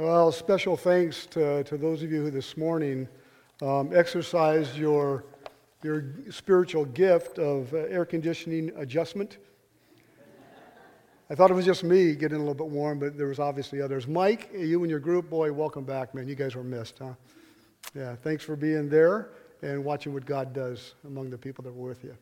Well, 0.00 0.32
special 0.32 0.78
thanks 0.78 1.26
to, 1.26 1.62
to 1.64 1.76
those 1.76 2.02
of 2.02 2.10
you 2.10 2.22
who 2.22 2.30
this 2.30 2.56
morning 2.56 3.06
um, 3.60 3.90
exercised 3.94 4.74
your, 4.74 5.26
your 5.82 6.14
spiritual 6.30 6.86
gift 6.86 7.38
of 7.38 7.74
uh, 7.74 7.80
air 7.80 8.06
conditioning 8.06 8.72
adjustment. 8.76 9.36
I 11.28 11.34
thought 11.34 11.50
it 11.50 11.54
was 11.54 11.66
just 11.66 11.84
me 11.84 12.14
getting 12.14 12.36
a 12.36 12.40
little 12.40 12.54
bit 12.54 12.68
warm, 12.68 12.98
but 12.98 13.18
there 13.18 13.26
was 13.26 13.38
obviously 13.38 13.82
others. 13.82 14.08
Mike, 14.08 14.48
you 14.56 14.80
and 14.80 14.90
your 14.90 15.00
group, 15.00 15.28
boy, 15.28 15.52
welcome 15.52 15.84
back, 15.84 16.14
man. 16.14 16.26
You 16.26 16.34
guys 16.34 16.56
were 16.56 16.64
missed, 16.64 17.00
huh? 17.00 17.12
Yeah, 17.94 18.16
thanks 18.16 18.42
for 18.42 18.56
being 18.56 18.88
there 18.88 19.32
and 19.60 19.84
watching 19.84 20.14
what 20.14 20.24
God 20.24 20.54
does 20.54 20.94
among 21.06 21.28
the 21.28 21.36
people 21.36 21.62
that 21.64 21.74
were 21.74 21.90
with 21.90 22.04
you. 22.04 22.16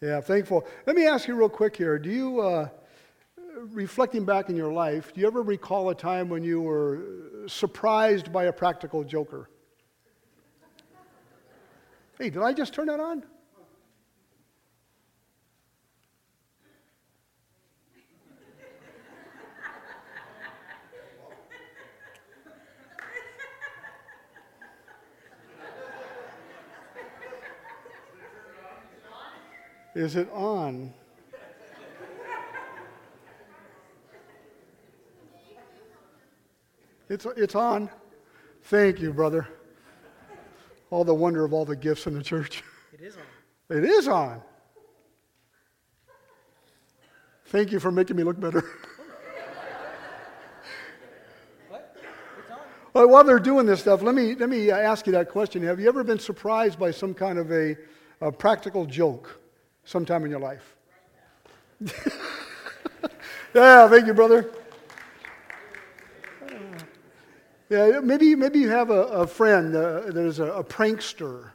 Yeah, 0.00 0.20
thankful. 0.20 0.64
Let 0.86 0.94
me 0.94 1.08
ask 1.08 1.26
you 1.26 1.34
real 1.34 1.48
quick 1.48 1.74
here. 1.74 1.98
Do 1.98 2.10
you, 2.10 2.40
uh, 2.42 2.68
reflecting 3.56 4.24
back 4.24 4.48
in 4.48 4.56
your 4.56 4.72
life, 4.72 5.12
do 5.14 5.20
you 5.20 5.26
ever 5.26 5.42
recall 5.42 5.90
a 5.90 5.94
time 5.94 6.28
when 6.28 6.42
you 6.42 6.60
were 6.60 7.00
surprised 7.46 8.32
by 8.32 8.44
a 8.44 8.52
practical 8.52 9.02
joker? 9.02 9.48
Hey, 12.18 12.30
did 12.30 12.42
I 12.42 12.52
just 12.52 12.74
turn 12.74 12.86
that 12.86 13.00
on? 13.00 13.24
Is 29.94 30.14
it 30.14 30.28
on? 30.30 30.92
It's, 37.08 37.26
it's 37.36 37.54
on. 37.54 37.88
Thank 38.64 39.00
you, 39.00 39.12
brother. 39.12 39.46
All 40.90 41.04
the 41.04 41.14
wonder 41.14 41.44
of 41.44 41.52
all 41.52 41.64
the 41.64 41.76
gifts 41.76 42.06
in 42.06 42.14
the 42.14 42.22
church. 42.22 42.64
It 42.92 43.00
is 43.00 43.16
on. 43.16 43.76
It 43.78 43.84
is 43.84 44.08
on. 44.08 44.40
Thank 47.46 47.70
you 47.70 47.78
for 47.78 47.92
making 47.92 48.16
me 48.16 48.24
look 48.24 48.40
better. 48.40 48.64
What? 51.68 51.96
It's 52.38 52.50
on. 52.50 52.58
Well, 52.92 53.08
while 53.08 53.22
they're 53.22 53.38
doing 53.38 53.66
this 53.66 53.80
stuff, 53.80 54.02
let 54.02 54.16
me, 54.16 54.34
let 54.34 54.48
me 54.48 54.70
uh, 54.70 54.76
ask 54.76 55.06
you 55.06 55.12
that 55.12 55.28
question. 55.28 55.62
Have 55.62 55.78
you 55.78 55.88
ever 55.88 56.02
been 56.02 56.18
surprised 56.18 56.78
by 56.78 56.90
some 56.90 57.14
kind 57.14 57.38
of 57.38 57.52
a, 57.52 57.76
a 58.20 58.32
practical 58.32 58.84
joke 58.84 59.40
sometime 59.84 60.24
in 60.24 60.30
your 60.30 60.40
life? 60.40 60.74
yeah, 63.54 63.88
thank 63.88 64.06
you, 64.06 64.14
brother. 64.14 64.50
Yeah, 67.68 67.98
maybe, 68.00 68.36
maybe 68.36 68.60
you 68.60 68.68
have 68.68 68.90
a, 68.90 69.02
a 69.08 69.26
friend 69.26 69.74
uh, 69.74 70.02
that 70.02 70.16
is 70.16 70.38
a, 70.38 70.52
a 70.52 70.62
prankster, 70.62 71.50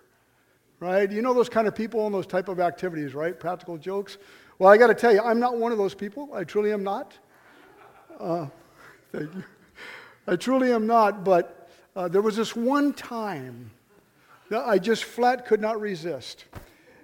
right? 0.81 1.09
You 1.09 1.21
know 1.21 1.33
those 1.33 1.47
kind 1.47 1.69
of 1.69 1.75
people 1.75 2.05
and 2.05 2.13
those 2.13 2.27
type 2.27 2.49
of 2.49 2.59
activities, 2.59 3.13
right? 3.13 3.39
Practical 3.39 3.77
jokes. 3.77 4.17
Well, 4.59 4.69
I 4.69 4.75
got 4.75 4.87
to 4.87 4.93
tell 4.93 5.13
you, 5.13 5.21
I'm 5.21 5.39
not 5.39 5.57
one 5.57 5.71
of 5.71 5.77
those 5.77 5.95
people. 5.95 6.29
I 6.33 6.43
truly 6.43 6.73
am 6.73 6.83
not. 6.83 7.17
Uh, 8.19 8.47
thank 9.13 9.33
you. 9.33 9.43
I 10.27 10.35
truly 10.35 10.73
am 10.73 10.85
not, 10.85 11.23
but 11.23 11.69
uh, 11.95 12.09
there 12.09 12.21
was 12.21 12.35
this 12.35 12.57
one 12.57 12.91
time 12.93 13.71
that 14.49 14.67
I 14.67 14.79
just 14.79 15.05
flat 15.05 15.45
could 15.45 15.61
not 15.61 15.79
resist. 15.79 16.43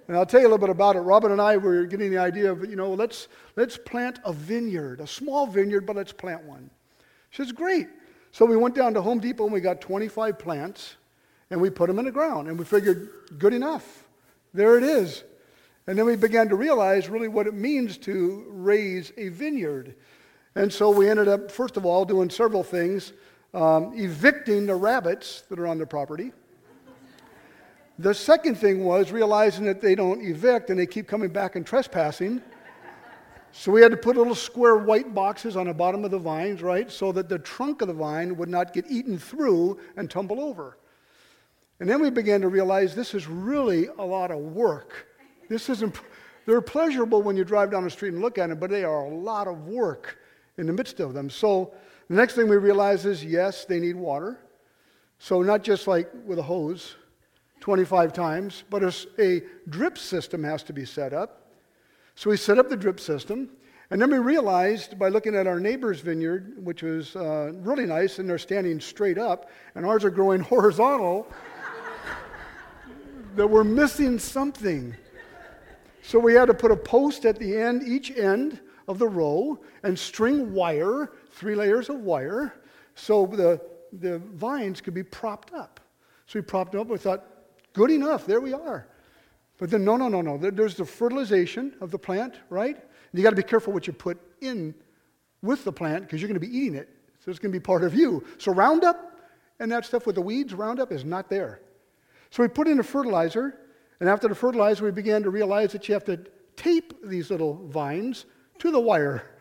And 0.06 0.18
I'll 0.18 0.26
tell 0.26 0.40
you 0.40 0.46
a 0.46 0.50
little 0.50 0.58
bit 0.58 0.70
about 0.70 0.96
it. 0.96 1.00
Robin 1.00 1.32
and 1.32 1.40
I 1.40 1.56
were 1.56 1.86
getting 1.86 2.10
the 2.10 2.18
idea 2.18 2.52
of, 2.52 2.68
you 2.68 2.76
know, 2.76 2.92
let's, 2.92 3.28
let's 3.56 3.78
plant 3.78 4.18
a 4.24 4.34
vineyard, 4.34 5.00
a 5.00 5.06
small 5.06 5.46
vineyard, 5.46 5.86
but 5.86 5.96
let's 5.96 6.12
plant 6.12 6.44
one. 6.44 6.68
She 7.30 7.42
says, 7.42 7.52
great. 7.52 7.88
So 8.32 8.44
we 8.44 8.56
went 8.56 8.74
down 8.74 8.94
to 8.94 9.02
Home 9.02 9.18
Depot 9.18 9.44
and 9.44 9.52
we 9.52 9.60
got 9.60 9.80
25 9.80 10.38
plants 10.38 10.96
and 11.50 11.60
we 11.60 11.70
put 11.70 11.86
them 11.86 11.98
in 11.98 12.04
the 12.04 12.12
ground. 12.12 12.48
And 12.48 12.58
we 12.58 12.64
figured, 12.64 13.08
good 13.38 13.54
enough. 13.54 14.06
There 14.54 14.76
it 14.76 14.84
is. 14.84 15.24
And 15.86 15.98
then 15.98 16.04
we 16.04 16.16
began 16.16 16.48
to 16.50 16.56
realize 16.56 17.08
really 17.08 17.28
what 17.28 17.46
it 17.46 17.54
means 17.54 17.96
to 17.98 18.44
raise 18.48 19.12
a 19.16 19.28
vineyard. 19.28 19.94
And 20.54 20.72
so 20.72 20.90
we 20.90 21.08
ended 21.08 21.28
up, 21.28 21.50
first 21.50 21.76
of 21.76 21.86
all, 21.86 22.04
doing 22.04 22.28
several 22.28 22.62
things 22.62 23.12
um, 23.54 23.92
evicting 23.94 24.66
the 24.66 24.74
rabbits 24.74 25.42
that 25.48 25.58
are 25.58 25.66
on 25.66 25.78
the 25.78 25.86
property. 25.86 26.32
The 27.98 28.14
second 28.14 28.56
thing 28.56 28.84
was 28.84 29.10
realizing 29.10 29.64
that 29.64 29.80
they 29.80 29.94
don't 29.94 30.22
evict 30.22 30.70
and 30.70 30.78
they 30.78 30.86
keep 30.86 31.08
coming 31.08 31.30
back 31.30 31.56
and 31.56 31.66
trespassing. 31.66 32.42
So 33.52 33.72
we 33.72 33.80
had 33.80 33.90
to 33.90 33.96
put 33.96 34.16
little 34.16 34.34
square 34.34 34.76
white 34.76 35.14
boxes 35.14 35.56
on 35.56 35.66
the 35.66 35.74
bottom 35.74 36.04
of 36.04 36.10
the 36.10 36.18
vines, 36.18 36.62
right, 36.62 36.90
so 36.90 37.12
that 37.12 37.28
the 37.28 37.38
trunk 37.38 37.82
of 37.82 37.88
the 37.88 37.94
vine 37.94 38.36
would 38.36 38.48
not 38.48 38.72
get 38.72 38.84
eaten 38.88 39.18
through 39.18 39.78
and 39.96 40.10
tumble 40.10 40.40
over. 40.40 40.78
And 41.80 41.88
then 41.88 42.00
we 42.00 42.10
began 42.10 42.40
to 42.40 42.48
realize 42.48 42.94
this 42.94 43.14
is 43.14 43.26
really 43.26 43.86
a 43.98 44.04
lot 44.04 44.30
of 44.30 44.38
work. 44.38 45.06
This 45.48 45.68
isn't, 45.70 45.96
they're 46.44 46.60
pleasurable 46.60 47.22
when 47.22 47.36
you 47.36 47.44
drive 47.44 47.70
down 47.70 47.84
the 47.84 47.90
street 47.90 48.12
and 48.12 48.20
look 48.20 48.38
at 48.38 48.48
them, 48.48 48.58
but 48.58 48.70
they 48.70 48.84
are 48.84 49.04
a 49.04 49.14
lot 49.14 49.46
of 49.46 49.66
work 49.66 50.18
in 50.56 50.66
the 50.66 50.72
midst 50.72 51.00
of 51.00 51.14
them. 51.14 51.30
So 51.30 51.72
the 52.08 52.16
next 52.16 52.34
thing 52.34 52.48
we 52.48 52.56
realize 52.56 53.06
is 53.06 53.24
yes, 53.24 53.64
they 53.64 53.78
need 53.78 53.96
water. 53.96 54.38
So 55.18 55.42
not 55.42 55.62
just 55.62 55.86
like 55.86 56.10
with 56.26 56.38
a 56.38 56.42
hose 56.42 56.96
25 57.60 58.12
times, 58.12 58.64
but 58.70 58.82
a, 58.82 58.94
a 59.18 59.42
drip 59.68 59.98
system 59.98 60.44
has 60.44 60.62
to 60.64 60.72
be 60.72 60.84
set 60.84 61.12
up. 61.12 61.37
So 62.18 62.30
we 62.30 62.36
set 62.36 62.58
up 62.58 62.68
the 62.68 62.76
drip 62.76 62.98
system, 62.98 63.48
and 63.90 64.02
then 64.02 64.10
we 64.10 64.18
realized 64.18 64.98
by 64.98 65.08
looking 65.08 65.36
at 65.36 65.46
our 65.46 65.60
neighbor's 65.60 66.00
vineyard, 66.00 66.56
which 66.58 66.82
was 66.82 67.14
uh, 67.14 67.52
really 67.58 67.86
nice, 67.86 68.18
and 68.18 68.28
they're 68.28 68.38
standing 68.38 68.80
straight 68.80 69.18
up, 69.18 69.48
and 69.76 69.86
ours 69.86 70.04
are 70.04 70.10
growing 70.10 70.40
horizontal, 70.54 71.28
that 73.36 73.46
we're 73.46 73.62
missing 73.62 74.18
something. 74.18 74.96
So 76.02 76.18
we 76.18 76.34
had 76.34 76.46
to 76.46 76.54
put 76.54 76.72
a 76.72 76.76
post 76.76 77.24
at 77.24 77.38
the 77.38 77.56
end, 77.56 77.84
each 77.86 78.10
end 78.10 78.58
of 78.88 78.98
the 78.98 79.06
row, 79.06 79.60
and 79.84 79.96
string 79.96 80.52
wire, 80.52 81.12
three 81.30 81.54
layers 81.54 81.88
of 81.88 82.00
wire, 82.00 82.52
so 82.96 83.26
the, 83.26 83.60
the 83.92 84.18
vines 84.18 84.80
could 84.80 84.94
be 84.94 85.04
propped 85.04 85.54
up. 85.54 85.78
So 86.26 86.40
we 86.40 86.42
propped 86.42 86.72
them 86.72 86.80
up. 86.80 86.88
We 86.88 86.98
thought, 86.98 87.24
good 87.74 87.92
enough, 87.92 88.26
there 88.26 88.40
we 88.40 88.54
are. 88.54 88.88
But 89.58 89.70
then, 89.70 89.84
no, 89.84 89.96
no, 89.96 90.08
no, 90.08 90.22
no. 90.22 90.38
There's 90.38 90.76
the 90.76 90.84
fertilization 90.84 91.74
of 91.80 91.90
the 91.90 91.98
plant, 91.98 92.36
right? 92.48 92.76
And 92.76 93.18
you 93.18 93.22
got 93.22 93.30
to 93.30 93.36
be 93.36 93.42
careful 93.42 93.72
what 93.72 93.86
you 93.86 93.92
put 93.92 94.18
in 94.40 94.74
with 95.42 95.64
the 95.64 95.72
plant 95.72 96.04
because 96.04 96.20
you're 96.20 96.28
going 96.28 96.40
to 96.40 96.46
be 96.46 96.56
eating 96.56 96.76
it. 96.76 96.88
So 97.24 97.30
it's 97.30 97.40
going 97.40 97.52
to 97.52 97.58
be 97.58 97.62
part 97.62 97.82
of 97.82 97.94
you. 97.94 98.24
So 98.38 98.52
Roundup 98.52 99.08
and 99.58 99.70
that 99.72 99.84
stuff 99.84 100.06
with 100.06 100.14
the 100.14 100.22
weeds, 100.22 100.54
Roundup 100.54 100.92
is 100.92 101.04
not 101.04 101.28
there. 101.28 101.60
So 102.30 102.42
we 102.42 102.48
put 102.48 102.68
in 102.68 102.78
a 102.78 102.82
fertilizer, 102.82 103.58
and 104.00 104.08
after 104.08 104.28
the 104.28 104.34
fertilizer, 104.34 104.84
we 104.84 104.90
began 104.90 105.22
to 105.24 105.30
realize 105.30 105.72
that 105.72 105.88
you 105.88 105.94
have 105.94 106.04
to 106.04 106.20
tape 106.56 106.94
these 107.04 107.30
little 107.30 107.54
vines 107.66 108.26
to 108.58 108.70
the 108.70 108.80
wire. 108.80 109.24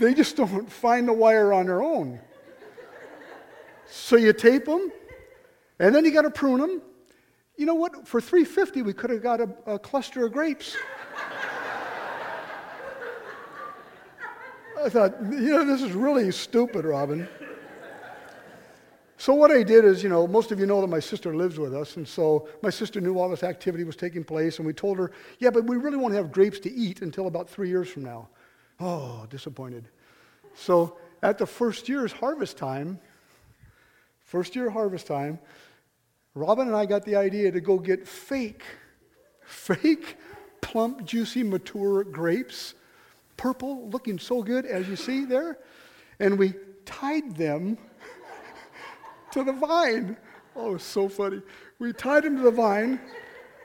They 0.00 0.14
just 0.14 0.36
don't 0.36 0.70
find 0.70 1.08
the 1.08 1.12
wire 1.12 1.52
on 1.52 1.66
their 1.66 1.82
own. 1.82 2.20
So 3.86 4.14
you 4.14 4.32
tape 4.32 4.64
them, 4.64 4.92
and 5.80 5.92
then 5.92 6.04
you 6.04 6.12
got 6.12 6.22
to 6.22 6.30
prune 6.30 6.60
them, 6.60 6.82
you 7.58 7.66
know 7.66 7.74
what? 7.74 8.06
For 8.06 8.20
350, 8.20 8.82
we 8.82 8.94
could 8.94 9.10
have 9.10 9.22
got 9.22 9.40
a, 9.40 9.48
a 9.66 9.78
cluster 9.78 10.24
of 10.24 10.32
grapes. 10.32 10.76
I 14.82 14.88
thought, 14.88 15.20
you 15.20 15.50
know, 15.50 15.64
this 15.64 15.82
is 15.82 15.92
really 15.92 16.30
stupid, 16.30 16.84
Robin. 16.84 17.28
So 19.16 19.34
what 19.34 19.50
I 19.50 19.64
did 19.64 19.84
is, 19.84 20.04
you 20.04 20.08
know, 20.08 20.28
most 20.28 20.52
of 20.52 20.60
you 20.60 20.66
know 20.66 20.80
that 20.80 20.86
my 20.86 21.00
sister 21.00 21.34
lives 21.34 21.58
with 21.58 21.74
us, 21.74 21.96
and 21.96 22.06
so 22.06 22.48
my 22.62 22.70
sister 22.70 23.00
knew 23.00 23.18
all 23.18 23.28
this 23.28 23.42
activity 23.42 23.82
was 23.82 23.96
taking 23.96 24.22
place, 24.22 24.58
and 24.58 24.66
we 24.66 24.72
told 24.72 24.96
her, 24.96 25.10
yeah, 25.40 25.50
but 25.50 25.64
we 25.64 25.76
really 25.76 25.96
won't 25.96 26.14
have 26.14 26.30
grapes 26.30 26.60
to 26.60 26.72
eat 26.72 27.02
until 27.02 27.26
about 27.26 27.50
three 27.50 27.68
years 27.68 27.88
from 27.88 28.04
now. 28.04 28.28
Oh, 28.78 29.26
disappointed. 29.28 29.88
So 30.54 30.96
at 31.24 31.38
the 31.38 31.46
first 31.46 31.88
year's 31.88 32.12
harvest 32.12 32.56
time, 32.56 33.00
first 34.22 34.54
year 34.54 34.70
harvest 34.70 35.08
time, 35.08 35.40
Robin 36.38 36.68
and 36.68 36.76
I 36.76 36.86
got 36.86 37.04
the 37.04 37.16
idea 37.16 37.50
to 37.50 37.60
go 37.60 37.78
get 37.78 38.06
fake, 38.06 38.62
fake, 39.44 40.16
plump, 40.60 41.04
juicy, 41.04 41.42
mature 41.42 42.04
grapes, 42.04 42.74
purple, 43.36 43.88
looking 43.90 44.18
so 44.18 44.42
good, 44.42 44.64
as 44.64 44.88
you 44.88 44.94
see 44.94 45.24
there. 45.24 45.58
And 46.20 46.38
we 46.38 46.54
tied 46.84 47.36
them 47.36 47.76
to 49.32 49.42
the 49.42 49.52
vine. 49.52 50.16
Oh, 50.54 50.76
so 50.76 51.08
funny. 51.08 51.42
We 51.80 51.92
tied 51.92 52.22
them 52.22 52.36
to 52.36 52.42
the 52.42 52.50
vine. 52.52 53.00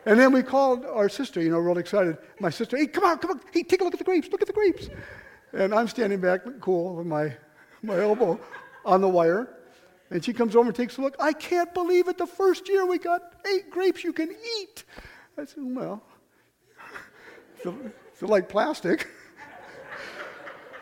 And 0.06 0.20
then 0.20 0.34
we 0.34 0.42
called 0.42 0.84
our 0.86 1.10
sister, 1.10 1.42
you 1.42 1.50
know, 1.50 1.60
real 1.60 1.78
excited. 1.78 2.18
My 2.40 2.50
sister, 2.50 2.76
hey, 2.76 2.88
come 2.88 3.04
on, 3.04 3.20
come 3.20 3.32
on. 3.32 3.42
Hey, 3.52 3.64
take 3.64 3.82
a 3.82 3.84
look 3.84 3.94
at 3.94 4.00
the 4.00 4.06
grapes. 4.06 4.30
Look 4.32 4.42
at 4.42 4.48
the 4.48 4.54
grapes. 4.54 4.90
And 5.54 5.74
I'm 5.74 5.88
standing 5.88 6.20
back, 6.20 6.42
cool, 6.60 6.96
with 6.96 7.06
my, 7.06 7.36
my 7.84 8.00
elbow 8.00 8.40
on 8.84 9.00
the 9.02 9.08
wire. 9.08 9.48
And 10.14 10.24
she 10.24 10.32
comes 10.32 10.56
over 10.56 10.68
and 10.68 10.76
takes 10.76 10.98
a 10.98 11.02
look. 11.02 11.16
I 11.20 11.34
can't 11.34 11.74
believe 11.74 12.08
it. 12.08 12.20
The 12.20 12.28
first 12.28 12.70
year 12.70 12.86
we 12.86 13.00
got 13.00 13.34
eight 13.52 13.72
grapes 13.72 14.04
you 14.04 14.14
can 14.14 14.30
eat. 14.60 14.84
I 15.36 15.46
said, 15.46 15.64
well, 15.64 16.04
feel 18.14 18.30
like 18.30 18.48
plastic. 18.48 19.10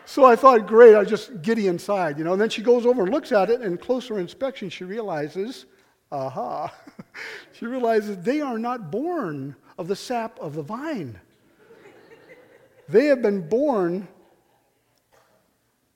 So 0.04 0.26
I 0.26 0.36
thought, 0.36 0.66
great, 0.66 0.94
I'll 0.94 1.06
just 1.06 1.40
giddy 1.40 1.68
inside, 1.68 2.18
you 2.18 2.24
know. 2.24 2.32
And 2.32 2.40
then 2.40 2.50
she 2.50 2.60
goes 2.60 2.84
over 2.84 3.04
and 3.04 3.10
looks 3.10 3.32
at 3.32 3.48
it, 3.48 3.62
and 3.62 3.80
closer 3.80 4.18
inspection, 4.18 4.68
she 4.68 4.84
realizes, 4.84 5.64
aha, 6.10 6.70
she 7.52 7.64
realizes 7.64 8.18
they 8.18 8.42
are 8.42 8.58
not 8.58 8.90
born 8.90 9.56
of 9.78 9.88
the 9.88 9.96
sap 9.96 10.38
of 10.38 10.54
the 10.54 10.62
vine. 10.62 11.18
They 12.90 13.06
have 13.06 13.22
been 13.22 13.48
born 13.48 14.06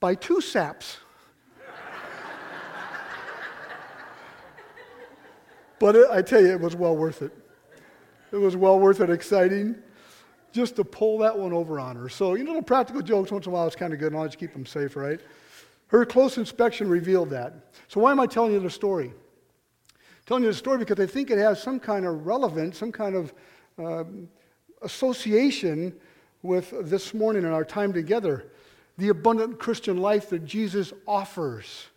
by 0.01 0.15
two 0.15 0.41
saps. 0.41 0.97
But 5.79 5.97
it, 5.97 6.09
I 6.11 6.23
tell 6.23 6.41
you, 6.41 6.53
it 6.53 6.61
was 6.61 6.75
well 6.77 6.97
worth 6.97 7.23
it. 7.23 7.33
It 8.33 8.37
was 8.37 8.57
well 8.57 8.79
worth 8.79 9.01
it, 9.01 9.11
exciting, 9.11 9.77
just 10.53 10.77
to 10.77 10.85
pull 10.85 11.19
that 11.19 11.39
one 11.39 11.53
over 11.53 11.79
on 11.79 11.97
her. 11.97 12.09
So, 12.09 12.35
you 12.35 12.45
know, 12.45 12.51
little 12.51 12.63
practical 12.63 13.03
jokes 13.03 13.31
once 13.31 13.47
in 13.47 13.53
a 13.53 13.55
while 13.55 13.67
is 13.67 13.77
kind 13.77 13.93
of 13.93 13.99
good, 13.99 14.13
and 14.13 14.21
I'll 14.21 14.27
just 14.27 14.39
keep 14.39 14.53
them 14.53 14.67
safe, 14.67 14.97
right? 14.97 15.21
Her 15.89 16.05
close 16.05 16.39
inspection 16.39 16.89
revealed 16.89 17.31
that. 17.31 17.55
So, 17.89 18.01
why 18.01 18.11
am 18.11 18.21
I 18.21 18.27
telling 18.27 18.53
you 18.53 18.61
the 18.61 18.71
story? 18.71 19.13
telling 20.27 20.43
you 20.43 20.51
the 20.51 20.57
story 20.57 20.79
because 20.79 20.99
I 20.99 21.07
think 21.07 21.31
it 21.31 21.39
has 21.39 21.63
some 21.63 21.79
kind 21.79 22.05
of 22.05 22.27
relevance, 22.27 22.79
some 22.79 22.91
kind 22.91 23.15
of 23.15 23.33
uh, 23.79 24.05
association 24.83 25.95
with 26.43 26.75
this 26.91 27.15
morning 27.15 27.45
and 27.45 27.55
our 27.55 27.65
time 27.65 27.93
together. 27.93 28.51
The 28.99 29.11
abundant 29.11 29.59
Christian 29.59 29.99
life 29.99 30.31
that 30.31 30.45
Jesus 30.45 30.93
offers. 31.07 31.89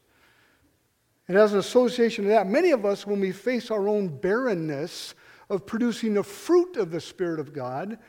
It 1.30 1.36
as 1.36 1.54
an 1.54 1.60
association 1.60 2.24
to 2.24 2.32
that. 2.32 2.48
Many 2.48 2.72
of 2.72 2.86
us, 2.86 3.06
when 3.06 3.20
we 3.20 3.32
face 3.32 3.70
our 3.70 3.88
own 3.88 4.08
barrenness 4.08 5.14
of 5.48 5.64
producing 5.68 6.16
the 6.16 6.24
fruit 6.24 6.76
of 6.76 6.90
the 6.90 7.00
Spirit 7.00 7.40
of 7.40 7.54
God, 7.54 8.00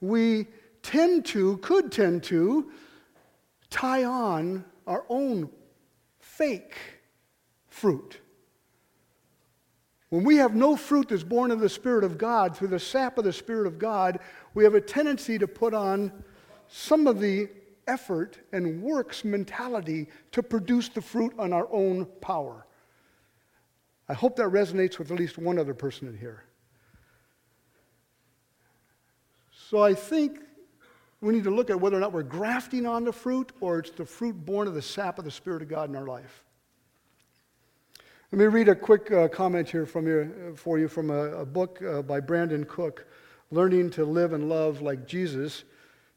we 0.00 0.46
tend 0.82 1.26
to, 1.26 1.58
could 1.58 1.92
tend 1.92 2.22
to, 2.24 2.72
tie 3.68 4.04
on 4.04 4.64
our 4.86 5.04
own 5.10 5.50
fake 6.18 6.76
fruit. 7.68 8.18
When 10.08 10.24
we 10.24 10.36
have 10.36 10.54
no 10.54 10.74
fruit 10.74 11.10
that's 11.10 11.22
born 11.22 11.50
of 11.50 11.60
the 11.60 11.68
Spirit 11.68 12.04
of 12.04 12.16
God, 12.16 12.56
through 12.56 12.68
the 12.68 12.78
sap 12.78 13.18
of 13.18 13.24
the 13.24 13.34
Spirit 13.34 13.66
of 13.66 13.78
God, 13.78 14.18
we 14.54 14.64
have 14.64 14.74
a 14.74 14.80
tendency 14.80 15.38
to 15.38 15.46
put 15.46 15.74
on 15.74 16.10
some 16.68 17.06
of 17.06 17.20
the 17.20 17.50
effort 17.86 18.38
and 18.52 18.82
works 18.82 19.24
mentality 19.24 20.08
to 20.32 20.42
produce 20.42 20.88
the 20.88 21.00
fruit 21.00 21.32
on 21.38 21.52
our 21.52 21.68
own 21.72 22.06
power. 22.20 22.66
I 24.08 24.14
hope 24.14 24.36
that 24.36 24.46
resonates 24.46 24.98
with 24.98 25.10
at 25.10 25.18
least 25.18 25.38
one 25.38 25.58
other 25.58 25.74
person 25.74 26.08
in 26.08 26.16
here. 26.16 26.44
So 29.50 29.82
I 29.82 29.94
think 29.94 30.40
we 31.20 31.32
need 31.32 31.44
to 31.44 31.50
look 31.50 31.70
at 31.70 31.80
whether 31.80 31.96
or 31.96 32.00
not 32.00 32.12
we're 32.12 32.24
grafting 32.24 32.84
on 32.84 33.04
the 33.04 33.12
fruit 33.12 33.52
or 33.60 33.78
it's 33.78 33.90
the 33.90 34.04
fruit 34.04 34.44
born 34.44 34.68
of 34.68 34.74
the 34.74 34.82
sap 34.82 35.18
of 35.18 35.24
the 35.24 35.30
Spirit 35.30 35.62
of 35.62 35.68
God 35.68 35.88
in 35.88 35.96
our 35.96 36.06
life. 36.06 36.44
Let 38.32 38.38
me 38.38 38.46
read 38.46 38.68
a 38.68 38.74
quick 38.74 39.12
uh, 39.12 39.28
comment 39.28 39.68
here 39.68 39.86
from 39.86 40.06
you, 40.06 40.54
for 40.56 40.78
you 40.78 40.88
from 40.88 41.10
a, 41.10 41.40
a 41.40 41.46
book 41.46 41.80
uh, 41.82 42.02
by 42.02 42.18
Brandon 42.18 42.64
Cook, 42.64 43.06
Learning 43.50 43.88
to 43.90 44.04
Live 44.04 44.32
and 44.32 44.48
Love 44.48 44.82
Like 44.82 45.06
Jesus. 45.06 45.64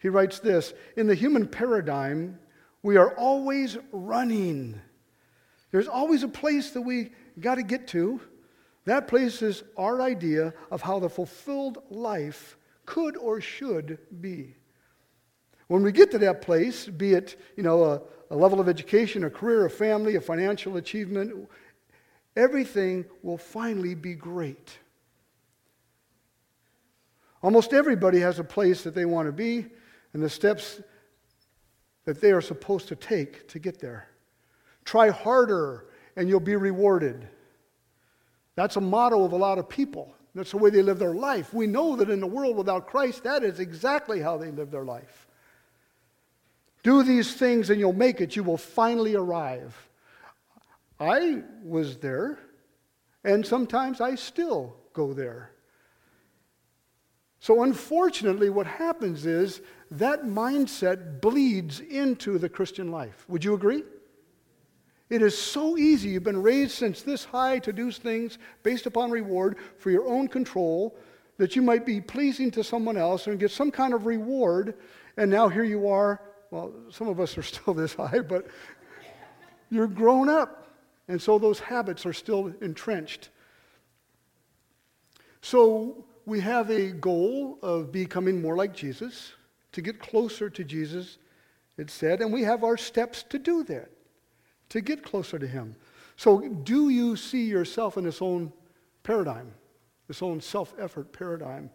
He 0.06 0.10
writes 0.10 0.38
this 0.38 0.76
In 0.96 1.08
the 1.08 1.16
human 1.16 1.48
paradigm, 1.48 2.38
we 2.84 2.96
are 2.96 3.18
always 3.18 3.76
running. 3.92 4.80
There's 5.72 5.88
always 5.88 6.22
a 6.22 6.28
place 6.28 6.70
that 6.74 6.82
we 6.84 7.10
got 7.40 7.56
to 7.56 7.64
get 7.64 7.88
to. 7.88 8.22
That 8.84 9.08
place 9.08 9.42
is 9.42 9.64
our 9.76 10.04
idea 10.04 10.54
of 10.70 10.84
how 10.84 11.00
the 11.00 11.10
fulfilled 11.10 11.80
life 11.90 12.56
could 12.86 13.18
or 13.18 13.42
should 13.42 13.98
be. 14.22 14.54
When 15.70 15.82
we 15.82 15.92
get 15.92 16.12
to 16.12 16.20
that 16.20 16.44
place, 16.44 16.86
be 16.86 17.14
it 17.14 17.36
you 17.58 17.64
know, 17.64 17.84
a, 17.84 18.02
a 18.30 18.36
level 18.36 18.60
of 18.60 18.70
education, 18.70 19.24
a 19.24 19.30
career, 19.32 19.66
a 19.66 19.72
family, 19.72 20.18
a 20.18 20.22
financial 20.22 20.78
achievement, 20.78 21.50
everything 22.36 23.06
will 23.24 23.40
finally 23.40 23.96
be 23.96 24.14
great. 24.14 24.78
Almost 27.42 27.74
everybody 27.74 28.20
has 28.20 28.38
a 28.38 28.44
place 28.44 28.84
that 28.84 28.94
they 28.94 29.06
want 29.06 29.28
to 29.28 29.32
be 29.32 29.66
and 30.16 30.24
the 30.24 30.30
steps 30.30 30.82
that 32.06 32.22
they 32.22 32.32
are 32.32 32.40
supposed 32.40 32.88
to 32.88 32.96
take 32.96 33.50
to 33.50 33.60
get 33.60 33.82
there. 33.82 34.08
Try 34.86 35.10
harder 35.10 35.88
and 36.16 36.30
you'll 36.30 36.40
be 36.40 36.56
rewarded. 36.56 37.28
That's 38.56 38.78
a 38.78 38.82
motto 38.82 39.26
of 39.26 39.34
a 39.34 39.36
lot 39.36 39.58
of 39.58 39.68
people. 39.68 40.16
That's 40.34 40.52
the 40.52 40.58
way 40.58 40.70
they 40.70 40.82
live 40.82 41.00
their 41.00 41.14
life. 41.14 41.54
We 41.54 41.68
know 41.68 41.98
that 41.98 42.10
in 42.10 42.22
the 42.22 42.28
world 42.28 42.56
without 42.56 42.88
Christ, 42.88 43.26
that 43.26 43.44
is 43.44 43.60
exactly 43.60 44.22
how 44.22 44.38
they 44.38 44.52
live 44.52 44.72
their 44.72 44.86
life. 44.86 45.28
Do 46.82 47.04
these 47.04 47.36
things 47.36 47.70
and 47.70 47.78
you'll 47.78 47.92
make 47.92 48.22
it. 48.22 48.38
You 48.38 48.44
will 48.44 48.56
finally 48.56 49.16
arrive. 49.16 49.76
I 50.98 51.44
was 51.62 51.98
there, 51.98 52.40
and 53.26 53.46
sometimes 53.46 54.00
I 54.00 54.16
still 54.16 54.78
go 54.94 55.12
there. 55.12 55.52
So, 57.42 57.64
unfortunately, 57.64 58.50
what 58.50 58.66
happens 58.66 59.26
is 59.26 59.62
that 59.92 60.24
mindset 60.24 61.22
bleeds 61.22 61.80
into 61.80 62.38
the 62.38 62.50
Christian 62.50 62.92
life. 62.92 63.26
Would 63.28 63.44
you 63.44 63.54
agree? 63.54 63.84
It 65.10 65.22
is 65.22 65.38
so 65.38 65.78
easy. 65.78 66.10
You've 66.10 66.24
been 66.24 66.42
raised 66.42 66.72
since 66.72 67.02
this 67.02 67.24
high 67.24 67.60
to 67.60 67.72
do 67.72 67.92
things 67.92 68.40
based 68.64 68.88
upon 68.88 69.12
reward 69.12 69.58
for 69.78 69.92
your 69.92 70.08
own 70.08 70.28
control 70.28 70.98
that 71.38 71.56
you 71.56 71.62
might 71.62 71.86
be 71.86 72.02
pleasing 72.02 72.50
to 72.52 72.64
someone 72.64 72.98
else 72.98 73.28
and 73.28 73.40
get 73.40 73.52
some 73.52 73.70
kind 73.70 73.94
of 73.94 74.06
reward. 74.06 74.76
And 75.18 75.30
now 75.30 75.48
here 75.48 75.64
you 75.64 75.88
are. 75.88 76.22
Well, 76.50 76.74
some 76.90 77.08
of 77.08 77.20
us 77.20 77.38
are 77.38 77.44
still 77.44 77.74
this 77.74 77.94
high, 77.96 78.20
but 78.20 78.48
you're 79.70 79.88
grown 79.88 80.30
up. 80.30 80.70
And 81.08 81.22
so 81.22 81.38
those 81.38 81.60
habits 81.60 82.06
are 82.06 82.14
still 82.14 82.54
entrenched. 82.62 83.30
So 85.42 86.06
we 86.26 86.40
have 86.40 86.72
a 86.72 86.92
goal 86.92 87.60
of 87.62 87.92
becoming 87.92 88.42
more 88.42 88.56
like 88.56 88.74
Jesus, 88.74 89.34
to 89.76 89.82
get 89.82 90.00
closer 90.00 90.50
to 90.50 90.64
Jesus, 90.64 91.18
it 91.78 91.90
said, 91.90 92.22
and 92.22 92.32
we 92.32 92.44
have 92.44 92.64
our 92.64 92.78
steps 92.78 93.24
to 93.24 93.38
do 93.38 93.62
that, 93.66 93.92
to 94.70 94.80
get 94.80 95.04
closer 95.04 95.38
to 95.38 95.46
Him. 95.46 95.76
So, 96.16 96.40
do 96.40 96.90
you 96.90 97.18
see 97.18 97.44
yourself 97.44 97.98
in 97.98 98.06
this 98.06 98.22
own 98.22 98.54
paradigm, 99.04 99.54
this 100.08 100.22
own 100.22 100.40
self 100.40 100.74
effort 100.80 101.12
paradigm? 101.12 101.70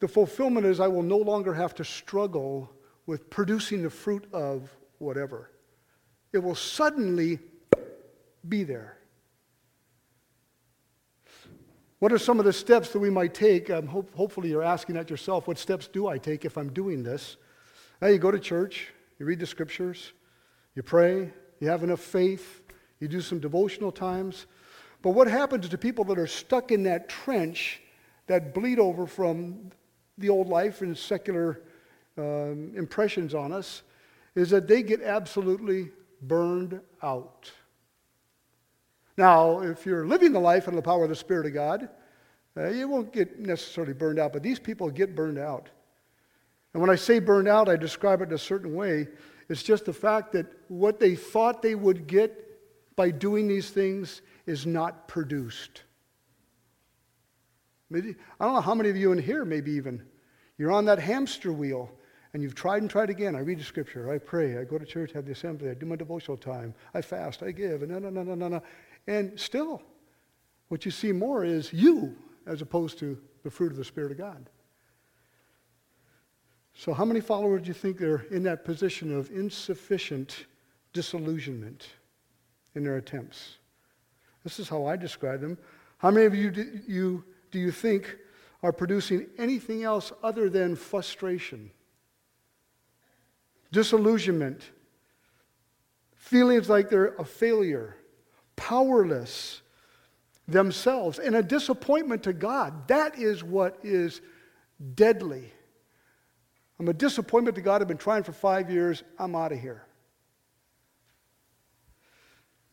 The 0.00 0.08
fulfillment 0.08 0.66
is 0.66 0.78
I 0.78 0.88
will 0.88 1.02
no 1.02 1.16
longer 1.16 1.54
have 1.54 1.74
to 1.76 1.84
struggle 1.84 2.70
with 3.06 3.30
producing 3.30 3.82
the 3.82 3.88
fruit 3.88 4.26
of 4.32 4.68
whatever 4.98 5.50
it 6.34 6.42
will 6.42 6.56
suddenly 6.56 7.38
be 8.46 8.64
there. 8.64 8.98
What 12.00 12.12
are 12.12 12.18
some 12.18 12.38
of 12.38 12.44
the 12.44 12.52
steps 12.52 12.90
that 12.90 12.98
we 12.98 13.10
might 13.10 13.34
take? 13.34 13.70
Um, 13.70 13.86
hope, 13.86 14.14
hopefully, 14.14 14.50
you're 14.50 14.62
asking 14.62 14.96
that 14.96 15.10
yourself. 15.10 15.46
What 15.46 15.58
steps 15.58 15.86
do 15.86 16.08
I 16.08 16.18
take 16.18 16.44
if 16.44 16.58
I'm 16.58 16.72
doing 16.72 17.02
this? 17.02 17.36
Now, 18.02 18.08
you 18.08 18.18
go 18.18 18.30
to 18.30 18.38
church, 18.38 18.92
you 19.18 19.26
read 19.26 19.38
the 19.38 19.46
scriptures, 19.46 20.12
you 20.74 20.82
pray, 20.82 21.32
you 21.60 21.68
have 21.68 21.82
enough 21.82 22.00
faith, 22.00 22.62
you 23.00 23.08
do 23.08 23.20
some 23.20 23.38
devotional 23.38 23.92
times. 23.92 24.46
But 25.02 25.10
what 25.10 25.28
happens 25.28 25.68
to 25.68 25.78
people 25.78 26.04
that 26.06 26.18
are 26.18 26.26
stuck 26.26 26.72
in 26.72 26.82
that 26.84 27.08
trench 27.08 27.80
that 28.26 28.54
bleed 28.54 28.78
over 28.78 29.06
from 29.06 29.70
the 30.18 30.30
old 30.30 30.48
life 30.48 30.80
and 30.82 30.96
secular 30.96 31.60
um, 32.16 32.72
impressions 32.76 33.34
on 33.34 33.52
us 33.52 33.82
is 34.34 34.50
that 34.50 34.66
they 34.66 34.82
get 34.82 35.02
absolutely 35.02 35.90
burned 36.22 36.80
out. 37.02 37.50
Now, 39.16 39.60
if 39.60 39.86
you're 39.86 40.06
living 40.06 40.32
the 40.32 40.40
life 40.40 40.68
in 40.68 40.74
the 40.74 40.82
power 40.82 41.04
of 41.04 41.08
the 41.08 41.16
Spirit 41.16 41.46
of 41.46 41.54
God, 41.54 41.88
uh, 42.56 42.70
you 42.70 42.88
won't 42.88 43.12
get 43.12 43.38
necessarily 43.38 43.92
burned 43.92 44.18
out, 44.18 44.32
but 44.32 44.42
these 44.42 44.58
people 44.58 44.90
get 44.90 45.14
burned 45.14 45.38
out. 45.38 45.68
And 46.72 46.80
when 46.80 46.90
I 46.90 46.96
say 46.96 47.20
burned 47.20 47.48
out, 47.48 47.68
I 47.68 47.76
describe 47.76 48.20
it 48.20 48.28
in 48.28 48.34
a 48.34 48.38
certain 48.38 48.74
way. 48.74 49.08
It's 49.48 49.62
just 49.62 49.84
the 49.84 49.92
fact 49.92 50.32
that 50.32 50.46
what 50.68 50.98
they 50.98 51.14
thought 51.14 51.62
they 51.62 51.74
would 51.74 52.06
get 52.06 52.40
by 52.96 53.10
doing 53.10 53.48
these 53.48 53.70
things 53.70 54.22
is 54.46 54.66
not 54.66 55.08
produced. 55.08 55.82
Maybe, 57.90 58.16
I 58.40 58.44
don't 58.44 58.54
know 58.54 58.60
how 58.60 58.74
many 58.74 58.88
of 58.88 58.96
you 58.96 59.12
in 59.12 59.18
here, 59.18 59.44
maybe 59.44 59.72
even, 59.72 60.02
you're 60.58 60.72
on 60.72 60.84
that 60.86 60.98
hamster 60.98 61.52
wheel 61.52 61.90
and 62.32 62.42
you've 62.42 62.54
tried 62.54 62.82
and 62.82 62.90
tried 62.90 63.10
again. 63.10 63.36
I 63.36 63.40
read 63.40 63.60
the 63.60 63.64
scripture, 63.64 64.12
I 64.12 64.18
pray, 64.18 64.58
I 64.58 64.64
go 64.64 64.78
to 64.78 64.84
church, 64.84 65.12
have 65.12 65.26
the 65.26 65.32
assembly, 65.32 65.70
I 65.70 65.74
do 65.74 65.86
my 65.86 65.96
devotional 65.96 66.36
time, 66.36 66.74
I 66.92 67.00
fast, 67.00 67.42
I 67.42 67.52
give, 67.52 67.82
and 67.82 67.92
no, 67.92 67.98
no, 67.98 68.10
no, 68.10 68.22
no, 68.22 68.34
no, 68.34 68.48
no. 68.48 68.62
And 69.06 69.38
still, 69.38 69.82
what 70.68 70.84
you 70.84 70.90
see 70.90 71.12
more 71.12 71.44
is 71.44 71.72
you 71.72 72.16
as 72.46 72.62
opposed 72.62 72.98
to 72.98 73.18
the 73.42 73.50
fruit 73.50 73.70
of 73.70 73.78
the 73.78 73.84
Spirit 73.84 74.12
of 74.12 74.18
God. 74.18 74.48
So, 76.74 76.92
how 76.92 77.04
many 77.04 77.20
followers 77.20 77.62
do 77.62 77.68
you 77.68 77.74
think 77.74 78.00
are 78.02 78.22
in 78.30 78.42
that 78.44 78.64
position 78.64 79.16
of 79.16 79.30
insufficient 79.30 80.46
disillusionment 80.92 81.86
in 82.74 82.82
their 82.82 82.96
attempts? 82.96 83.58
This 84.42 84.58
is 84.58 84.68
how 84.68 84.86
I 84.86 84.96
describe 84.96 85.40
them. 85.40 85.56
How 85.98 86.10
many 86.10 86.26
of 86.26 86.34
you 86.34 86.50
do 86.50 86.80
you, 86.86 87.24
do 87.50 87.58
you 87.58 87.70
think 87.70 88.16
are 88.62 88.72
producing 88.72 89.26
anything 89.38 89.84
else 89.84 90.12
other 90.22 90.50
than 90.50 90.74
frustration? 90.74 91.70
disillusionment, 93.74 94.70
feelings 96.14 96.70
like 96.70 96.88
they're 96.88 97.16
a 97.16 97.24
failure, 97.24 97.96
powerless 98.56 99.62
themselves, 100.46 101.18
and 101.18 101.36
a 101.36 101.42
disappointment 101.42 102.22
to 102.24 102.32
God. 102.32 102.88
That 102.88 103.18
is 103.18 103.42
what 103.42 103.78
is 103.82 104.20
deadly. 104.94 105.52
I'm 106.78 106.88
a 106.88 106.92
disappointment 106.92 107.56
to 107.56 107.62
God. 107.62 107.80
I've 107.80 107.88
been 107.88 107.96
trying 107.96 108.24
for 108.24 108.32
five 108.32 108.70
years. 108.70 109.02
I'm 109.18 109.34
out 109.34 109.52
of 109.52 109.60
here. 109.60 109.86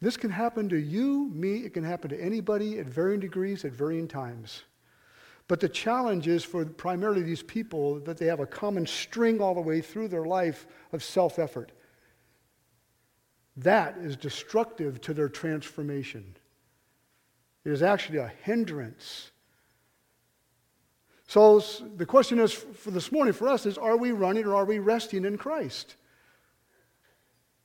This 0.02 0.18
can 0.18 0.32
happen 0.32 0.68
to 0.70 0.78
you, 0.78 1.30
me, 1.32 1.58
it 1.58 1.76
can 1.76 1.84
happen 1.84 2.10
to 2.10 2.20
anybody 2.20 2.80
at 2.80 2.88
varying 2.88 3.20
degrees 3.20 3.64
at 3.64 3.72
varying 3.72 4.08
times. 4.08 4.64
But 5.48 5.60
the 5.60 5.70
challenge 5.70 6.28
is 6.28 6.44
for 6.44 6.66
primarily 6.66 7.22
these 7.22 7.44
people 7.44 8.00
that 8.02 8.18
they 8.18 8.26
have 8.26 8.40
a 8.40 8.48
common 8.48 8.88
string 8.88 9.40
all 9.40 9.54
the 9.54 9.62
way 9.62 9.80
through 9.80 10.08
their 10.08 10.26
life 10.26 10.66
of 10.92 11.04
self 11.04 11.38
effort. 11.38 11.72
That 13.64 13.98
is 13.98 14.16
destructive 14.16 15.02
to 15.02 15.14
their 15.14 15.30
transformation. 15.30 16.36
It 17.64 17.72
is 17.72 17.84
actually 17.84 18.18
a 18.18 18.32
hindrance. 18.44 19.32
So 21.28 21.60
the 21.60 22.06
question 22.06 22.40
is 22.40 22.52
for 22.52 22.92
this 22.92 23.12
morning 23.12 23.34
for 23.34 23.48
us 23.48 23.66
is 23.66 23.78
are 23.78 23.98
we 23.98 24.12
running 24.12 24.46
or 24.46 24.56
are 24.56 24.66
we 24.66 24.80
resting 24.80 25.26
in 25.26 25.38
Christ? 25.38 25.96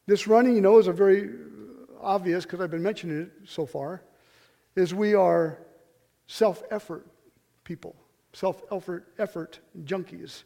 This 0.06 0.26
running, 0.26 0.54
you 0.54 0.60
know, 0.60 0.78
is 0.78 0.86
a 0.86 0.92
very 0.92 1.30
uh, 1.30 1.32
obvious 2.00 2.44
because 2.44 2.60
I've 2.60 2.70
been 2.70 2.82
mentioning 2.82 3.22
it 3.22 3.32
so 3.44 3.66
far, 3.66 4.02
is 4.76 4.94
we 4.94 5.14
are 5.14 5.58
self 6.26 6.62
effort 6.70 7.06
people, 7.64 7.96
self 8.34 8.62
effort 9.18 9.58
junkies. 9.84 10.42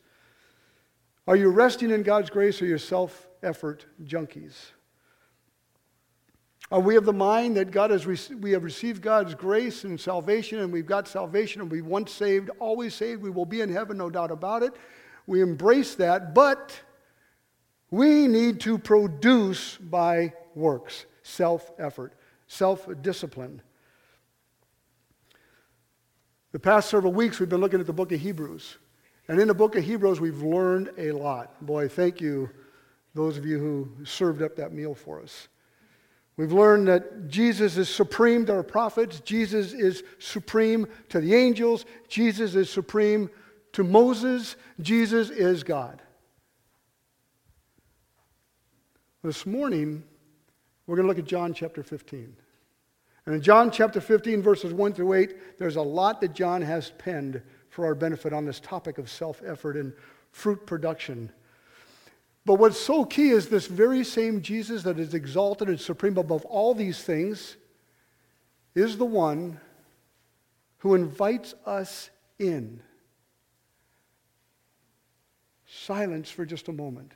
Are 1.26 1.36
you 1.36 1.50
resting 1.50 1.90
in 1.90 2.02
God's 2.02 2.30
grace 2.30 2.62
or 2.62 2.66
are 2.66 2.68
you 2.68 2.78
self 2.78 3.28
effort 3.42 3.84
junkies? 4.04 4.70
Are 6.70 6.80
we 6.80 6.96
of 6.96 7.04
the 7.04 7.12
mind 7.12 7.56
that 7.56 7.72
God 7.72 7.90
has 7.90 8.06
we 8.06 8.52
have 8.52 8.62
received 8.62 9.02
God's 9.02 9.34
grace 9.34 9.82
and 9.82 9.98
salvation, 9.98 10.60
and 10.60 10.72
we've 10.72 10.86
got 10.86 11.08
salvation, 11.08 11.60
and 11.60 11.70
we 11.70 11.82
once 11.82 12.12
saved, 12.12 12.50
always 12.60 12.94
saved, 12.94 13.22
we 13.22 13.30
will 13.30 13.46
be 13.46 13.60
in 13.60 13.72
heaven, 13.72 13.98
no 13.98 14.08
doubt 14.08 14.30
about 14.30 14.62
it. 14.62 14.72
We 15.26 15.42
embrace 15.42 15.96
that, 15.96 16.32
but 16.32 16.80
we 17.90 18.28
need 18.28 18.60
to 18.60 18.78
produce 18.78 19.76
by 19.78 20.32
works 20.54 21.06
self 21.22 21.72
effort, 21.78 22.14
self 22.46 22.88
discipline. 23.02 23.62
The 26.52 26.60
past 26.60 26.88
several 26.90 27.12
weeks, 27.12 27.38
we've 27.38 27.48
been 27.48 27.60
looking 27.60 27.80
at 27.80 27.86
the 27.86 27.92
book 27.92 28.12
of 28.12 28.20
Hebrews. 28.20 28.78
And 29.28 29.38
in 29.38 29.46
the 29.46 29.54
book 29.54 29.76
of 29.76 29.84
Hebrews, 29.84 30.20
we've 30.20 30.42
learned 30.42 30.90
a 30.98 31.12
lot. 31.12 31.64
Boy, 31.64 31.86
thank 31.86 32.20
you, 32.20 32.50
those 33.14 33.38
of 33.38 33.46
you 33.46 33.58
who 33.58 34.04
served 34.04 34.42
up 34.42 34.56
that 34.56 34.72
meal 34.72 34.94
for 34.94 35.20
us. 35.22 35.48
We've 36.40 36.52
learned 36.52 36.88
that 36.88 37.28
Jesus 37.28 37.76
is 37.76 37.90
supreme 37.90 38.46
to 38.46 38.54
our 38.54 38.62
prophets, 38.62 39.20
Jesus 39.20 39.74
is 39.74 40.02
supreme 40.18 40.86
to 41.10 41.20
the 41.20 41.34
angels, 41.34 41.84
Jesus 42.08 42.54
is 42.54 42.70
supreme 42.70 43.28
to 43.74 43.84
Moses, 43.84 44.56
Jesus 44.80 45.28
is 45.28 45.62
God. 45.62 46.00
This 49.22 49.44
morning, 49.44 50.02
we're 50.86 50.96
going 50.96 51.04
to 51.04 51.08
look 51.10 51.18
at 51.18 51.26
John 51.26 51.52
chapter 51.52 51.82
15. 51.82 52.34
And 53.26 53.34
in 53.34 53.42
John 53.42 53.70
chapter 53.70 54.00
15, 54.00 54.40
verses 54.40 54.72
1 54.72 54.94
through 54.94 55.12
8, 55.12 55.58
there's 55.58 55.76
a 55.76 55.82
lot 55.82 56.22
that 56.22 56.32
John 56.32 56.62
has 56.62 56.90
penned 56.96 57.42
for 57.68 57.84
our 57.84 57.94
benefit 57.94 58.32
on 58.32 58.46
this 58.46 58.60
topic 58.60 58.96
of 58.96 59.10
self 59.10 59.42
effort 59.44 59.76
and 59.76 59.92
fruit 60.32 60.64
production. 60.64 61.30
But 62.44 62.54
what's 62.54 62.78
so 62.78 63.04
key 63.04 63.30
is 63.30 63.48
this 63.48 63.66
very 63.66 64.02
same 64.02 64.42
Jesus 64.42 64.82
that 64.82 64.98
is 64.98 65.14
exalted 65.14 65.68
and 65.68 65.80
supreme 65.80 66.18
above 66.18 66.44
all 66.46 66.74
these 66.74 67.02
things 67.02 67.56
is 68.74 68.96
the 68.96 69.04
one 69.04 69.60
who 70.78 70.94
invites 70.94 71.54
us 71.66 72.10
in. 72.38 72.80
Silence 75.66 76.30
for 76.30 76.44
just 76.44 76.68
a 76.68 76.72
moment. 76.72 77.12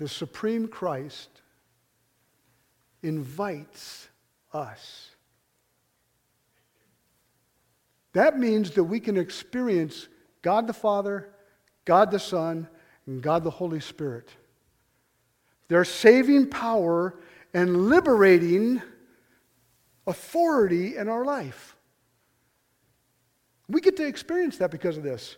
the 0.00 0.08
supreme 0.08 0.66
Christ 0.66 1.28
invites 3.02 4.08
us. 4.50 5.10
That 8.14 8.38
means 8.38 8.70
that 8.72 8.84
we 8.84 8.98
can 8.98 9.18
experience 9.18 10.08
God 10.42 10.66
the 10.66 10.72
Father, 10.72 11.30
God 11.84 12.10
the 12.10 12.18
Son, 12.18 12.68
and 13.06 13.22
God 13.22 13.44
the 13.44 13.50
Holy 13.50 13.80
Spirit. 13.80 14.28
Their 15.68 15.84
saving 15.84 16.48
power 16.48 17.14
and 17.54 17.88
liberating 17.88 18.82
authority 20.06 20.96
in 20.96 21.08
our 21.08 21.24
life. 21.24 21.76
We 23.68 23.80
get 23.80 23.96
to 23.98 24.06
experience 24.06 24.58
that 24.58 24.70
because 24.70 24.96
of 24.96 25.04
this. 25.04 25.36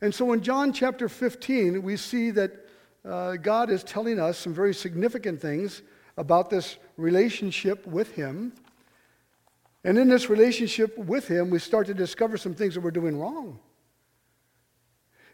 And 0.00 0.14
so 0.14 0.32
in 0.32 0.42
John 0.42 0.72
chapter 0.72 1.08
15, 1.08 1.82
we 1.82 1.96
see 1.96 2.30
that 2.30 2.52
uh, 3.04 3.36
God 3.36 3.70
is 3.70 3.82
telling 3.82 4.20
us 4.20 4.38
some 4.38 4.54
very 4.54 4.74
significant 4.74 5.40
things 5.40 5.82
about 6.16 6.50
this 6.50 6.76
relationship 6.96 7.86
with 7.86 8.12
Him. 8.12 8.52
And 9.84 9.98
in 9.98 10.08
this 10.08 10.30
relationship 10.30 10.96
with 10.96 11.28
Him, 11.28 11.50
we 11.50 11.58
start 11.58 11.86
to 11.88 11.94
discover 11.94 12.38
some 12.38 12.54
things 12.54 12.74
that 12.74 12.80
we're 12.80 12.90
doing 12.90 13.18
wrong. 13.18 13.60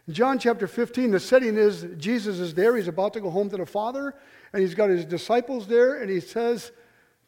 In 0.07 0.13
John 0.13 0.39
chapter 0.39 0.67
15, 0.67 1.11
the 1.11 1.19
setting 1.19 1.57
is 1.57 1.85
Jesus 1.97 2.39
is 2.39 2.53
there. 2.53 2.75
He's 2.75 2.89
about 2.89 3.13
to 3.13 3.21
go 3.21 3.29
home 3.29 3.49
to 3.49 3.57
the 3.57 3.65
Father, 3.65 4.13
and 4.51 4.61
he's 4.61 4.75
got 4.75 4.89
his 4.89 5.05
disciples 5.05 5.67
there, 5.67 6.01
and 6.01 6.09
he 6.09 6.19
says 6.19 6.71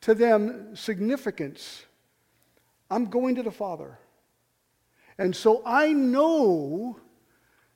to 0.01 0.13
them, 0.13 0.75
significance 0.75 1.85
I'm 2.91 3.05
going 3.05 3.35
to 3.35 3.43
the 3.43 3.51
Father. 3.51 3.97
And 5.17 5.35
so 5.35 5.63
I 5.65 5.93
know 5.93 6.99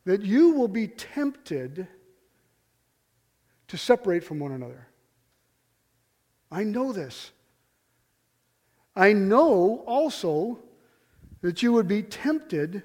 that 0.06 0.22
you 0.22 0.52
will 0.52 0.68
be 0.68 0.88
tempted 0.88 1.88
to 3.68 3.78
separate 3.78 4.24
from 4.24 4.40
one 4.40 4.52
another. 4.52 4.88
I 6.52 6.64
know 6.64 6.92
this. 6.92 7.32
I 8.98 9.14
know 9.14 9.84
also 9.86 10.58
that 11.42 11.62
you 11.62 11.72
would 11.74 11.88
be 11.88 12.02
tempted 12.02 12.82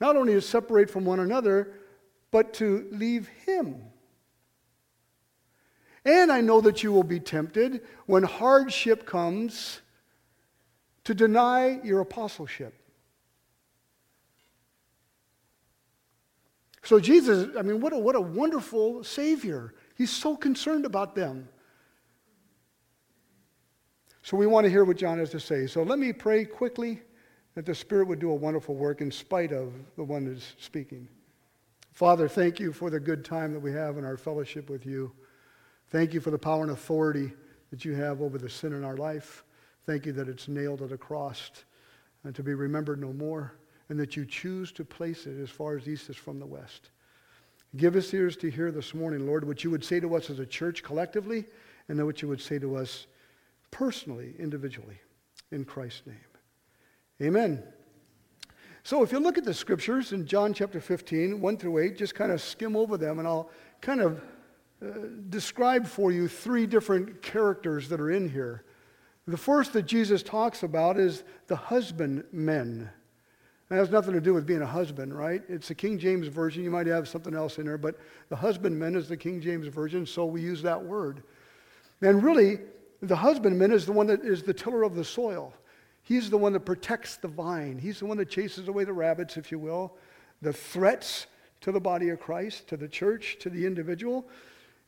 not 0.00 0.16
only 0.16 0.32
to 0.32 0.40
separate 0.40 0.88
from 0.88 1.04
one 1.04 1.20
another, 1.20 1.74
but 2.30 2.54
to 2.54 2.88
leave 2.90 3.28
Him. 3.44 3.82
And 6.06 6.32
I 6.32 6.40
know 6.40 6.62
that 6.62 6.82
you 6.82 6.90
will 6.90 7.02
be 7.02 7.20
tempted 7.20 7.82
when 8.06 8.22
hardship 8.22 9.04
comes 9.04 9.82
to 11.04 11.14
deny 11.14 11.80
your 11.84 12.00
apostleship. 12.00 12.74
So, 16.82 16.98
Jesus, 16.98 17.54
I 17.58 17.62
mean, 17.62 17.80
what 17.80 17.92
a, 17.92 17.98
what 17.98 18.16
a 18.16 18.20
wonderful 18.20 19.04
Savior. 19.04 19.74
He's 19.96 20.10
so 20.10 20.34
concerned 20.34 20.86
about 20.86 21.14
them. 21.14 21.48
So 24.26 24.36
we 24.36 24.48
want 24.48 24.64
to 24.64 24.70
hear 24.70 24.84
what 24.84 24.96
John 24.96 25.18
has 25.18 25.30
to 25.30 25.38
say. 25.38 25.68
So 25.68 25.84
let 25.84 26.00
me 26.00 26.12
pray 26.12 26.44
quickly 26.44 27.00
that 27.54 27.64
the 27.64 27.76
Spirit 27.76 28.08
would 28.08 28.18
do 28.18 28.32
a 28.32 28.34
wonderful 28.34 28.74
work 28.74 29.00
in 29.00 29.08
spite 29.08 29.52
of 29.52 29.72
the 29.94 30.02
one 30.02 30.26
who's 30.26 30.56
speaking. 30.58 31.06
Father, 31.92 32.26
thank 32.26 32.58
you 32.58 32.72
for 32.72 32.90
the 32.90 32.98
good 32.98 33.24
time 33.24 33.52
that 33.52 33.60
we 33.60 33.70
have 33.70 33.98
in 33.98 34.04
our 34.04 34.16
fellowship 34.16 34.68
with 34.68 34.84
you. 34.84 35.12
Thank 35.90 36.12
you 36.12 36.18
for 36.20 36.32
the 36.32 36.38
power 36.38 36.64
and 36.64 36.72
authority 36.72 37.30
that 37.70 37.84
you 37.84 37.94
have 37.94 38.20
over 38.20 38.36
the 38.36 38.50
sin 38.50 38.72
in 38.72 38.82
our 38.82 38.96
life. 38.96 39.44
Thank 39.84 40.06
you 40.06 40.12
that 40.14 40.28
it's 40.28 40.48
nailed 40.48 40.80
to 40.80 40.88
the 40.88 40.98
cross 40.98 41.52
and 42.24 42.34
to 42.34 42.42
be 42.42 42.54
remembered 42.54 43.00
no 43.00 43.12
more, 43.12 43.54
and 43.90 44.00
that 44.00 44.16
you 44.16 44.26
choose 44.26 44.72
to 44.72 44.84
place 44.84 45.28
it 45.28 45.40
as 45.40 45.50
far 45.50 45.76
as 45.76 45.86
east 45.86 46.10
is 46.10 46.16
from 46.16 46.40
the 46.40 46.46
west. 46.46 46.90
Give 47.76 47.94
us 47.94 48.12
ears 48.12 48.36
to 48.38 48.50
hear 48.50 48.72
this 48.72 48.92
morning, 48.92 49.24
Lord, 49.24 49.46
what 49.46 49.62
you 49.62 49.70
would 49.70 49.84
say 49.84 50.00
to 50.00 50.16
us 50.16 50.30
as 50.30 50.40
a 50.40 50.46
church 50.46 50.82
collectively, 50.82 51.44
and 51.88 52.04
what 52.04 52.22
you 52.22 52.26
would 52.26 52.40
say 52.40 52.58
to 52.58 52.74
us 52.74 53.06
personally, 53.76 54.32
individually, 54.38 54.98
in 55.50 55.62
Christ's 55.62 56.06
name. 56.06 56.16
Amen. 57.20 57.62
So 58.84 59.02
if 59.02 59.12
you 59.12 59.18
look 59.18 59.36
at 59.36 59.44
the 59.44 59.52
scriptures 59.52 60.12
in 60.12 60.26
John 60.26 60.54
chapter 60.54 60.80
15, 60.80 61.42
1 61.42 61.56
through 61.58 61.78
8, 61.78 61.98
just 61.98 62.14
kind 62.14 62.32
of 62.32 62.40
skim 62.40 62.74
over 62.74 62.96
them, 62.96 63.18
and 63.18 63.28
I'll 63.28 63.50
kind 63.82 64.00
of 64.00 64.22
uh, 64.82 64.86
describe 65.28 65.86
for 65.86 66.10
you 66.10 66.26
three 66.26 66.66
different 66.66 67.20
characters 67.20 67.90
that 67.90 68.00
are 68.00 68.10
in 68.10 68.30
here. 68.30 68.64
The 69.26 69.36
first 69.36 69.74
that 69.74 69.82
Jesus 69.82 70.22
talks 70.22 70.62
about 70.62 70.98
is 70.98 71.24
the 71.46 71.56
husbandmen. 71.56 72.88
That 73.68 73.76
has 73.76 73.90
nothing 73.90 74.14
to 74.14 74.22
do 74.22 74.32
with 74.32 74.46
being 74.46 74.62
a 74.62 74.66
husband, 74.66 75.14
right? 75.14 75.42
It's 75.50 75.68
the 75.68 75.74
King 75.74 75.98
James 75.98 76.28
Version. 76.28 76.64
You 76.64 76.70
might 76.70 76.86
have 76.86 77.08
something 77.08 77.34
else 77.34 77.58
in 77.58 77.66
there, 77.66 77.76
but 77.76 77.98
the 78.30 78.36
husbandman 78.36 78.94
is 78.94 79.06
the 79.06 79.18
King 79.18 79.38
James 79.38 79.66
Version, 79.66 80.06
so 80.06 80.24
we 80.24 80.40
use 80.40 80.62
that 80.62 80.82
word. 80.82 81.24
And 82.00 82.22
really, 82.22 82.60
the 83.02 83.16
husbandman 83.16 83.72
is 83.72 83.86
the 83.86 83.92
one 83.92 84.06
that 84.06 84.24
is 84.24 84.42
the 84.42 84.54
tiller 84.54 84.82
of 84.82 84.94
the 84.94 85.04
soil. 85.04 85.52
He's 86.02 86.30
the 86.30 86.38
one 86.38 86.52
that 86.52 86.60
protects 86.60 87.16
the 87.16 87.28
vine. 87.28 87.78
He's 87.78 87.98
the 87.98 88.06
one 88.06 88.16
that 88.18 88.30
chases 88.30 88.68
away 88.68 88.84
the 88.84 88.92
rabbits, 88.92 89.36
if 89.36 89.50
you 89.50 89.58
will. 89.58 89.96
the 90.42 90.52
threats 90.52 91.26
to 91.62 91.72
the 91.72 91.80
body 91.80 92.10
of 92.10 92.20
Christ, 92.20 92.68
to 92.68 92.76
the 92.76 92.88
church, 92.88 93.38
to 93.40 93.50
the 93.50 93.66
individual. 93.66 94.28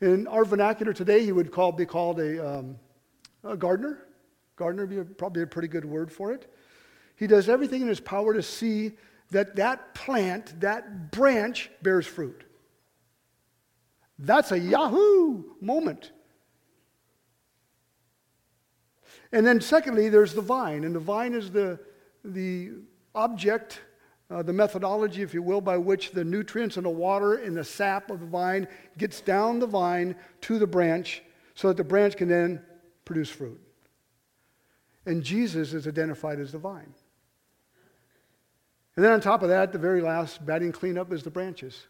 In 0.01 0.27
our 0.29 0.45
vernacular 0.45 0.93
today, 0.93 1.25
he 1.25 1.33
would 1.33 1.51
call, 1.51 1.73
be 1.73 1.87
called 1.87 2.21
a, 2.21 2.59
um, 2.59 2.77
a 3.43 3.57
gardener. 3.57 4.07
Gardener 4.57 4.85
would 4.85 4.91
be 4.91 4.99
a, 4.99 5.05
probably 5.05 5.43
a 5.43 5.47
pretty 5.47 5.69
good 5.69 5.85
word 5.85 6.13
for 6.13 6.33
it. 6.33 6.53
He 7.17 7.27
does 7.27 7.49
everything 7.49 7.83
in 7.83 7.89
his 7.89 7.99
power 7.99 8.35
to 8.35 8.43
see 8.43 8.93
that 9.31 9.57
that 9.57 9.95
plant, 9.95 10.61
that 10.61 11.11
branch, 11.11 11.71
bears 11.83 12.07
fruit. 12.07 12.45
That's 14.19 14.53
a 14.53 14.59
Yahoo 14.59 15.45
moment. 15.61 16.13
And 19.33 19.47
then, 19.47 19.61
secondly, 19.61 20.09
there's 20.09 20.35
the 20.35 20.43
vine. 20.43 20.85
And 20.85 20.95
the 20.95 21.01
vine 21.01 21.35
is 21.35 21.51
the, 21.51 21.79
the 22.25 22.73
object, 23.15 23.81
uh, 24.31 24.43
the 24.43 24.53
methodology, 24.53 25.23
if 25.23 25.35
you 25.35 25.43
will, 25.43 25.61
by 25.61 25.77
which 25.77 26.13
the 26.13 26.25
nutrients 26.25 26.77
and 26.77 26.87
the 26.87 26.91
water 26.91 27.35
and 27.35 27.57
the 27.57 27.65
sap 27.65 28.11
of 28.11 28.21
the 28.21 28.27
vine 28.27 28.67
gets 28.97 29.21
down 29.21 29.59
the 29.59 29.67
vine 29.67 30.17
to 30.43 30.59
the 30.59 30.67
branch 30.67 31.23
so 31.55 31.69
that 31.69 31.77
the 31.77 31.85
branch 31.85 32.17
can 32.17 32.29
then 32.29 32.63
produce 33.05 33.29
fruit. 33.29 33.61
And 35.07 35.23
Jesus 35.23 35.75
is 35.75 35.87
identified 35.87 36.39
as 36.39 36.53
the 36.53 36.59
vine. 36.59 36.95
And 38.97 39.05
then 39.05 39.13
on 39.13 39.21
top 39.21 39.43
of 39.43 39.49
that, 39.49 39.73
the 39.73 39.79
very 39.79 40.03
last 40.03 40.45
batting 40.45 40.73
cleanup 40.73 41.13
is 41.13 41.23
the 41.23 41.31
branches. 41.31 41.87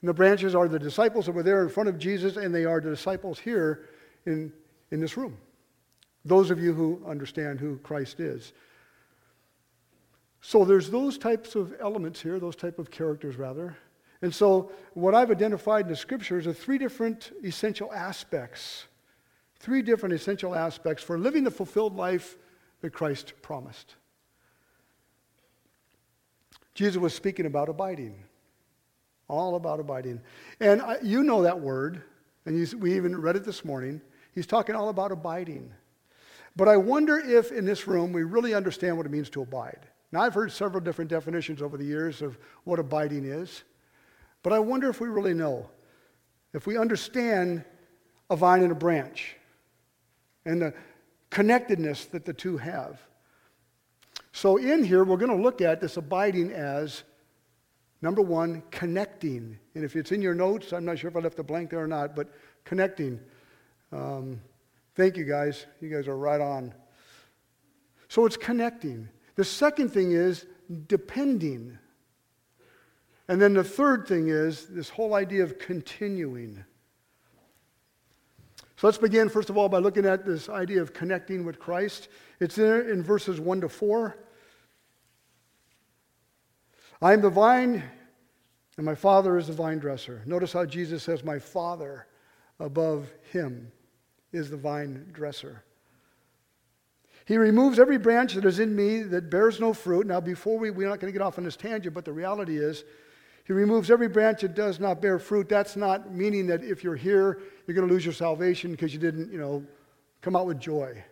And 0.00 0.08
the 0.08 0.14
branches 0.14 0.54
are 0.54 0.68
the 0.68 0.78
disciples 0.78 1.26
that 1.26 1.32
were 1.32 1.42
there 1.42 1.62
in 1.62 1.68
front 1.68 1.88
of 1.88 1.98
Jesus, 1.98 2.36
and 2.36 2.54
they 2.54 2.64
are 2.64 2.80
the 2.80 2.90
disciples 2.90 3.38
here 3.38 3.88
in, 4.26 4.52
in 4.90 5.00
this 5.00 5.16
room. 5.16 5.38
Those 6.24 6.50
of 6.50 6.60
you 6.60 6.72
who 6.72 7.02
understand 7.06 7.60
who 7.60 7.76
Christ 7.78 8.20
is. 8.20 8.52
So 10.40 10.64
there's 10.64 10.90
those 10.90 11.18
types 11.18 11.54
of 11.54 11.74
elements 11.80 12.20
here, 12.20 12.38
those 12.38 12.56
type 12.56 12.78
of 12.78 12.90
characters 12.90 13.36
rather. 13.36 13.76
And 14.22 14.34
so 14.34 14.70
what 14.94 15.14
I've 15.14 15.30
identified 15.30 15.86
in 15.86 15.90
the 15.90 15.96
scriptures 15.96 16.46
are 16.46 16.52
three 16.52 16.78
different 16.78 17.32
essential 17.44 17.92
aspects. 17.92 18.86
Three 19.58 19.82
different 19.82 20.14
essential 20.14 20.54
aspects 20.54 21.02
for 21.02 21.18
living 21.18 21.44
the 21.44 21.50
fulfilled 21.50 21.96
life 21.96 22.36
that 22.80 22.90
Christ 22.90 23.32
promised. 23.42 23.94
Jesus 26.74 27.00
was 27.00 27.14
speaking 27.14 27.46
about 27.46 27.68
abiding. 27.68 28.24
All 29.28 29.54
about 29.54 29.78
abiding. 29.78 30.20
And 30.58 30.82
I, 30.82 30.98
you 31.02 31.22
know 31.22 31.42
that 31.42 31.60
word, 31.60 32.02
and 32.44 32.58
you, 32.58 32.78
we 32.78 32.96
even 32.96 33.20
read 33.20 33.36
it 33.36 33.44
this 33.44 33.64
morning. 33.64 34.00
He's 34.34 34.46
talking 34.46 34.74
all 34.74 34.88
about 34.88 35.12
abiding. 35.12 35.72
But 36.54 36.68
I 36.68 36.76
wonder 36.76 37.18
if 37.18 37.50
in 37.50 37.64
this 37.64 37.86
room 37.86 38.12
we 38.12 38.24
really 38.24 38.54
understand 38.54 38.96
what 38.96 39.06
it 39.06 39.12
means 39.12 39.30
to 39.30 39.42
abide. 39.42 39.86
Now, 40.10 40.20
I've 40.20 40.34
heard 40.34 40.52
several 40.52 40.82
different 40.82 41.10
definitions 41.10 41.62
over 41.62 41.78
the 41.78 41.84
years 41.84 42.20
of 42.20 42.38
what 42.64 42.78
abiding 42.78 43.24
is, 43.24 43.62
but 44.42 44.52
I 44.52 44.58
wonder 44.58 44.90
if 44.90 45.00
we 45.00 45.08
really 45.08 45.32
know. 45.32 45.70
If 46.52 46.66
we 46.66 46.76
understand 46.76 47.64
a 48.28 48.36
vine 48.36 48.62
and 48.62 48.72
a 48.72 48.74
branch 48.74 49.36
and 50.44 50.60
the 50.60 50.74
connectedness 51.30 52.06
that 52.06 52.26
the 52.26 52.32
two 52.32 52.58
have. 52.58 53.00
So, 54.32 54.56
in 54.58 54.84
here, 54.84 55.04
we're 55.04 55.16
going 55.16 55.34
to 55.34 55.42
look 55.42 55.60
at 55.60 55.80
this 55.80 55.96
abiding 55.96 56.52
as 56.52 57.04
number 58.02 58.20
one, 58.20 58.62
connecting. 58.70 59.58
And 59.74 59.84
if 59.84 59.96
it's 59.96 60.12
in 60.12 60.20
your 60.20 60.34
notes, 60.34 60.72
I'm 60.72 60.84
not 60.84 60.98
sure 60.98 61.08
if 61.08 61.16
I 61.16 61.20
left 61.20 61.38
a 61.38 61.42
blank 61.42 61.70
there 61.70 61.80
or 61.80 61.86
not, 61.86 62.16
but 62.16 62.28
connecting. 62.64 63.20
Um, 63.92 64.40
Thank 64.94 65.16
you, 65.16 65.24
guys. 65.24 65.66
You 65.80 65.88
guys 65.88 66.06
are 66.06 66.16
right 66.16 66.40
on. 66.40 66.74
So 68.08 68.26
it's 68.26 68.36
connecting. 68.36 69.08
The 69.36 69.44
second 69.44 69.88
thing 69.90 70.12
is 70.12 70.46
depending. 70.86 71.78
And 73.28 73.40
then 73.40 73.54
the 73.54 73.64
third 73.64 74.06
thing 74.06 74.28
is 74.28 74.66
this 74.66 74.90
whole 74.90 75.14
idea 75.14 75.42
of 75.42 75.58
continuing. 75.58 76.62
So 78.76 78.86
let's 78.86 78.98
begin, 78.98 79.28
first 79.28 79.48
of 79.48 79.56
all, 79.56 79.68
by 79.68 79.78
looking 79.78 80.04
at 80.04 80.26
this 80.26 80.48
idea 80.48 80.82
of 80.82 80.92
connecting 80.92 81.44
with 81.44 81.58
Christ. 81.58 82.08
It's 82.40 82.56
there 82.56 82.90
in 82.90 83.02
verses 83.02 83.40
1 83.40 83.62
to 83.62 83.68
4. 83.68 84.18
I 87.00 87.12
am 87.12 87.22
the 87.22 87.30
vine, 87.30 87.82
and 88.76 88.84
my 88.84 88.94
Father 88.94 89.38
is 89.38 89.46
the 89.46 89.52
vine 89.52 89.78
dresser. 89.78 90.22
Notice 90.26 90.52
how 90.52 90.66
Jesus 90.66 91.02
says, 91.02 91.24
My 91.24 91.38
Father 91.38 92.06
above 92.58 93.10
him 93.32 93.72
is 94.32 94.50
the 94.50 94.56
vine 94.56 95.06
dresser. 95.12 95.62
He 97.24 97.36
removes 97.36 97.78
every 97.78 97.98
branch 97.98 98.34
that 98.34 98.44
is 98.44 98.58
in 98.58 98.74
me 98.74 99.02
that 99.02 99.30
bears 99.30 99.60
no 99.60 99.72
fruit. 99.72 100.06
Now, 100.06 100.20
before 100.20 100.58
we, 100.58 100.70
we're 100.70 100.88
not 100.88 100.98
going 100.98 101.12
to 101.12 101.16
get 101.16 101.24
off 101.24 101.38
on 101.38 101.44
this 101.44 101.56
tangent, 101.56 101.94
but 101.94 102.04
the 102.04 102.12
reality 102.12 102.58
is, 102.58 102.84
he 103.44 103.52
removes 103.52 103.90
every 103.90 104.08
branch 104.08 104.42
that 104.42 104.54
does 104.54 104.78
not 104.78 105.02
bear 105.02 105.18
fruit. 105.18 105.48
That's 105.48 105.76
not 105.76 106.12
meaning 106.12 106.46
that 106.46 106.62
if 106.62 106.84
you're 106.84 106.96
here, 106.96 107.40
you're 107.66 107.74
going 107.74 107.86
to 107.86 107.92
lose 107.92 108.04
your 108.04 108.14
salvation 108.14 108.70
because 108.70 108.92
you 108.92 109.00
didn't, 109.00 109.32
you 109.32 109.38
know, 109.38 109.64
come 110.20 110.36
out 110.36 110.46
with 110.46 110.60
joy 110.60 111.02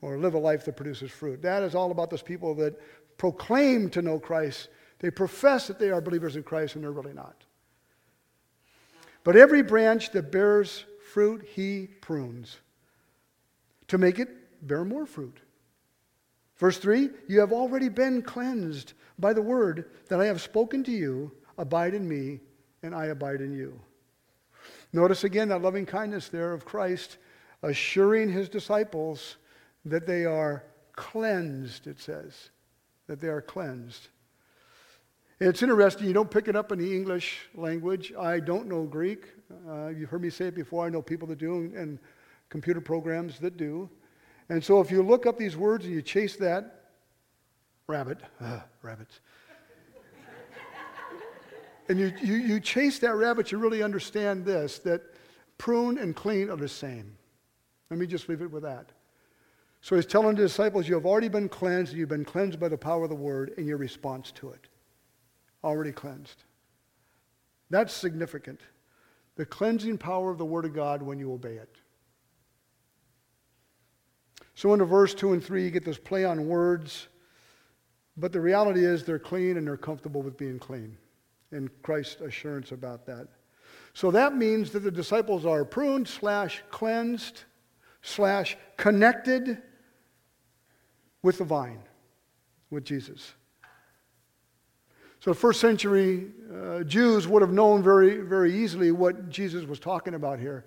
or 0.00 0.18
live 0.18 0.34
a 0.34 0.38
life 0.38 0.64
that 0.64 0.76
produces 0.76 1.10
fruit. 1.10 1.40
That 1.42 1.62
is 1.62 1.74
all 1.74 1.92
about 1.92 2.10
those 2.10 2.22
people 2.22 2.54
that 2.56 2.80
proclaim 3.18 3.88
to 3.90 4.02
know 4.02 4.18
Christ. 4.18 4.68
They 4.98 5.10
profess 5.10 5.68
that 5.68 5.78
they 5.78 5.90
are 5.90 6.00
believers 6.00 6.36
in 6.36 6.42
Christ, 6.42 6.74
and 6.74 6.82
they're 6.82 6.92
really 6.92 7.12
not. 7.12 7.44
But 9.22 9.36
every 9.36 9.62
branch 9.62 10.10
that 10.10 10.32
bears 10.32 10.84
fruit 11.14 11.46
he 11.54 11.86
prunes 12.00 12.56
to 13.86 13.98
make 13.98 14.18
it 14.18 14.66
bear 14.66 14.84
more 14.84 15.06
fruit. 15.06 15.38
Verse 16.56 16.76
3 16.78 17.08
You 17.28 17.38
have 17.38 17.52
already 17.52 17.88
been 17.88 18.20
cleansed 18.20 18.94
by 19.16 19.32
the 19.32 19.40
word 19.40 19.92
that 20.08 20.20
I 20.20 20.24
have 20.24 20.40
spoken 20.40 20.82
to 20.82 20.90
you. 20.90 21.30
Abide 21.56 21.94
in 21.94 22.08
me, 22.08 22.40
and 22.82 22.92
I 22.96 23.06
abide 23.06 23.40
in 23.40 23.52
you. 23.52 23.80
Notice 24.92 25.22
again 25.22 25.50
that 25.50 25.62
loving 25.62 25.86
kindness 25.86 26.30
there 26.30 26.52
of 26.52 26.64
Christ 26.64 27.18
assuring 27.62 28.28
his 28.28 28.48
disciples 28.48 29.36
that 29.84 30.08
they 30.08 30.24
are 30.24 30.64
cleansed, 30.96 31.86
it 31.86 32.00
says. 32.00 32.50
That 33.06 33.20
they 33.20 33.28
are 33.28 33.40
cleansed. 33.40 34.08
It's 35.38 35.62
interesting, 35.62 36.08
you 36.08 36.12
don't 36.12 36.30
pick 36.30 36.48
it 36.48 36.56
up 36.56 36.72
in 36.72 36.80
the 36.80 36.92
English 36.92 37.38
language. 37.54 38.12
I 38.18 38.40
don't 38.40 38.66
know 38.66 38.82
Greek. 38.82 39.28
Uh, 39.68 39.88
you've 39.88 40.10
heard 40.10 40.22
me 40.22 40.30
say 40.30 40.46
it 40.46 40.54
before. 40.54 40.86
I 40.86 40.88
know 40.88 41.02
people 41.02 41.28
that 41.28 41.38
do, 41.38 41.72
and 41.76 41.98
computer 42.48 42.80
programs 42.80 43.38
that 43.40 43.56
do. 43.56 43.88
And 44.48 44.62
so 44.62 44.80
if 44.80 44.90
you 44.90 45.02
look 45.02 45.26
up 45.26 45.38
these 45.38 45.56
words 45.56 45.84
and 45.84 45.94
you 45.94 46.02
chase 46.02 46.36
that 46.36 46.84
rabbit, 47.86 48.18
uh, 48.40 48.60
rabbits, 48.82 49.20
and 51.88 51.98
you, 51.98 52.12
you, 52.22 52.34
you 52.34 52.60
chase 52.60 52.98
that 53.00 53.14
rabbit, 53.14 53.52
you 53.52 53.58
really 53.58 53.82
understand 53.82 54.44
this 54.44 54.78
that 54.80 55.02
prune 55.58 55.98
and 55.98 56.16
clean 56.16 56.50
are 56.50 56.56
the 56.56 56.68
same. 56.68 57.16
Let 57.90 57.98
me 57.98 58.06
just 58.06 58.28
leave 58.28 58.42
it 58.42 58.50
with 58.50 58.62
that. 58.62 58.90
So 59.80 59.96
he's 59.96 60.06
telling 60.06 60.36
the 60.36 60.42
disciples, 60.42 60.88
You 60.88 60.94
have 60.94 61.04
already 61.04 61.28
been 61.28 61.48
cleansed, 61.48 61.92
you've 61.92 62.08
been 62.08 62.24
cleansed 62.24 62.58
by 62.58 62.68
the 62.68 62.78
power 62.78 63.04
of 63.04 63.10
the 63.10 63.16
word 63.16 63.52
and 63.58 63.66
your 63.66 63.76
response 63.76 64.30
to 64.32 64.50
it 64.50 64.68
already 65.64 65.92
cleansed. 65.92 66.44
That's 67.70 67.92
significant. 67.92 68.60
The 69.36 69.46
cleansing 69.46 69.98
power 69.98 70.30
of 70.30 70.38
the 70.38 70.44
Word 70.44 70.64
of 70.64 70.74
God 70.74 71.02
when 71.02 71.18
you 71.18 71.32
obey 71.32 71.54
it. 71.54 71.76
So, 74.54 74.72
into 74.72 74.84
verse 74.84 75.14
2 75.14 75.32
and 75.32 75.44
3, 75.44 75.64
you 75.64 75.70
get 75.70 75.84
this 75.84 75.98
play 75.98 76.24
on 76.24 76.46
words, 76.46 77.08
but 78.16 78.32
the 78.32 78.40
reality 78.40 78.84
is 78.84 79.04
they're 79.04 79.18
clean 79.18 79.56
and 79.56 79.66
they're 79.66 79.76
comfortable 79.76 80.22
with 80.22 80.36
being 80.36 80.58
clean. 80.58 80.96
And 81.50 81.70
Christ's 81.82 82.20
assurance 82.20 82.70
about 82.70 83.06
that. 83.06 83.26
So 83.94 84.10
that 84.10 84.36
means 84.36 84.72
that 84.72 84.80
the 84.80 84.90
disciples 84.90 85.46
are 85.46 85.64
pruned 85.64 86.08
slash 86.08 86.62
cleansed 86.70 87.44
slash 88.02 88.56
connected 88.76 89.62
with 91.22 91.38
the 91.38 91.44
vine, 91.44 91.80
with 92.70 92.84
Jesus. 92.84 93.34
So, 95.24 95.32
first 95.32 95.58
century 95.58 96.26
uh, 96.54 96.82
Jews 96.82 97.26
would 97.26 97.40
have 97.40 97.50
known 97.50 97.82
very, 97.82 98.18
very 98.18 98.54
easily 98.54 98.92
what 98.92 99.30
Jesus 99.30 99.64
was 99.64 99.80
talking 99.80 100.12
about 100.12 100.38
here. 100.38 100.66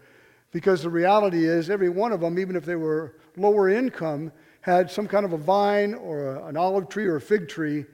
Because 0.49 0.81
the 0.81 0.89
reality 0.89 1.45
is, 1.45 1.69
every 1.69 1.89
one 1.89 2.11
of 2.11 2.21
them, 2.21 2.39
even 2.39 2.55
if 2.55 2.65
they 2.65 2.75
were 2.75 3.17
lower 3.35 3.69
income, 3.69 4.31
had 4.61 4.89
some 4.89 5.07
kind 5.07 5.27
of 5.27 5.33
a 5.33 5.37
vine 5.37 5.93
or 5.93 6.37
a, 6.37 6.45
an 6.47 6.57
olive 6.57 6.89
tree 6.89 7.05
or 7.05 7.17
a 7.17 7.21
fig 7.21 7.47
tree 7.47 7.85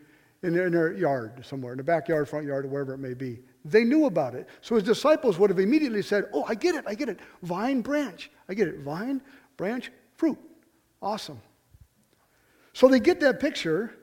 in 0.41 0.53
their, 0.53 0.67
in 0.67 0.71
their 0.71 0.93
yard 0.93 1.45
somewhere, 1.45 1.73
in 1.73 1.79
the 1.79 1.83
backyard, 1.83 2.29
front 2.29 2.45
yard, 2.45 2.63
or 2.63 2.69
wherever 2.69 2.93
it 2.93 2.99
may 2.99 3.13
be. 3.13 3.39
They 3.65 3.83
knew 3.83 4.05
about 4.05 4.33
it. 4.33 4.47
So 4.61 4.75
his 4.75 4.85
disciples 4.85 5.37
would 5.39 5.49
have 5.49 5.59
immediately 5.59 6.01
said, 6.01 6.29
Oh, 6.31 6.45
I 6.47 6.55
get 6.55 6.75
it, 6.75 6.85
I 6.87 6.95
get 6.95 7.09
it. 7.09 7.19
Vine, 7.41 7.81
branch. 7.81 8.31
I 8.47 8.53
get 8.53 8.69
it. 8.69 8.79
Vine, 8.79 9.21
branch, 9.57 9.91
fruit. 10.13 10.39
Awesome. 11.01 11.41
So 12.71 12.87
they 12.87 13.01
get 13.01 13.19
that 13.19 13.41
picture 13.41 13.93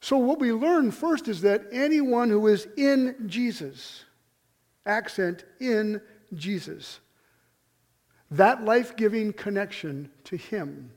so, 0.00 0.16
what 0.16 0.38
we 0.38 0.52
learn 0.52 0.90
first 0.90 1.28
is 1.28 1.40
that 1.40 1.66
anyone 1.72 2.30
who 2.30 2.46
is 2.46 2.68
in 2.76 3.16
Jesus, 3.26 4.04
accent 4.86 5.44
in 5.60 6.00
Jesus, 6.34 7.00
that 8.30 8.64
life 8.64 8.96
giving 8.96 9.32
connection 9.32 10.10
to 10.24 10.36
Him 10.36 10.92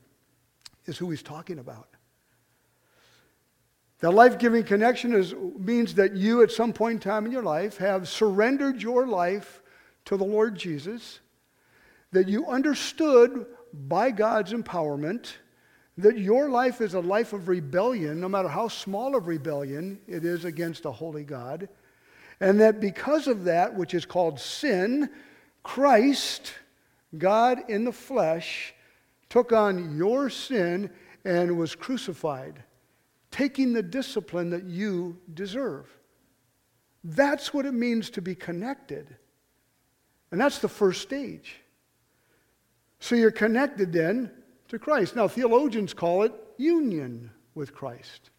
is 0.86 0.98
who 0.98 1.10
He's 1.10 1.22
talking 1.22 1.58
about. 1.58 1.88
That 4.00 4.12
life 4.12 4.38
giving 4.38 4.64
connection 4.64 5.14
is, 5.14 5.34
means 5.58 5.94
that 5.94 6.14
you, 6.14 6.42
at 6.42 6.52
some 6.52 6.72
point 6.72 6.94
in 6.94 7.00
time 7.00 7.26
in 7.26 7.32
your 7.32 7.42
life, 7.42 7.78
have 7.78 8.08
surrendered 8.08 8.82
your 8.82 9.06
life 9.06 9.62
to 10.06 10.16
the 10.16 10.24
Lord 10.24 10.56
Jesus, 10.56 11.20
that 12.12 12.28
you 12.28 12.46
understood 12.46 13.46
by 13.72 14.10
God's 14.10 14.52
empowerment 14.52 15.34
that 16.02 16.18
your 16.18 16.48
life 16.48 16.80
is 16.80 16.94
a 16.94 17.00
life 17.00 17.32
of 17.32 17.48
rebellion, 17.48 18.20
no 18.20 18.28
matter 18.28 18.48
how 18.48 18.68
small 18.68 19.16
of 19.16 19.26
rebellion 19.26 20.00
it 20.06 20.24
is 20.24 20.44
against 20.44 20.84
a 20.84 20.92
holy 20.92 21.24
God, 21.24 21.68
and 22.40 22.60
that 22.60 22.80
because 22.80 23.28
of 23.28 23.44
that, 23.44 23.74
which 23.74 23.94
is 23.94 24.04
called 24.04 24.38
sin, 24.40 25.08
Christ, 25.62 26.54
God 27.16 27.60
in 27.68 27.84
the 27.84 27.92
flesh, 27.92 28.74
took 29.28 29.52
on 29.52 29.96
your 29.96 30.28
sin 30.28 30.90
and 31.24 31.56
was 31.56 31.74
crucified, 31.74 32.62
taking 33.30 33.72
the 33.72 33.82
discipline 33.82 34.50
that 34.50 34.64
you 34.64 35.18
deserve. 35.32 35.86
That's 37.04 37.54
what 37.54 37.64
it 37.64 37.74
means 37.74 38.10
to 38.10 38.22
be 38.22 38.34
connected. 38.34 39.16
And 40.30 40.40
that's 40.40 40.58
the 40.58 40.68
first 40.68 41.02
stage. 41.02 41.56
So 43.00 43.14
you're 43.14 43.30
connected 43.30 43.92
then 43.92 44.30
to 44.72 44.78
Christ. 44.78 45.14
Now, 45.14 45.28
theologians 45.28 45.92
call 45.92 46.22
it 46.22 46.32
union 46.56 47.30
with 47.54 47.74
Christ. 47.74 48.30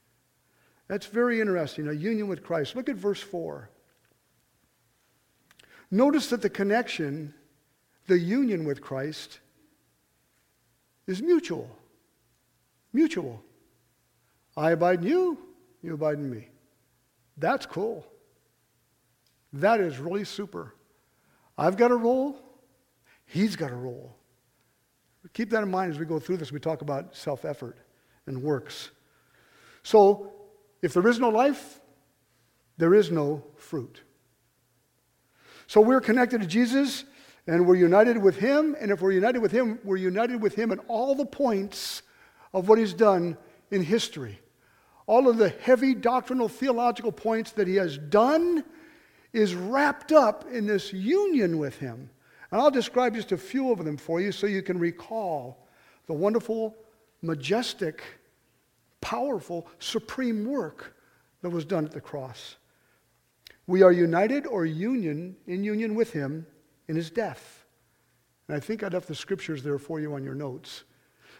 That's 0.88 1.06
very 1.06 1.40
interesting, 1.40 1.88
a 1.88 1.94
union 1.94 2.28
with 2.28 2.44
Christ. 2.44 2.76
Look 2.76 2.90
at 2.90 2.96
verse 2.96 3.22
4. 3.22 3.70
Notice 5.92 6.30
that 6.32 6.42
the 6.42 6.50
connection, 6.50 7.36
the 8.08 8.18
union 8.18 8.66
with 8.66 8.82
Christ, 8.82 9.42
is 11.06 11.22
mutual. 11.22 11.70
Mutual. 12.92 13.44
I 14.58 14.72
abide 14.72 15.02
in 15.02 15.08
you, 15.08 15.38
you 15.84 15.94
abide 15.94 16.18
in 16.18 16.32
me. 16.32 16.48
That's 17.38 17.68
cool. 17.68 18.08
That 19.54 19.80
is 19.80 20.00
really 20.00 20.24
super. 20.24 20.74
I've 21.60 21.78
got 21.78 21.92
a 21.92 21.96
role, 21.96 22.40
he's 23.28 23.56
got 23.56 23.70
a 23.70 23.76
role. 23.76 24.16
Keep 25.34 25.50
that 25.50 25.64
in 25.64 25.72
mind 25.72 25.92
as 25.92 26.00
we 26.00 26.06
go 26.06 26.20
through 26.20 26.38
this. 26.38 26.52
We 26.52 26.60
talk 26.60 26.82
about 26.82 27.16
self 27.16 27.44
effort 27.46 27.78
and 28.26 28.44
works. 28.44 28.92
So, 29.84 30.32
if 30.82 30.94
there 30.94 31.08
is 31.08 31.20
no 31.20 31.30
life, 31.30 31.80
there 32.78 32.94
is 32.94 33.12
no 33.12 33.44
fruit. 33.58 34.02
So, 35.68 35.82
we're 35.82 36.02
connected 36.02 36.42
to 36.42 36.48
Jesus 36.48 37.04
and 37.48 37.68
we're 37.68 37.76
united 37.76 38.18
with 38.18 38.38
Him. 38.38 38.76
And 38.80 38.92
if 38.92 39.02
we're 39.02 39.12
united 39.12 39.40
with 39.40 39.52
Him, 39.52 39.80
we're 39.84 39.98
united 39.98 40.42
with 40.42 40.56
Him 40.56 40.72
at 40.72 40.80
all 40.88 41.16
the 41.16 41.26
points 41.26 42.04
of 42.54 42.70
what 42.70 42.78
He's 42.78 42.94
done 42.94 43.38
in 43.72 43.84
history. 43.84 44.40
All 45.06 45.28
of 45.28 45.38
the 45.38 45.50
heavy 45.50 45.94
doctrinal 45.94 46.48
theological 46.48 47.12
points 47.12 47.52
that 47.54 47.68
He 47.68 47.76
has 47.76 47.98
done 47.98 48.64
is 49.34 49.56
wrapped 49.56 50.12
up 50.12 50.46
in 50.52 50.68
this 50.68 50.94
union 50.94 51.58
with 51.58 51.80
Him. 51.80 52.10
And 52.54 52.62
I'll 52.62 52.70
describe 52.70 53.16
just 53.16 53.32
a 53.32 53.38
few 53.38 53.72
of 53.72 53.84
them 53.84 53.98
for 53.98 54.22
you 54.22 54.32
so 54.32 54.46
you 54.46 54.62
can 54.62 54.78
recall 54.78 55.66
the 56.06 56.14
wonderful, 56.14 56.76
majestic, 57.24 58.04
powerful, 59.02 59.66
supreme 59.80 60.46
work 60.46 60.96
that 61.42 61.50
was 61.50 61.66
done 61.66 61.84
at 61.84 61.92
the 61.92 62.00
cross. 62.00 62.58
We 63.66 63.82
are 63.82 63.92
united 63.92 64.46
or 64.46 64.68
union 64.68 65.36
in 65.48 65.64
union 65.64 65.96
with 65.96 66.14
him 66.14 66.46
in 66.88 66.96
his 66.96 67.10
death. 67.10 67.66
And 68.48 68.56
I 68.56 68.60
think 68.60 68.84
I'd 68.84 68.94
have 68.94 69.08
the 69.08 69.16
scriptures 69.16 69.64
there 69.64 69.80
for 69.80 70.00
you 70.00 70.14
on 70.14 70.24
your 70.24 70.36
notes. 70.36 70.84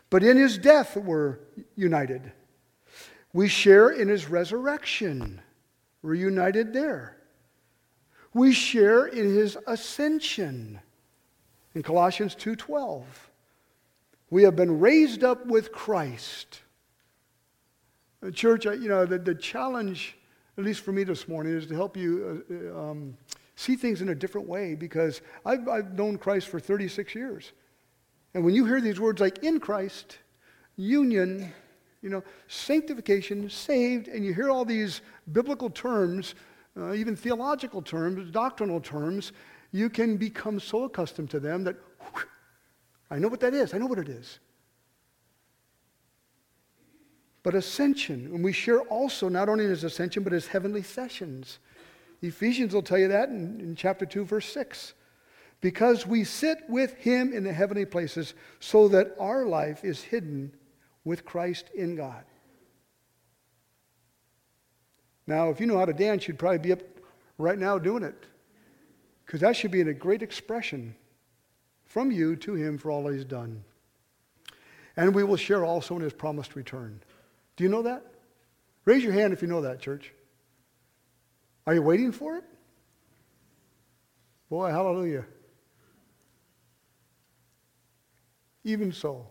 But 0.10 0.24
in 0.24 0.36
his 0.36 0.58
death 0.58 0.98
we're 0.98 1.38
united. 1.76 2.32
We 3.34 3.50
share 3.50 3.92
in 3.92 4.08
his 4.08 4.30
resurrection. 4.30 5.44
We're 6.02 6.16
united 6.16 6.74
there. 6.74 7.18
We 8.34 8.52
share 8.52 9.06
in 9.06 9.36
his 9.36 9.60
ascension 9.68 10.80
in 11.76 11.84
Colossians 11.84 12.36
2:12. 12.36 13.04
We 14.30 14.44
have 14.44 14.56
been 14.56 14.80
raised 14.80 15.24
up 15.24 15.46
with 15.46 15.72
Christ. 15.72 16.62
The 18.22 18.32
church, 18.32 18.66
you 18.66 18.88
know, 18.88 19.06
the, 19.06 19.20
the 19.20 19.36
challenge, 19.36 20.18
at 20.58 20.64
least 20.64 20.82
for 20.82 20.92
me 20.92 21.04
this 21.04 21.28
morning, 21.28 21.54
is 21.54 21.68
to 21.68 21.76
help 21.76 21.98
you 21.98 22.44
uh, 22.50 22.80
um, 22.80 23.18
see 23.56 23.76
things 23.76 24.02
in 24.02 24.10
a 24.10 24.16
different 24.16 24.48
way 24.48 24.76
because 24.76 25.22
I've, 25.46 25.68
I've 25.68 25.94
known 25.94 26.18
Christ 26.18 26.48
for 26.48 26.60
36 26.60 27.14
years. 27.14 27.52
And 28.34 28.44
when 28.44 28.56
you 28.56 28.66
hear 28.66 28.82
these 28.82 29.00
words 29.00 29.22
like 29.22 29.44
in 29.44 29.60
Christ, 29.60 30.18
union, 30.78 31.54
you 32.02 32.10
know, 32.10 32.24
sanctification, 32.48 33.50
saved, 33.50 34.08
and 34.08 34.26
you 34.26 34.34
hear 34.34 34.50
all 34.50 34.66
these 34.66 35.02
biblical 35.32 35.70
terms, 35.70 36.34
uh, 36.78 36.94
even 36.94 37.16
theological 37.16 37.82
terms, 37.82 38.32
doctrinal 38.32 38.80
terms, 38.80 39.32
you 39.74 39.90
can 39.90 40.16
become 40.16 40.60
so 40.60 40.84
accustomed 40.84 41.32
to 41.32 41.40
them 41.40 41.66
that 41.66 41.76
whew, 42.00 42.24
I 43.10 43.18
know 43.20 43.28
what 43.28 43.42
that 43.42 43.54
is. 43.54 43.74
I 43.74 43.80
know 43.80 43.88
what 43.88 44.00
it 44.00 44.08
is. 44.08 44.40
But 47.42 47.56
ascension, 47.56 48.28
and 48.28 48.44
we 48.44 48.54
share 48.54 48.80
also 48.82 49.28
not 49.28 49.50
only 49.50 49.66
his 49.66 49.84
ascension, 49.84 50.24
but 50.24 50.32
his 50.32 50.48
heavenly 50.48 50.84
sessions. 50.84 51.60
Ephesians 52.22 52.74
will 52.74 52.84
tell 52.84 53.00
you 53.00 53.10
that 53.10 53.30
in, 53.30 53.60
in 53.60 53.76
chapter 53.76 54.06
2, 54.06 54.24
verse 54.24 54.46
6. 54.54 54.94
Because 55.60 56.08
we 56.08 56.24
sit 56.24 56.60
with 56.70 56.94
him 56.94 57.34
in 57.34 57.44
the 57.44 57.52
heavenly 57.52 57.86
places, 57.86 58.34
so 58.60 58.88
that 58.90 59.16
our 59.20 59.46
life 59.46 59.84
is 59.84 60.02
hidden 60.02 60.54
with 61.04 61.26
Christ 61.26 61.70
in 61.76 61.96
God. 61.96 62.24
Now, 65.26 65.50
if 65.50 65.60
you 65.60 65.66
know 65.66 65.78
how 65.78 65.86
to 65.86 65.94
dance, 65.94 66.28
you'd 66.28 66.40
probably 66.40 66.60
be 66.60 66.74
up 66.74 66.82
right 67.38 67.58
now 67.58 67.78
doing 67.78 68.04
it. 68.04 68.26
Because 69.26 69.42
that 69.42 69.56
should 69.56 69.72
be 69.72 69.82
a 69.82 69.94
great 69.94 70.22
expression 70.22 70.96
from 71.86 72.12
you 72.12 72.36
to 72.38 72.54
him 72.56 72.78
for 72.78 72.92
all 72.92 73.08
he's 73.08 73.26
done. 73.26 73.64
And 74.98 75.16
we 75.16 75.24
will 75.24 75.38
share 75.38 75.66
also 75.66 75.96
in 75.96 76.02
his 76.02 76.14
promised 76.14 76.56
return. 76.56 77.02
Do 77.56 77.64
you 77.64 77.70
know 77.70 77.84
that? 77.84 78.06
Raise 78.86 79.04
your 79.04 79.14
hand 79.14 79.34
if 79.34 79.42
you 79.42 79.48
know 79.48 79.62
that, 79.62 79.80
church. 79.80 80.14
Are 81.66 81.74
you 81.74 81.82
waiting 81.82 82.12
for 82.12 82.38
it? 82.38 82.44
Boy, 84.50 84.70
hallelujah. 84.70 85.26
Even 88.64 88.92
so, 88.92 89.28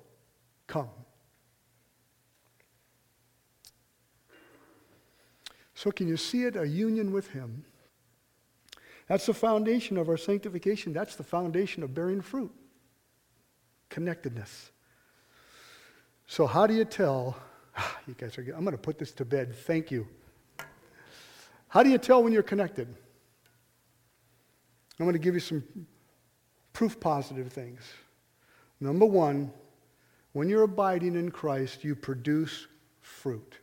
come. 0.66 0.88
So, 5.74 5.90
can 5.90 6.07
you 6.07 6.16
see 6.16 6.44
it? 6.44 6.57
A 6.57 6.66
union 6.66 7.12
with 7.12 7.28
him. 7.28 7.64
That's 9.12 9.27
the 9.27 9.35
foundation 9.35 9.98
of 9.98 10.09
our 10.09 10.16
sanctification. 10.16 10.94
That's 10.94 11.16
the 11.16 11.22
foundation 11.22 11.83
of 11.83 11.92
bearing 11.92 12.22
fruit 12.22 12.51
connectedness. 13.90 14.70
So, 16.27 16.46
how 16.46 16.66
do 16.66 16.72
you 16.72 16.87
tell? 16.87 17.37
You 18.07 18.14
guys 18.14 18.38
are, 18.38 18.40
I'm 18.40 18.64
going 18.64 18.72
to 18.72 18.79
put 18.79 18.98
this 18.98 19.12
to 19.12 19.27
bed. 19.27 19.55
Thank 19.55 19.90
you. 19.90 20.09
How 21.68 21.83
do 21.83 21.90
you 21.90 21.98
tell 21.98 22.22
when 22.22 22.33
you're 22.33 22.42
connected? 22.42 22.88
I'm 24.98 25.05
going 25.05 25.12
to 25.12 25.18
give 25.18 25.35
you 25.35 25.40
some 25.40 25.62
proof 26.72 26.98
positive 26.98 27.53
things. 27.53 27.83
Number 28.81 29.05
one, 29.05 29.53
when 30.33 30.48
you're 30.48 30.62
abiding 30.62 31.16
in 31.16 31.31
Christ, 31.31 31.85
you 31.85 31.94
produce 31.94 32.66
fruit. 33.03 33.59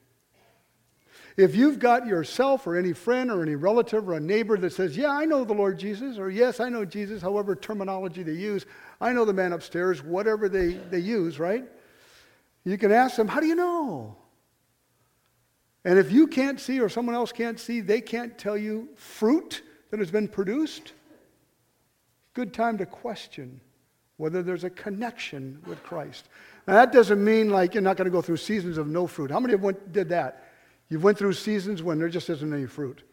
If 1.37 1.55
you've 1.55 1.79
got 1.79 2.05
yourself 2.05 2.67
or 2.67 2.75
any 2.75 2.93
friend 2.93 3.31
or 3.31 3.41
any 3.41 3.55
relative 3.55 4.09
or 4.09 4.13
a 4.13 4.19
neighbor 4.19 4.57
that 4.57 4.73
says, 4.73 4.97
Yeah, 4.97 5.11
I 5.11 5.25
know 5.25 5.43
the 5.43 5.53
Lord 5.53 5.79
Jesus, 5.79 6.17
or 6.17 6.29
Yes, 6.29 6.59
I 6.59 6.69
know 6.69 6.85
Jesus, 6.85 7.21
however 7.21 7.55
terminology 7.55 8.23
they 8.23 8.33
use, 8.33 8.65
I 8.99 9.13
know 9.13 9.25
the 9.25 9.33
man 9.33 9.53
upstairs, 9.53 10.03
whatever 10.03 10.49
they, 10.49 10.73
they 10.73 10.99
use, 10.99 11.39
right? 11.39 11.65
You 12.63 12.77
can 12.77 12.91
ask 12.91 13.15
them, 13.15 13.27
How 13.27 13.39
do 13.39 13.47
you 13.47 13.55
know? 13.55 14.15
And 15.85 15.97
if 15.97 16.11
you 16.11 16.27
can't 16.27 16.59
see 16.59 16.79
or 16.79 16.89
someone 16.89 17.15
else 17.15 17.31
can't 17.31 17.59
see, 17.59 17.79
they 17.79 18.01
can't 18.01 18.37
tell 18.37 18.57
you 18.57 18.89
fruit 18.95 19.61
that 19.91 19.99
has 19.99 20.11
been 20.11 20.27
produced, 20.27 20.93
good 22.33 22.53
time 22.53 22.77
to 22.77 22.85
question 22.85 23.61
whether 24.17 24.43
there's 24.43 24.65
a 24.65 24.69
connection 24.69 25.61
with 25.65 25.81
Christ. 25.81 26.27
Now, 26.67 26.73
that 26.73 26.91
doesn't 26.91 27.23
mean 27.23 27.49
like 27.49 27.73
you're 27.73 27.81
not 27.81 27.95
going 27.95 28.05
to 28.05 28.11
go 28.11 28.21
through 28.21 28.37
seasons 28.37 28.77
of 28.77 28.87
no 28.87 29.07
fruit. 29.07 29.31
How 29.31 29.39
many 29.39 29.53
of 29.53 29.63
you 29.63 29.75
did 29.91 30.09
that? 30.09 30.48
You've 30.89 31.03
went 31.03 31.17
through 31.17 31.33
seasons 31.33 31.83
when 31.83 31.99
there 31.99 32.09
just 32.09 32.29
isn't 32.29 32.53
any 32.53 32.65
fruit. 32.65 33.03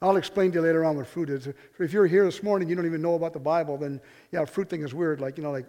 I'll 0.00 0.16
explain 0.16 0.52
to 0.52 0.58
you 0.58 0.62
later 0.62 0.84
on 0.84 0.96
what 0.96 1.06
fruit 1.06 1.30
is. 1.30 1.48
If 1.78 1.92
you're 1.92 2.06
here 2.06 2.24
this 2.24 2.42
morning, 2.42 2.68
you 2.68 2.76
don't 2.76 2.86
even 2.86 3.02
know 3.02 3.14
about 3.14 3.32
the 3.32 3.40
Bible, 3.40 3.76
then 3.78 4.00
yeah, 4.30 4.44
fruit 4.44 4.68
thing 4.68 4.82
is 4.82 4.94
weird. 4.94 5.20
Like, 5.20 5.36
you 5.36 5.42
know, 5.42 5.50
like, 5.50 5.66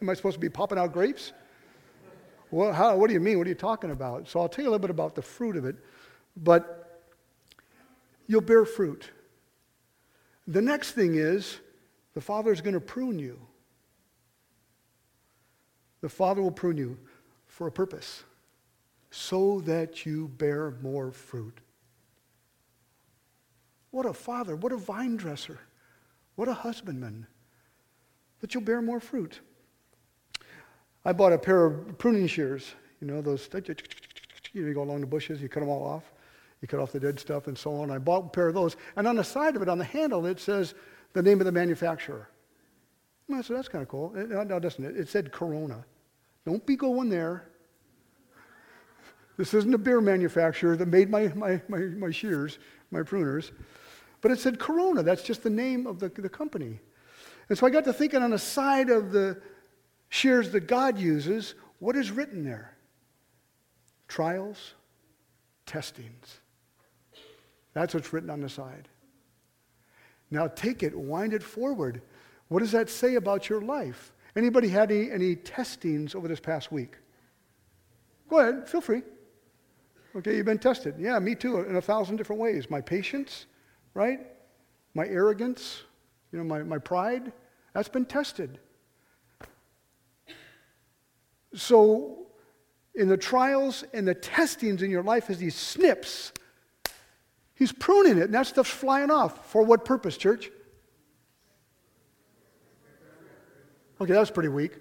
am 0.00 0.10
I 0.10 0.14
supposed 0.14 0.34
to 0.34 0.40
be 0.40 0.48
popping 0.48 0.78
out 0.78 0.92
grapes? 0.92 1.32
Well, 2.50 2.72
how, 2.72 2.96
what 2.96 3.06
do 3.06 3.14
you 3.14 3.20
mean? 3.20 3.38
What 3.38 3.46
are 3.46 3.50
you 3.50 3.56
talking 3.56 3.90
about? 3.90 4.28
So 4.28 4.40
I'll 4.40 4.48
tell 4.48 4.64
you 4.64 4.68
a 4.68 4.72
little 4.72 4.82
bit 4.82 4.90
about 4.90 5.14
the 5.14 5.22
fruit 5.22 5.56
of 5.56 5.64
it. 5.64 5.76
But 6.36 7.00
you'll 8.26 8.42
bear 8.42 8.64
fruit. 8.64 9.10
The 10.46 10.60
next 10.60 10.92
thing 10.92 11.14
is 11.14 11.58
the 12.14 12.20
Father 12.20 12.52
is 12.52 12.60
going 12.60 12.74
to 12.74 12.80
prune 12.80 13.18
you. 13.18 13.40
The 16.02 16.08
Father 16.08 16.42
will 16.42 16.50
prune 16.50 16.76
you 16.76 16.98
for 17.46 17.68
a 17.68 17.72
purpose. 17.72 18.24
So 19.14 19.60
that 19.60 20.06
you 20.06 20.28
bear 20.38 20.72
more 20.82 21.12
fruit. 21.12 21.60
What 23.90 24.06
a 24.06 24.14
father, 24.14 24.56
what 24.56 24.72
a 24.72 24.78
vine 24.78 25.16
dresser, 25.16 25.60
what 26.34 26.48
a 26.48 26.54
husbandman, 26.54 27.26
that 28.40 28.54
you'll 28.54 28.62
bear 28.62 28.80
more 28.80 29.00
fruit. 29.00 29.40
I 31.04 31.12
bought 31.12 31.34
a 31.34 31.38
pair 31.38 31.66
of 31.66 31.98
pruning 31.98 32.26
shears, 32.26 32.74
you 33.00 33.06
know, 33.06 33.20
those, 33.20 33.48
you 34.54 34.72
go 34.72 34.82
along 34.82 35.02
the 35.02 35.06
bushes, 35.06 35.42
you 35.42 35.48
cut 35.48 35.60
them 35.60 35.68
all 35.68 35.84
off. 35.84 36.10
You 36.62 36.68
cut 36.68 36.80
off 36.80 36.92
the 36.92 37.00
dead 37.00 37.18
stuff 37.18 37.48
and 37.48 37.58
so 37.58 37.74
on. 37.74 37.90
I 37.90 37.98
bought 37.98 38.26
a 38.26 38.28
pair 38.28 38.48
of 38.48 38.54
those. 38.54 38.76
And 38.96 39.06
on 39.08 39.16
the 39.16 39.24
side 39.24 39.56
of 39.56 39.62
it, 39.62 39.68
on 39.68 39.78
the 39.78 39.84
handle, 39.84 40.24
it 40.26 40.38
says 40.38 40.74
the 41.12 41.20
name 41.20 41.40
of 41.40 41.44
the 41.44 41.52
manufacturer. 41.52 42.28
I 43.34 43.42
said, 43.42 43.56
that's 43.56 43.68
kind 43.68 43.82
of 43.82 43.88
cool. 43.88 44.12
No, 44.14 44.60
doesn't 44.60 44.84
it? 44.84 44.96
It 44.96 45.08
said 45.08 45.32
Corona. 45.32 45.84
Don't 46.46 46.64
be 46.64 46.76
going 46.76 47.08
there. 47.08 47.48
This 49.36 49.54
isn't 49.54 49.72
a 49.72 49.78
beer 49.78 50.00
manufacturer 50.00 50.76
that 50.76 50.88
made 50.88 51.10
my, 51.10 51.28
my, 51.34 51.60
my, 51.68 51.78
my 51.78 52.10
shears, 52.10 52.58
my 52.90 53.00
pruners. 53.00 53.50
But 54.20 54.30
it 54.30 54.38
said 54.38 54.58
Corona. 54.58 55.02
That's 55.02 55.22
just 55.22 55.42
the 55.42 55.50
name 55.50 55.86
of 55.86 55.98
the, 55.98 56.08
the 56.08 56.28
company. 56.28 56.78
And 57.48 57.58
so 57.58 57.66
I 57.66 57.70
got 57.70 57.84
to 57.84 57.92
thinking 57.92 58.22
on 58.22 58.30
the 58.30 58.38
side 58.38 58.90
of 58.90 59.12
the 59.12 59.40
shears 60.08 60.50
that 60.52 60.66
God 60.66 60.98
uses, 60.98 61.54
what 61.78 61.96
is 61.96 62.10
written 62.10 62.44
there? 62.44 62.76
Trials, 64.06 64.74
testings. 65.66 66.40
That's 67.74 67.94
what's 67.94 68.12
written 68.12 68.30
on 68.30 68.40
the 68.40 68.48
side. 68.48 68.88
Now 70.30 70.46
take 70.48 70.82
it, 70.82 70.96
wind 70.96 71.34
it 71.34 71.42
forward. 71.42 72.02
What 72.48 72.60
does 72.60 72.72
that 72.72 72.90
say 72.90 73.16
about 73.16 73.48
your 73.48 73.60
life? 73.60 74.12
Anybody 74.36 74.68
had 74.68 74.90
any, 74.90 75.10
any 75.10 75.36
testings 75.36 76.14
over 76.14 76.28
this 76.28 76.40
past 76.40 76.70
week? 76.70 76.96
Go 78.28 78.38
ahead, 78.38 78.68
feel 78.68 78.80
free. 78.80 79.02
Okay, 80.14 80.36
you've 80.36 80.46
been 80.46 80.58
tested. 80.58 80.94
Yeah, 80.98 81.18
me 81.18 81.34
too, 81.34 81.60
in 81.60 81.76
a 81.76 81.80
thousand 81.80 82.16
different 82.16 82.40
ways. 82.40 82.68
My 82.68 82.80
patience, 82.80 83.46
right? 83.94 84.20
My 84.94 85.06
arrogance, 85.06 85.82
you 86.32 86.38
know, 86.38 86.44
my, 86.44 86.62
my 86.62 86.78
pride, 86.78 87.32
that's 87.72 87.88
been 87.88 88.04
tested. 88.04 88.58
So, 91.54 92.26
in 92.94 93.08
the 93.08 93.16
trials 93.16 93.84
and 93.94 94.06
the 94.06 94.14
testings 94.14 94.82
in 94.82 94.90
your 94.90 95.02
life, 95.02 95.30
as 95.30 95.38
these 95.38 95.54
snips, 95.54 96.32
he's 97.54 97.72
pruning 97.72 98.18
it, 98.18 98.24
and 98.24 98.34
that 98.34 98.46
stuff's 98.46 98.70
flying 98.70 99.10
off. 99.10 99.50
For 99.50 99.62
what 99.62 99.84
purpose, 99.86 100.18
church? 100.18 100.50
Okay, 103.98 104.12
that's 104.12 104.30
pretty 104.30 104.50
weak. 104.50 104.72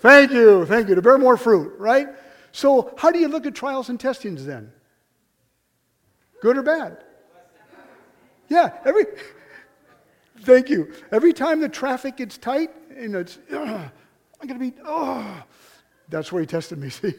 Thank 0.00 0.32
you, 0.32 0.66
thank 0.66 0.88
you. 0.88 0.94
To 0.94 1.02
bear 1.02 1.18
more 1.18 1.36
fruit, 1.36 1.78
right? 1.78 2.08
So, 2.58 2.92
how 2.98 3.12
do 3.12 3.20
you 3.20 3.28
look 3.28 3.46
at 3.46 3.54
trials 3.54 3.88
and 3.88 4.00
testings 4.00 4.44
then? 4.44 4.72
Good 6.42 6.58
or 6.58 6.64
bad? 6.64 7.04
Yeah, 8.48 8.72
every. 8.84 9.04
Thank 10.40 10.68
you. 10.68 10.92
Every 11.12 11.32
time 11.32 11.60
the 11.60 11.68
traffic 11.68 12.16
gets 12.16 12.36
tight 12.36 12.70
and 12.96 13.14
it's, 13.14 13.38
I'm 13.52 13.92
going 14.44 14.58
to 14.58 14.58
be, 14.58 14.72
oh, 14.84 15.40
that's 16.08 16.32
where 16.32 16.40
he 16.40 16.48
tested 16.48 16.80
me, 16.80 16.90
see? 16.90 17.10
A 17.10 17.12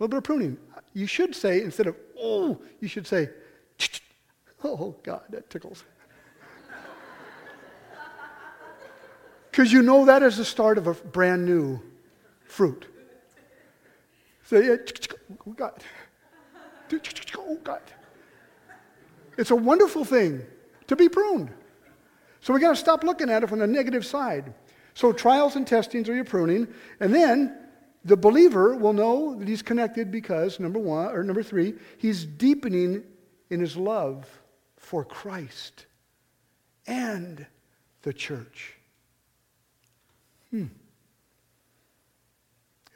little 0.00 0.08
bit 0.08 0.16
of 0.16 0.24
pruning. 0.24 0.58
You 0.92 1.06
should 1.06 1.36
say, 1.36 1.62
instead 1.62 1.86
of, 1.86 1.94
oh, 2.18 2.60
you 2.80 2.88
should 2.88 3.06
say, 3.06 3.30
oh, 4.64 4.96
God, 5.04 5.22
that 5.30 5.48
tickles. 5.48 5.84
Because 9.52 9.72
you 9.72 9.82
know 9.82 10.06
that 10.06 10.24
is 10.24 10.38
the 10.38 10.44
start 10.44 10.76
of 10.76 10.88
a 10.88 10.94
brand 10.94 11.44
new 11.44 11.80
fruit. 12.42 12.88
Say, 14.50 14.68
oh, 15.46 15.52
God. 15.52 15.80
Oh, 17.38 17.58
God. 17.62 17.82
It's 19.38 19.52
a 19.52 19.56
wonderful 19.56 20.04
thing 20.04 20.42
to 20.88 20.96
be 20.96 21.08
pruned. 21.08 21.52
So 22.40 22.52
we 22.52 22.58
got 22.58 22.70
to 22.70 22.76
stop 22.76 23.04
looking 23.04 23.30
at 23.30 23.44
it 23.44 23.48
from 23.48 23.60
the 23.60 23.68
negative 23.68 24.04
side. 24.04 24.52
So 24.94 25.12
trials 25.12 25.54
and 25.54 25.64
testings 25.64 26.08
are 26.08 26.16
your 26.16 26.24
pruning, 26.24 26.66
and 26.98 27.14
then 27.14 27.56
the 28.04 28.16
believer 28.16 28.74
will 28.74 28.92
know 28.92 29.36
that 29.36 29.46
he's 29.46 29.62
connected 29.62 30.10
because 30.10 30.58
number 30.58 30.80
one 30.80 31.14
or 31.14 31.22
number 31.22 31.44
three, 31.44 31.74
he's 31.98 32.24
deepening 32.24 33.04
in 33.50 33.60
his 33.60 33.76
love 33.76 34.28
for 34.78 35.04
Christ 35.04 35.86
and 36.88 37.46
the 38.02 38.12
church. 38.12 38.74
Hmm. 40.50 40.66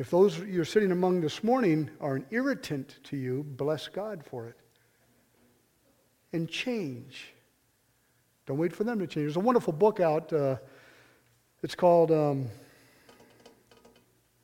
If 0.05 0.11
those 0.11 0.39
you're 0.41 0.67
sitting 0.67 0.93
among 0.93 1.23
this 1.23 1.43
morning 1.43 1.89
are 1.99 2.17
an 2.17 2.27
irritant 2.31 2.99
to 3.05 3.17
you, 3.17 3.43
bless 3.43 3.89
God 3.89 4.23
for 4.23 4.47
it. 4.49 4.57
And 6.35 6.47
change. 6.47 7.33
Don't 8.45 8.59
wait 8.59 8.77
for 8.77 8.85
them 8.85 8.99
to 8.99 9.07
change. 9.07 9.25
There's 9.25 9.37
a 9.37 9.41
wonderful 9.41 9.73
book 9.73 10.01
out. 10.01 10.31
Uh, 10.31 10.57
it's 11.63 11.75
called, 11.75 12.11
um, 12.11 12.49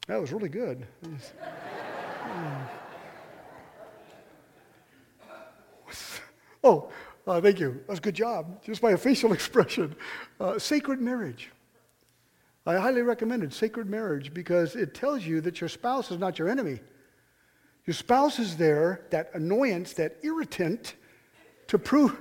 that 0.07 0.19
was 0.19 0.33
really 0.33 0.49
good. 0.49 0.87
oh, 6.65 6.91
uh, 7.27 7.39
thank 7.43 7.61
you. 7.61 7.73
That 7.73 7.89
was 7.91 7.99
a 7.99 8.03
good 8.03 8.15
job. 8.15 8.65
Just 8.65 8.81
by 8.81 8.93
a 8.93 8.97
facial 9.07 9.35
expression. 9.35 9.95
Uh, 10.41 10.59
sacred 10.59 11.03
marriage. 11.03 11.51
I 12.71 12.79
highly 12.79 13.03
recommend 13.03 13.43
it, 13.43 13.53
sacred 13.53 13.91
marriage, 13.91 14.33
because 14.33 14.77
it 14.77 14.95
tells 14.95 15.25
you 15.25 15.41
that 15.41 15.61
your 15.61 15.67
spouse 15.67 16.13
is 16.13 16.19
not 16.19 16.39
your 16.39 16.49
enemy. 16.49 16.79
Your 17.85 17.95
spouse 17.95 18.39
is 18.39 18.57
there, 18.57 19.07
that 19.11 19.31
annoyance, 19.35 19.95
that 19.95 20.19
irritant, 20.23 20.95
to 21.67 21.81
prove. 21.81 22.17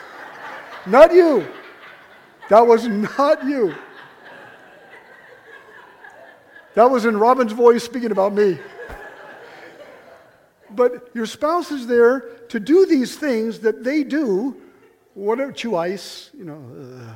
not 0.86 1.12
you. 1.12 1.46
That 2.48 2.66
was 2.66 2.88
not 2.88 3.44
you. 3.44 3.74
That 6.74 6.90
was 6.90 7.04
in 7.04 7.18
Robin's 7.18 7.52
voice 7.52 7.84
speaking 7.84 8.10
about 8.10 8.32
me. 8.32 8.58
But 10.70 11.10
your 11.12 11.26
spouse 11.26 11.70
is 11.70 11.86
there 11.86 12.20
to 12.48 12.58
do 12.58 12.86
these 12.86 13.16
things 13.16 13.58
that 13.58 13.84
they 13.84 14.02
do, 14.02 14.56
whatever, 15.12 15.52
chew 15.52 15.76
ice, 15.76 16.30
you 16.32 16.46
know, 16.46 16.64
uh, 16.80 17.14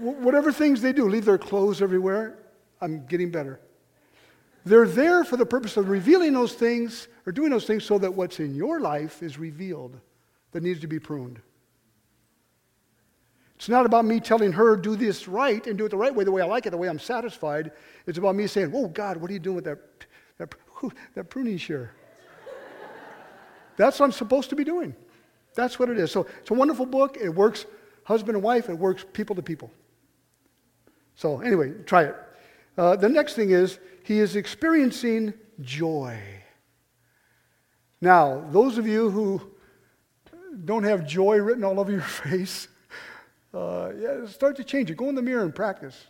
whatever 0.00 0.52
things 0.52 0.80
they 0.80 0.92
do, 0.92 1.08
leave 1.08 1.24
their 1.24 1.38
clothes 1.38 1.82
everywhere. 1.82 2.38
I'm 2.80 3.06
getting 3.06 3.30
better. 3.30 3.60
They're 4.64 4.86
there 4.86 5.24
for 5.24 5.36
the 5.36 5.46
purpose 5.46 5.76
of 5.76 5.88
revealing 5.88 6.32
those 6.32 6.54
things 6.54 7.08
or 7.26 7.32
doing 7.32 7.50
those 7.50 7.66
things 7.66 7.84
so 7.84 7.98
that 7.98 8.14
what's 8.14 8.38
in 8.38 8.54
your 8.54 8.80
life 8.80 9.22
is 9.22 9.38
revealed 9.38 9.98
that 10.52 10.62
needs 10.62 10.80
to 10.80 10.86
be 10.86 10.98
pruned. 10.98 11.40
It's 13.56 13.68
not 13.68 13.86
about 13.86 14.04
me 14.04 14.18
telling 14.18 14.52
her, 14.52 14.76
do 14.76 14.96
this 14.96 15.28
right 15.28 15.64
and 15.66 15.78
do 15.78 15.86
it 15.86 15.90
the 15.90 15.96
right 15.96 16.14
way, 16.14 16.24
the 16.24 16.32
way 16.32 16.42
I 16.42 16.46
like 16.46 16.66
it, 16.66 16.70
the 16.70 16.76
way 16.76 16.88
I'm 16.88 16.98
satisfied. 16.98 17.70
It's 18.06 18.18
about 18.18 18.34
me 18.34 18.46
saying, 18.48 18.72
oh, 18.74 18.88
God, 18.88 19.16
what 19.16 19.30
are 19.30 19.34
you 19.34 19.38
doing 19.38 19.56
with 19.56 19.64
that, 19.64 19.78
that, 20.38 20.54
that 21.14 21.30
pruning 21.30 21.58
shear? 21.58 21.92
That's 23.76 24.00
what 24.00 24.06
I'm 24.06 24.12
supposed 24.12 24.50
to 24.50 24.56
be 24.56 24.64
doing. 24.64 24.94
That's 25.54 25.78
what 25.78 25.90
it 25.90 25.98
is. 25.98 26.10
So 26.10 26.26
it's 26.40 26.50
a 26.50 26.54
wonderful 26.54 26.86
book. 26.86 27.16
It 27.20 27.28
works 27.28 27.66
husband 28.04 28.36
and 28.36 28.44
wife, 28.44 28.68
it 28.68 28.74
works 28.74 29.04
people 29.12 29.36
to 29.36 29.42
people. 29.42 29.70
So, 31.14 31.40
anyway, 31.40 31.72
try 31.86 32.04
it. 32.04 32.16
Uh, 32.76 32.96
the 32.96 33.08
next 33.08 33.34
thing 33.34 33.50
is 33.50 33.78
he 34.02 34.18
is 34.18 34.36
experiencing 34.36 35.34
joy. 35.60 36.18
Now, 38.00 38.44
those 38.50 38.78
of 38.78 38.86
you 38.86 39.10
who 39.10 39.40
don't 40.64 40.84
have 40.84 41.06
joy 41.06 41.38
written 41.38 41.64
all 41.64 41.78
over 41.78 41.92
your 41.92 42.00
face, 42.00 42.68
uh, 43.54 43.92
yeah, 43.98 44.26
start 44.26 44.56
to 44.56 44.64
change 44.64 44.90
it. 44.90 44.96
Go 44.96 45.08
in 45.08 45.14
the 45.14 45.22
mirror 45.22 45.44
and 45.44 45.54
practice. 45.54 46.06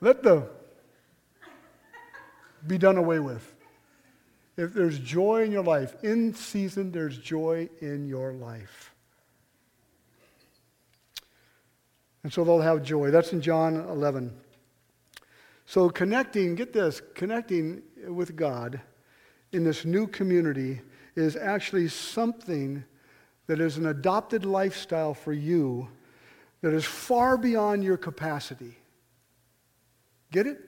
Let 0.00 0.22
the 0.22 0.48
be 2.66 2.78
done 2.78 2.96
away 2.96 3.20
with. 3.20 3.54
If 4.56 4.74
there's 4.74 4.98
joy 4.98 5.44
in 5.44 5.52
your 5.52 5.62
life, 5.62 5.94
in 6.02 6.34
season, 6.34 6.90
there's 6.90 7.18
joy 7.18 7.68
in 7.80 8.06
your 8.06 8.32
life. 8.32 8.94
And 12.26 12.32
so 12.32 12.42
they'll 12.42 12.60
have 12.60 12.82
joy. 12.82 13.12
That's 13.12 13.32
in 13.32 13.40
John 13.40 13.76
11. 13.76 14.36
So 15.64 15.88
connecting, 15.88 16.56
get 16.56 16.72
this, 16.72 17.00
connecting 17.14 17.82
with 18.08 18.34
God 18.34 18.80
in 19.52 19.62
this 19.62 19.84
new 19.84 20.08
community 20.08 20.80
is 21.14 21.36
actually 21.36 21.86
something 21.86 22.82
that 23.46 23.60
is 23.60 23.76
an 23.76 23.86
adopted 23.86 24.44
lifestyle 24.44 25.14
for 25.14 25.32
you 25.32 25.86
that 26.62 26.74
is 26.74 26.84
far 26.84 27.36
beyond 27.36 27.84
your 27.84 27.96
capacity. 27.96 28.76
Get 30.32 30.48
it? 30.48 30.58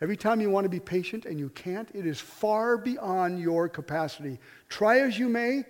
Every 0.00 0.16
time 0.16 0.40
you 0.40 0.48
want 0.48 0.64
to 0.64 0.68
be 0.68 0.78
patient 0.78 1.26
and 1.26 1.40
you 1.40 1.48
can't, 1.48 1.88
it 1.92 2.06
is 2.06 2.20
far 2.20 2.78
beyond 2.78 3.40
your 3.40 3.68
capacity. 3.68 4.38
Try 4.68 5.00
as 5.00 5.18
you 5.18 5.28
may, 5.28 5.64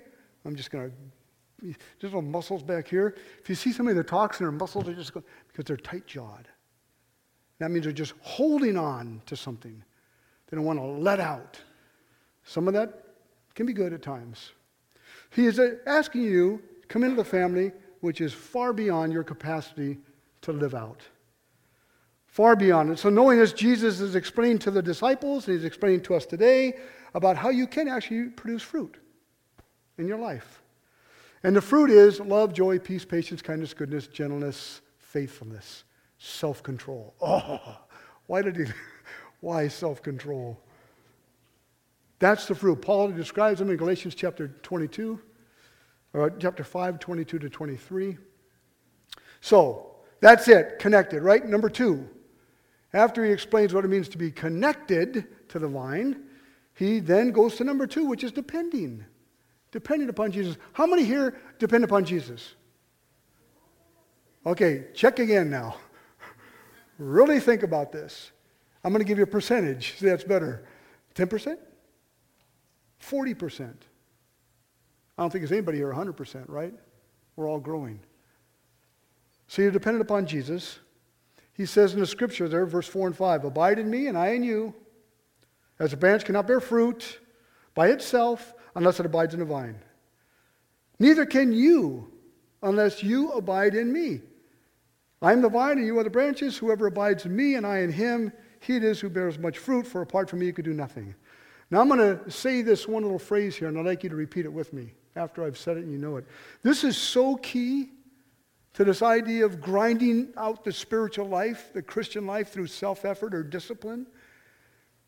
I'm 0.45 0.55
just 0.55 0.71
going 0.71 0.91
to 0.91 0.97
just 1.63 2.03
little 2.03 2.23
muscles 2.23 2.63
back 2.63 2.87
here. 2.89 3.17
If 3.41 3.49
you 3.49 3.55
see 3.55 3.73
somebody 3.73 3.97
that 3.97 4.09
talks 4.09 4.41
and 4.41 4.47
their 4.47 4.53
muscles 4.53 4.89
are 4.89 4.95
just 4.95 5.13
going, 5.13 5.25
because 5.49 5.65
they're 5.65 5.77
tight 5.77 6.07
jawed. 6.07 6.49
That 7.59 7.71
means 7.71 7.85
they're 7.85 7.93
just 7.93 8.15
holding 8.21 8.77
on 8.77 9.23
to 9.27 9.37
something. 9.37 9.83
They 10.49 10.57
don't 10.57 10.67
want 10.67 10.79
to 10.79 10.85
let 10.85 11.21
out. 11.21 11.59
Some 12.45 12.69
of 12.69 12.75
that 12.75 13.03
can 13.55 13.67
be 13.67 13.73
good 13.73 13.93
at 13.93 14.03
times. 14.03 14.53
He 15.31 15.47
is 15.47 15.59
uh, 15.59 15.77
asking 15.87 16.23
you 16.23 16.63
to 16.83 16.87
come 16.89 17.03
into 17.03 17.17
the 17.17 17.25
family 17.25 17.73
which 18.01 18.21
is 18.21 18.33
far 18.33 18.73
beyond 18.73 19.13
your 19.13 19.25
capacity 19.25 19.99
to 20.43 20.53
live 20.53 20.75
out. 20.75 21.03
Far 22.27 22.55
beyond 22.55 22.91
it. 22.91 22.99
So, 22.99 23.09
knowing 23.09 23.39
this, 23.39 23.53
Jesus 23.53 24.01
is 24.01 24.15
explaining 24.15 24.59
to 24.61 24.71
the 24.71 24.83
disciples, 24.83 25.49
and 25.49 25.57
he's 25.57 25.65
explaining 25.65 26.03
to 26.03 26.15
us 26.15 26.27
today 26.27 26.75
about 27.15 27.37
how 27.37 27.49
you 27.49 27.67
can 27.67 27.89
actually 27.89 28.25
produce 28.29 28.63
fruit 28.63 28.99
in 29.97 30.07
your 30.07 30.19
life. 30.19 30.63
And 31.47 31.55
the 31.55 31.63
fruit 31.63 31.91
is 31.91 32.19
love, 32.19 32.53
joy, 32.53 32.81
peace, 32.81 33.05
patience, 33.05 33.41
kindness, 33.41 33.73
goodness, 33.73 34.09
gentleness, 34.09 34.81
faithfulness, 34.99 35.85
self 36.19 36.61
control. 36.61 37.15
Oh, 37.23 37.79
why 38.27 38.43
did 38.43 38.57
he? 38.57 38.65
Why 39.41 39.69
self 39.69 40.03
control? 40.03 40.61
That's 42.19 42.47
the 42.47 42.57
fruit. 42.57 42.83
Paul 42.83 43.13
describes 43.13 43.61
them 43.61 43.71
in 43.71 43.77
Galatians 43.77 44.17
chapter 44.17 44.49
22, 44.65 45.21
or 46.15 46.31
chapter 46.31 46.65
5, 46.65 46.99
22 46.99 47.39
to 47.39 47.49
23. 47.49 48.19
So, 49.41 49.95
that's 50.19 50.49
it, 50.49 50.81
connected, 50.81 51.23
right? 51.23 51.47
Number 51.47 51.69
two, 51.69 52.09
after 52.93 53.25
he 53.25 53.31
explains 53.31 53.73
what 53.73 53.85
it 53.85 53.89
means 53.89 54.09
to 54.09 54.19
be 54.19 54.33
connected 54.33 55.29
to 55.51 55.61
the 55.61 55.69
vine, 55.69 56.25
he 56.75 56.99
then 56.99 57.31
goes 57.31 57.55
to 57.59 57.63
number 57.63 57.87
two, 57.87 58.05
which 58.07 58.25
is 58.25 58.33
depending. 58.33 59.05
Depending 59.73 60.09
upon 60.09 60.31
Jesus. 60.31 60.57
How 60.73 60.87
many 60.87 61.05
here 61.05 61.37
depend 61.59 61.85
upon 61.85 62.05
Jesus? 62.05 62.55
Okay, 64.45 64.87
check 64.95 65.19
again 65.19 65.51
now. 65.51 65.77
really 66.99 67.41
think 67.41 67.63
about 67.63 67.93
this. 67.93 68.31
I'm 68.85 68.93
going 68.93 69.05
to 69.05 69.09
give 69.09 69.19
you 69.19 69.25
a 69.25 69.29
percentage. 69.29 69.99
See, 69.99 70.07
that's 70.07 70.23
better. 70.25 70.65
10%? 71.17 71.57
40%. 73.03 73.75
I 75.19 75.23
don't 75.23 75.31
think 75.31 75.43
there's 75.43 75.53
anybody 75.53 75.79
here 75.79 75.93
100%, 75.93 76.45
right? 76.49 76.73
We're 77.35 77.49
all 77.49 77.59
growing. 77.59 78.01
So 79.49 79.63
you're 79.63 79.71
dependent 79.71 80.03
upon 80.03 80.27
Jesus. 80.27 80.79
He 81.53 81.67
says 81.67 81.95
in 81.95 82.01
the 82.01 82.07
scripture 82.07 82.49
there, 82.49 82.67
verse 82.67 82.87
4 82.87 83.09
and 83.09 83.17
5, 83.17 83.45
Abide 83.45 83.79
in 83.79 83.91
me 83.91 84.09
and 84.09 84.17
I 84.17 84.29
in 84.29 84.43
you. 84.43 84.75
As 85.79 85.93
a 85.93 85.97
branch 85.97 86.25
cannot 86.25 86.47
bear 86.47 86.61
fruit 86.61 87.19
by 87.75 87.89
itself 87.89 88.55
unless 88.77 89.01
it 89.01 89.07
abides 89.07 89.35
in 89.35 89.41
the 89.41 89.47
vine. 89.47 89.77
Neither 91.01 91.27
can 91.27 91.53
you 91.53 92.13
unless 92.63 93.03
you 93.03 93.33
abide 93.33 93.75
in 93.75 93.93
me. 93.93 94.21
I 95.21 95.33
am 95.33 95.41
the 95.41 95.49
vine 95.49 95.79
and 95.79 95.87
you 95.87 95.99
are 95.99 96.05
the 96.05 96.11
branches. 96.11 96.57
Whoever 96.57 96.87
abides 96.87 97.25
in 97.25 97.35
me 97.35 97.55
and 97.55 97.67
I 97.67 97.79
in 97.79 97.91
him, 97.91 98.33
he 98.61 98.77
it 98.77 98.85
is 98.85 99.01
who 99.01 99.09
bears 99.09 99.39
much 99.39 99.59
fruit, 99.59 99.87
for 99.87 100.03
apart 100.03 100.31
from 100.31 100.41
me 100.41 100.47
you 100.47 100.53
could 100.53 100.65
do 100.65 100.75
nothing. 100.75 101.15
Now 101.71 101.81
I'm 101.81 101.89
going 101.89 102.01
to 102.01 102.31
say 102.31 102.63
this 102.63 102.87
one 102.87 103.03
little 103.03 103.19
phrase 103.19 103.57
here, 103.57 103.69
and 103.69 103.79
I'd 103.79 103.87
like 103.87 104.05
you 104.05 104.11
to 104.11 104.17
repeat 104.17 104.45
it 104.45 104.53
with 104.53 104.73
me 104.73 104.93
after 105.17 105.43
I've 105.43 105.59
said 105.59 105.79
it 105.79 105.85
and 105.85 105.93
you 105.93 105.99
know 105.99 106.17
it. 106.17 106.27
This 106.63 106.85
is 106.85 106.97
so 106.97 107.37
key 107.37 107.91
to 108.75 108.85
this 108.85 109.01
idea 109.01 109.45
of 109.47 109.61
grinding 109.61 110.35
out 110.37 110.63
the 110.65 110.73
spiritual 110.73 111.27
life, 111.27 111.71
the 111.73 111.83
Christian 111.83 112.27
life, 112.27 112.51
through 112.51 112.67
self 112.67 113.07
effort 113.07 113.35
or 113.35 113.43
discipline, 113.43 114.07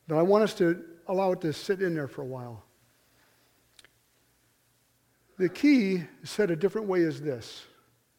that 0.06 0.16
I 0.16 0.22
want 0.22 0.44
us 0.44 0.54
to 0.54 0.82
allow 1.06 1.32
it 1.32 1.42
to 1.42 1.52
sit 1.52 1.82
in 1.82 1.94
there 1.94 2.08
for 2.08 2.22
a 2.22 2.26
while. 2.26 2.64
The 5.38 5.48
key, 5.48 6.02
said 6.24 6.50
a 6.50 6.56
different 6.56 6.88
way, 6.88 7.00
is 7.00 7.20
this. 7.20 7.64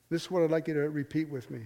This 0.09 0.23
is 0.23 0.31
what 0.31 0.41
I'd 0.41 0.51
like 0.51 0.67
you 0.67 0.73
to 0.73 0.89
repeat 0.89 1.29
with 1.29 1.51
me. 1.51 1.61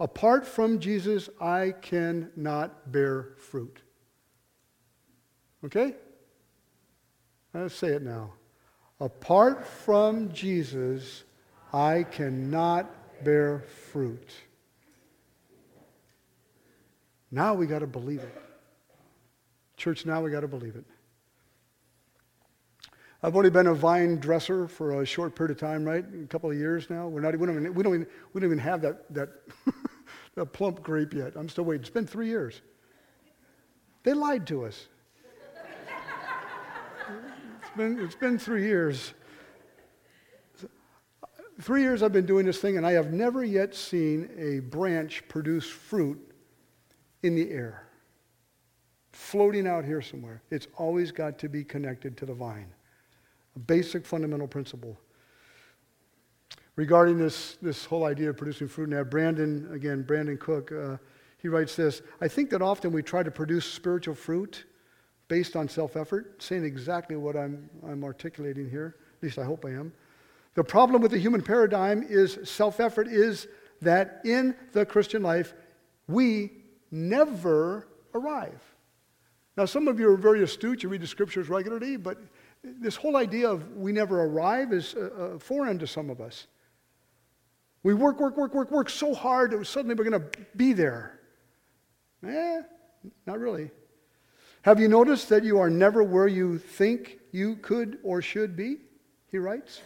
Apart 0.00 0.46
from 0.46 0.78
Jesus, 0.78 1.28
I 1.40 1.74
cannot 1.82 2.90
bear 2.90 3.34
fruit. 3.36 3.82
Okay? 5.64 5.94
Let's 7.52 7.74
say 7.74 7.88
it 7.88 8.02
now. 8.02 8.32
Apart 8.98 9.66
from 9.66 10.32
Jesus, 10.32 11.24
I 11.72 12.04
cannot 12.04 12.90
bear 13.22 13.60
fruit. 13.92 14.30
Now 17.30 17.54
we 17.54 17.66
got 17.66 17.80
to 17.80 17.86
believe 17.86 18.20
it. 18.20 18.42
Church, 19.76 20.06
now 20.06 20.22
we 20.22 20.30
got 20.30 20.40
to 20.40 20.48
believe 20.48 20.76
it. 20.76 20.84
I've 23.22 23.36
only 23.36 23.50
been 23.50 23.66
a 23.66 23.74
vine 23.74 24.16
dresser 24.16 24.66
for 24.66 25.02
a 25.02 25.06
short 25.06 25.34
period 25.34 25.50
of 25.50 25.58
time, 25.58 25.84
right? 25.84 26.04
A 26.04 26.26
couple 26.26 26.50
of 26.50 26.56
years 26.56 26.88
now. 26.88 27.06
We're 27.06 27.20
not, 27.20 27.38
we, 27.38 27.46
don't 27.46 27.56
even, 27.56 27.74
we, 27.74 27.82
don't 27.82 27.94
even, 27.94 28.06
we 28.32 28.40
don't 28.40 28.48
even 28.48 28.58
have 28.58 28.80
that, 28.80 29.12
that, 29.12 29.28
that 30.36 30.46
plump 30.46 30.82
grape 30.82 31.12
yet. 31.12 31.34
I'm 31.36 31.48
still 31.48 31.64
waiting. 31.64 31.82
It's 31.82 31.90
been 31.90 32.06
three 32.06 32.28
years. 32.28 32.62
They 34.04 34.14
lied 34.14 34.46
to 34.46 34.64
us. 34.64 34.86
it's, 37.60 37.76
been, 37.76 38.00
it's 38.00 38.14
been 38.14 38.38
three 38.38 38.64
years. 38.64 39.12
Three 41.60 41.82
years 41.82 42.02
I've 42.02 42.14
been 42.14 42.24
doing 42.24 42.46
this 42.46 42.58
thing, 42.58 42.78
and 42.78 42.86
I 42.86 42.92
have 42.92 43.12
never 43.12 43.44
yet 43.44 43.74
seen 43.74 44.30
a 44.38 44.60
branch 44.60 45.28
produce 45.28 45.66
fruit 45.68 46.18
in 47.22 47.34
the 47.34 47.50
air, 47.50 47.86
floating 49.12 49.66
out 49.66 49.84
here 49.84 50.00
somewhere. 50.00 50.40
It's 50.50 50.68
always 50.78 51.12
got 51.12 51.38
to 51.40 51.50
be 51.50 51.62
connected 51.62 52.16
to 52.16 52.24
the 52.24 52.32
vine. 52.32 52.72
Basic 53.66 54.06
fundamental 54.06 54.46
principle. 54.46 54.98
Regarding 56.76 57.18
this, 57.18 57.56
this 57.60 57.84
whole 57.84 58.04
idea 58.04 58.30
of 58.30 58.36
producing 58.36 58.68
fruit, 58.68 58.88
now 58.88 59.04
Brandon, 59.04 59.68
again, 59.72 60.02
Brandon 60.02 60.38
Cook, 60.38 60.72
uh, 60.72 60.96
he 61.38 61.48
writes 61.48 61.76
this 61.76 62.02
I 62.20 62.28
think 62.28 62.50
that 62.50 62.62
often 62.62 62.92
we 62.92 63.02
try 63.02 63.22
to 63.22 63.30
produce 63.30 63.64
spiritual 63.64 64.14
fruit 64.14 64.64
based 65.28 65.56
on 65.56 65.68
self 65.68 65.96
effort, 65.96 66.42
saying 66.42 66.64
exactly 66.64 67.16
what 67.16 67.36
I'm, 67.36 67.68
I'm 67.86 68.04
articulating 68.04 68.68
here. 68.68 68.96
At 69.18 69.22
least 69.22 69.38
I 69.38 69.44
hope 69.44 69.64
I 69.64 69.70
am. 69.70 69.92
The 70.54 70.64
problem 70.64 71.02
with 71.02 71.12
the 71.12 71.18
human 71.18 71.42
paradigm 71.42 72.04
is 72.08 72.38
self 72.44 72.80
effort 72.80 73.08
is 73.08 73.46
that 73.80 74.20
in 74.24 74.54
the 74.72 74.84
Christian 74.84 75.22
life, 75.22 75.54
we 76.08 76.52
never 76.90 77.88
arrive. 78.14 78.60
Now, 79.56 79.64
some 79.64 79.88
of 79.88 79.98
you 79.98 80.10
are 80.10 80.16
very 80.16 80.42
astute, 80.42 80.82
you 80.82 80.88
read 80.88 81.00
the 81.00 81.06
scriptures 81.06 81.48
regularly, 81.48 81.96
but 81.96 82.18
this 82.62 82.96
whole 82.96 83.16
idea 83.16 83.50
of 83.50 83.76
we 83.76 83.92
never 83.92 84.22
arrive 84.22 84.72
is 84.72 84.94
uh, 84.94 85.34
uh, 85.34 85.38
foreign 85.38 85.78
to 85.78 85.86
some 85.86 86.10
of 86.10 86.20
us. 86.20 86.46
We 87.82 87.94
work, 87.94 88.20
work, 88.20 88.36
work, 88.36 88.54
work, 88.54 88.70
work 88.70 88.90
so 88.90 89.14
hard 89.14 89.52
that 89.52 89.66
suddenly 89.66 89.94
we're 89.94 90.08
going 90.10 90.20
to 90.20 90.38
be 90.54 90.72
there. 90.72 91.18
Eh, 92.26 92.60
not 93.26 93.38
really. 93.38 93.70
Have 94.62 94.78
you 94.78 94.88
noticed 94.88 95.30
that 95.30 95.42
you 95.42 95.58
are 95.58 95.70
never 95.70 96.02
where 96.02 96.28
you 96.28 96.58
think 96.58 97.18
you 97.32 97.56
could 97.56 97.98
or 98.02 98.20
should 98.20 98.56
be? 98.56 98.76
He 99.30 99.38
writes. 99.38 99.80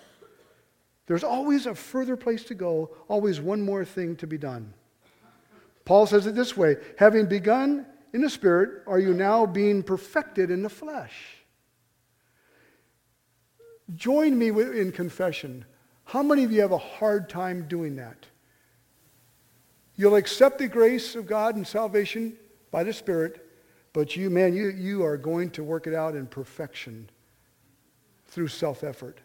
There's 1.06 1.22
always 1.22 1.66
a 1.66 1.74
further 1.74 2.16
place 2.16 2.44
to 2.44 2.54
go, 2.54 2.96
always 3.08 3.40
one 3.40 3.62
more 3.62 3.84
thing 3.84 4.16
to 4.16 4.26
be 4.26 4.38
done. 4.38 4.72
Paul 5.84 6.06
says 6.06 6.26
it 6.26 6.34
this 6.34 6.56
way 6.56 6.76
Having 6.98 7.26
begun 7.26 7.86
in 8.12 8.22
the 8.22 8.30
Spirit, 8.30 8.82
are 8.86 8.98
you 8.98 9.12
now 9.12 9.46
being 9.46 9.82
perfected 9.82 10.50
in 10.50 10.62
the 10.62 10.68
flesh? 10.68 11.43
Join 13.94 14.38
me 14.38 14.48
in 14.48 14.92
confession. 14.92 15.64
How 16.04 16.22
many 16.22 16.44
of 16.44 16.52
you 16.52 16.60
have 16.60 16.72
a 16.72 16.78
hard 16.78 17.28
time 17.28 17.66
doing 17.68 17.96
that? 17.96 18.26
You'll 19.96 20.16
accept 20.16 20.58
the 20.58 20.68
grace 20.68 21.14
of 21.14 21.26
God 21.26 21.56
and 21.56 21.66
salvation 21.66 22.36
by 22.70 22.82
the 22.82 22.92
Spirit, 22.92 23.48
but 23.92 24.16
you, 24.16 24.28
man, 24.28 24.54
you, 24.54 24.68
you 24.70 25.04
are 25.04 25.16
going 25.16 25.50
to 25.50 25.62
work 25.62 25.86
it 25.86 25.94
out 25.94 26.16
in 26.16 26.26
perfection 26.26 27.08
through 28.26 28.48
self 28.48 28.82
effort. 28.82 29.20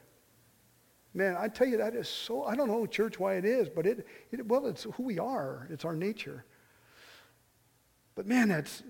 Man, 1.13 1.35
I 1.39 1.47
tell 1.47 1.67
you, 1.67 1.77
that 1.77 1.95
is 1.95 2.07
so, 2.07 2.43
I 2.43 2.55
don't 2.55 2.67
know, 2.67 2.85
church, 2.85 3.19
why 3.19 3.35
it 3.35 3.45
is, 3.45 3.67
but 3.67 3.87
it, 3.87 4.05
it 4.31 4.45
well, 4.45 4.67
it's 4.67 4.83
who 4.83 5.03
we 5.03 5.17
are, 5.17 5.67
it's 5.71 5.85
our 5.85 5.95
nature. 5.95 6.45
But 8.13 8.27
man, 8.27 8.49
that's, 8.49 8.83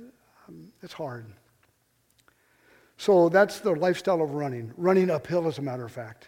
um, 0.47 0.74
it's 0.82 0.91
hard. 0.91 1.28
So 2.99 3.29
that's 3.29 3.61
the 3.61 3.71
lifestyle 3.71 4.21
of 4.21 4.31
running, 4.31 4.73
running 4.75 5.09
uphill, 5.09 5.47
as 5.47 5.57
a 5.57 5.61
matter 5.61 5.85
of 5.85 5.91
fact. 5.91 6.27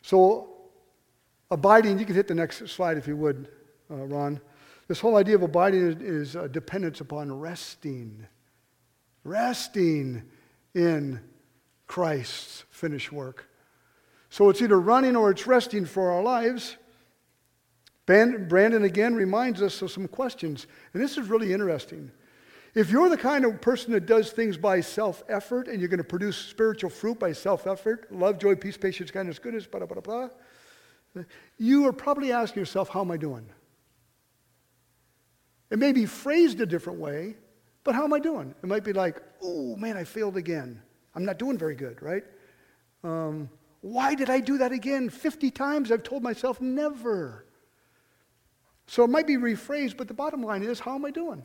So, 0.00 0.50
abiding, 1.50 1.98
you 1.98 2.06
can 2.06 2.14
hit 2.14 2.28
the 2.28 2.34
next 2.36 2.68
slide 2.68 2.96
if 2.96 3.08
you 3.08 3.16
would, 3.16 3.48
uh, 3.90 4.06
Ron. 4.06 4.40
This 4.86 5.00
whole 5.00 5.16
idea 5.16 5.34
of 5.34 5.42
abiding 5.42 5.80
is, 5.80 5.96
is 6.28 6.36
uh, 6.36 6.46
dependence 6.46 7.00
upon 7.00 7.36
resting. 7.36 8.24
Resting 9.24 10.22
in 10.76 11.20
Christ's 11.88 12.62
finished 12.70 13.10
work. 13.10 13.50
So 14.30 14.48
it's 14.48 14.62
either 14.62 14.80
running 14.80 15.16
or 15.16 15.32
it's 15.32 15.44
resting 15.44 15.86
for 15.86 16.12
our 16.12 16.22
lives. 16.22 16.76
Brandon 18.06 18.84
again 18.84 19.16
reminds 19.16 19.60
us 19.60 19.82
of 19.82 19.90
some 19.90 20.06
questions, 20.06 20.68
and 20.94 21.02
this 21.02 21.18
is 21.18 21.28
really 21.28 21.52
interesting. 21.52 22.12
If 22.76 22.90
you're 22.90 23.08
the 23.08 23.16
kind 23.16 23.46
of 23.46 23.58
person 23.62 23.92
that 23.92 24.04
does 24.04 24.32
things 24.32 24.58
by 24.58 24.82
self 24.82 25.24
effort 25.30 25.66
and 25.66 25.80
you're 25.80 25.88
going 25.88 25.96
to 25.96 26.04
produce 26.04 26.36
spiritual 26.36 26.90
fruit 26.90 27.18
by 27.18 27.32
self 27.32 27.66
effort 27.66 28.12
love, 28.12 28.38
joy, 28.38 28.54
peace, 28.54 28.76
patience, 28.76 29.10
kindness, 29.10 29.38
goodness, 29.38 29.66
blah, 29.66 29.80
blah, 29.80 29.98
blah, 29.98 30.28
blah, 31.14 31.24
you 31.56 31.88
are 31.88 31.92
probably 31.92 32.32
asking 32.32 32.60
yourself, 32.60 32.90
How 32.90 33.00
am 33.00 33.10
I 33.10 33.16
doing? 33.16 33.48
It 35.70 35.78
may 35.78 35.92
be 35.92 36.04
phrased 36.04 36.60
a 36.60 36.66
different 36.66 37.00
way, 37.00 37.36
but 37.82 37.94
how 37.94 38.04
am 38.04 38.12
I 38.12 38.20
doing? 38.20 38.54
It 38.62 38.66
might 38.66 38.84
be 38.84 38.92
like, 38.92 39.22
oh 39.42 39.74
man, 39.76 39.96
I 39.96 40.04
failed 40.04 40.36
again. 40.36 40.82
I'm 41.14 41.24
not 41.24 41.38
doing 41.38 41.56
very 41.56 41.74
good, 41.74 42.02
right? 42.02 42.24
Um, 43.02 43.48
why 43.80 44.14
did 44.14 44.28
I 44.28 44.40
do 44.40 44.58
that 44.58 44.72
again? 44.72 45.08
50 45.08 45.50
times 45.50 45.90
I've 45.90 46.02
told 46.02 46.22
myself 46.22 46.60
never. 46.60 47.46
So 48.86 49.02
it 49.02 49.08
might 49.08 49.26
be 49.26 49.36
rephrased, 49.36 49.96
but 49.96 50.08
the 50.08 50.14
bottom 50.14 50.42
line 50.42 50.62
is, 50.62 50.78
how 50.78 50.94
am 50.94 51.04
I 51.04 51.10
doing? 51.10 51.42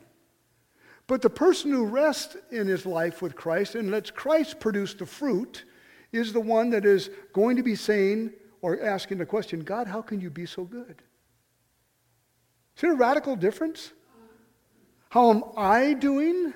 But 1.12 1.20
the 1.20 1.28
person 1.28 1.70
who 1.70 1.84
rests 1.84 2.38
in 2.50 2.66
his 2.66 2.86
life 2.86 3.20
with 3.20 3.36
Christ 3.36 3.74
and 3.74 3.90
lets 3.90 4.10
Christ 4.10 4.58
produce 4.60 4.94
the 4.94 5.04
fruit 5.04 5.66
is 6.10 6.32
the 6.32 6.40
one 6.40 6.70
that 6.70 6.86
is 6.86 7.10
going 7.34 7.58
to 7.58 7.62
be 7.62 7.74
saying 7.74 8.32
or 8.62 8.82
asking 8.82 9.18
the 9.18 9.26
question, 9.26 9.60
God, 9.60 9.86
how 9.86 10.00
can 10.00 10.22
you 10.22 10.30
be 10.30 10.46
so 10.46 10.64
good? 10.64 11.02
There 12.80 12.94
a 12.94 12.96
radical 12.96 13.36
difference? 13.36 13.92
How 15.10 15.28
am 15.28 15.44
I 15.54 15.92
doing? 15.92 16.54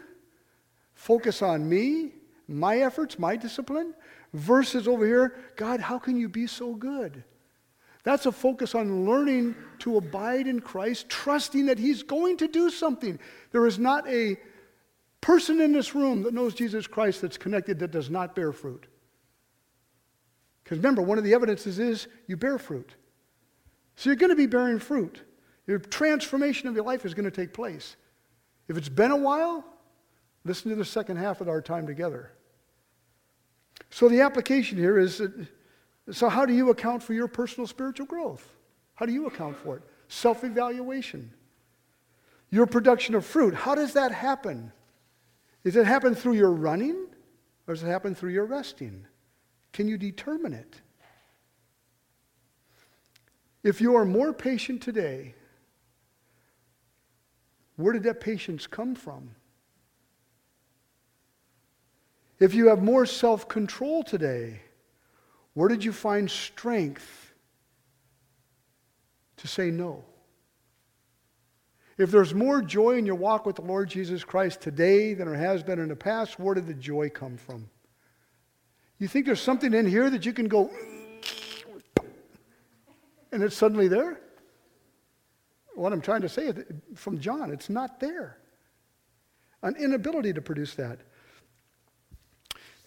Focus 0.95 1.43
on 1.43 1.69
me, 1.69 2.13
my 2.49 2.79
efforts, 2.79 3.19
my 3.19 3.37
discipline, 3.37 3.93
versus 4.33 4.89
over 4.89 5.05
here, 5.05 5.37
God, 5.57 5.81
how 5.81 5.99
can 5.99 6.17
you 6.17 6.31
be 6.31 6.47
so 6.47 6.73
good? 6.75 7.25
That's 8.07 8.27
a 8.27 8.31
focus 8.31 8.77
on 8.77 9.05
learning 9.05 9.57
to 9.81 9.97
abide 9.97 10.47
in 10.47 10.61
Christ, 10.61 11.09
trusting 11.09 11.67
that 11.67 11.77
He's 11.77 12.05
going 12.05 12.37
to 12.37 12.47
do 12.47 12.71
something. 12.71 13.19
There 13.51 13.67
is 13.67 13.81
not 13.81 14.09
a 14.09 14.37
person 15.21 15.61
in 15.61 15.73
this 15.73 15.93
room 15.93 16.23
that 16.23 16.33
knows 16.33 16.55
Jesus 16.55 16.87
Christ 16.87 17.21
that's 17.21 17.37
connected 17.37 17.81
that 17.81 17.91
does 17.91 18.09
not 18.09 18.37
bear 18.37 18.53
fruit. 18.53 18.87
Because 20.63 20.79
remember, 20.79 21.03
one 21.03 21.19
of 21.19 21.25
the 21.25 21.35
evidences 21.35 21.81
is 21.81 22.07
you 22.29 22.37
bear 22.37 22.59
fruit. 22.59 22.95
So 23.97 24.09
you're 24.09 24.17
going 24.17 24.31
to 24.31 24.37
be 24.37 24.47
bearing 24.47 24.79
fruit. 24.79 25.23
Your 25.67 25.81
transformation 25.81 26.69
of 26.69 26.77
your 26.77 26.85
life 26.85 27.05
is 27.05 27.13
going 27.13 27.25
to 27.25 27.31
take 27.33 27.53
place. 27.53 27.97
If 28.69 28.77
it's 28.77 28.89
been 28.89 29.11
a 29.11 29.17
while, 29.17 29.65
listen 30.45 30.71
to 30.71 30.77
the 30.77 30.85
second 30.85 31.17
half 31.17 31.41
of 31.41 31.49
our 31.49 31.61
time 31.61 31.89
together. 31.89 32.31
So 33.91 34.09
the 34.09 34.21
application 34.21 34.79
here 34.79 34.97
is 34.97 35.21
so, 36.11 36.29
how 36.29 36.47
do 36.47 36.53
you 36.53 36.71
account 36.71 37.03
for 37.03 37.15
your 37.15 37.29
personal 37.29 37.67
spiritual 37.67 38.07
growth? 38.07 38.47
How 38.95 39.07
do 39.07 39.13
you 39.13 39.27
account 39.27 39.57
for 39.57 39.77
it? 39.77 39.83
Self 40.09 40.45
evaluation. 40.45 41.33
Your 42.51 42.67
production 42.67 43.15
of 43.15 43.27
fruit, 43.27 43.55
how 43.55 43.75
does 43.75 43.95
that 43.95 44.13
happen? 44.13 44.73
Does 45.65 45.75
it 45.75 45.85
happen 45.85 46.15
through 46.15 46.35
your 46.35 46.53
running 46.53 47.07
or 47.67 47.75
does 47.75 47.83
it 47.83 47.89
happen 47.89 48.15
through 48.15 48.31
your 48.31 48.45
resting? 48.45 49.05
Can 49.73 49.89
you 49.89 49.99
determine 49.99 50.53
it? 50.53 50.81
If 53.65 53.81
you 53.81 53.97
are 53.97 54.05
more 54.05 54.33
patient 54.33 54.81
today 54.81 55.35
where 57.77 57.93
did 57.93 58.05
that 58.05 58.21
patience 58.21 58.67
come 58.67 58.95
from? 58.95 59.31
If 62.39 62.55
you 62.55 62.69
have 62.69 62.83
more 62.83 63.07
self 63.07 63.49
control 63.49 64.03
today, 64.03 64.61
where 65.57 65.71
did 65.71 65.83
you 65.83 65.91
find 65.91 66.31
strength 66.31 67.33
to 69.39 69.49
say 69.49 69.71
no? 69.71 70.05
If 71.97 72.11
there's 72.11 72.35
more 72.35 72.61
joy 72.61 72.99
in 72.99 73.07
your 73.07 73.15
walk 73.15 73.47
with 73.47 73.57
the 73.57 73.63
Lord 73.63 73.89
Jesus 73.89 74.23
Christ 74.23 74.61
today 74.61 75.15
than 75.15 75.27
there 75.27 75.39
has 75.39 75.63
been 75.63 75.79
in 75.79 75.89
the 75.89 75.97
past, 75.97 76.39
where 76.39 76.55
did 76.55 76.67
the 76.67 76.75
joy 76.75 77.09
come 77.09 77.39
from? 77.39 77.71
You 78.99 79.09
think 79.09 79.25
there's 79.25 79.41
something 79.41 79.73
in 79.73 79.87
here 79.87 80.11
that 80.11 80.27
you 80.27 80.35
can 80.35 80.47
go, 80.47 80.71
and 83.33 83.43
it's 83.43 83.57
suddenly 83.57 83.89
there? 83.89 84.21
What 85.75 85.91
I'm 85.91 86.03
trying 86.03 86.21
to 86.21 86.29
say 86.29 86.49
is, 86.49 86.65
from 86.97 87.19
John, 87.19 87.51
it's 87.51 87.71
not 87.71 87.99
there. 87.99 88.37
An 89.63 89.75
inability 89.77 90.35
to 90.35 90.43
produce 90.43 90.75
that. 90.75 90.99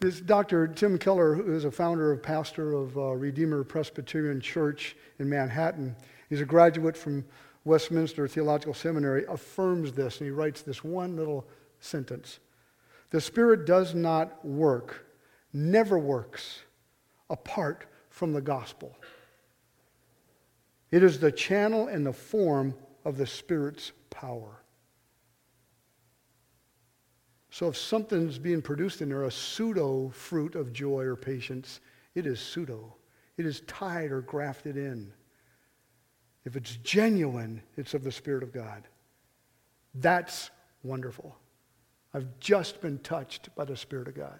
This 0.02 0.22
Dr. 0.22 0.66
Tim 0.70 0.98
Keller, 0.98 1.36
who 1.36 1.54
is 1.54 1.66
a 1.66 1.72
founder 1.72 2.14
and 2.14 2.24
pastor 2.24 2.72
of 2.72 2.98
uh, 2.98 3.12
Redeemer 3.16 3.66
Presbyterian 3.66 4.40
Church 4.40 4.96
in 5.20 5.28
Manhattan, 5.28 5.94
he's 6.30 6.40
a 6.40 6.46
graduate 6.46 6.96
from 6.96 7.26
Westminster 7.66 8.26
Theological 8.26 8.74
Seminary, 8.74 9.26
affirms 9.28 9.92
this, 9.92 10.20
and 10.20 10.28
he 10.28 10.32
writes 10.32 10.62
this 10.62 10.86
one 10.86 11.18
little 11.18 11.46
sentence 11.82 12.40
The 13.10 13.20
Spirit 13.20 13.66
does 13.66 13.94
not 13.94 14.46
work, 14.46 15.06
never 15.52 16.00
works, 16.00 16.62
apart 17.30 17.86
from 18.10 18.32
the 18.32 18.42
gospel. 18.42 18.96
It 20.92 21.04
is 21.04 21.20
the 21.20 21.32
channel 21.32 21.90
and 21.90 22.06
the 22.06 22.14
form 22.14 22.74
of 23.04 23.18
the 23.18 23.28
Spirit's 23.28 23.92
power. 24.10 24.59
So 27.52 27.68
if 27.68 27.78
something's 27.78 28.38
being 28.38 28.62
produced 28.62 29.02
in 29.02 29.10
there, 29.10 29.24
a 29.24 29.32
pseudo 29.32 30.10
fruit 30.10 30.56
of 30.56 30.72
joy 30.72 31.04
or 31.04 31.16
patience, 31.16 31.80
it 32.16 32.26
is 32.26 32.40
pseudo. 32.40 32.96
It 33.38 33.46
is 33.46 33.62
tied 33.62 34.12
or 34.12 34.22
grafted 34.22 34.78
in. 34.78 35.12
If 36.46 36.56
it's 36.56 36.76
genuine, 36.78 37.62
it's 37.78 37.94
of 37.94 38.04
the 38.04 38.12
Spirit 38.12 38.44
of 38.44 38.54
God. 38.54 38.88
That's 39.96 40.52
wonderful. 40.84 41.36
I've 42.14 42.40
just 42.40 42.82
been 42.82 43.00
touched 43.00 43.54
by 43.56 43.66
the 43.66 43.78
Spirit 43.78 44.08
of 44.08 44.16
God. 44.16 44.40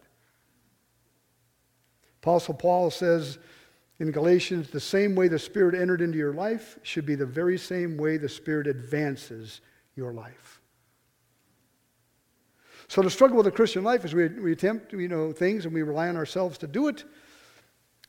Apostle 2.22 2.54
Paul 2.54 2.92
says, 2.92 3.40
in 4.00 4.12
Galatians, 4.12 4.70
the 4.70 4.80
same 4.80 5.14
way 5.14 5.28
the 5.28 5.40
Spirit 5.40 5.76
entered 5.76 6.02
into 6.02 6.18
your 6.18 6.34
life 6.34 6.80
should 6.84 7.06
be 7.06 7.16
the 7.16 7.26
very 7.26 7.58
same 7.58 7.98
way 7.98 8.18
the 8.18 8.30
Spirit 8.30 8.68
advances 8.68 9.62
your 9.96 10.14
life. 10.14 10.59
So 12.90 13.04
the 13.04 13.10
struggle 13.12 13.38
with 13.38 13.46
the 13.46 13.52
Christian 13.52 13.84
life 13.84 14.04
is 14.04 14.16
we, 14.16 14.28
we 14.30 14.52
attempt, 14.52 14.94
you 14.94 15.08
know, 15.08 15.32
things 15.32 15.66
and 15.66 15.74
we 15.74 15.84
rely 15.84 16.10
on 16.10 16.18
ourselves 16.18 16.58
to 16.58 16.68
do 16.68 16.88
it. 16.88 17.04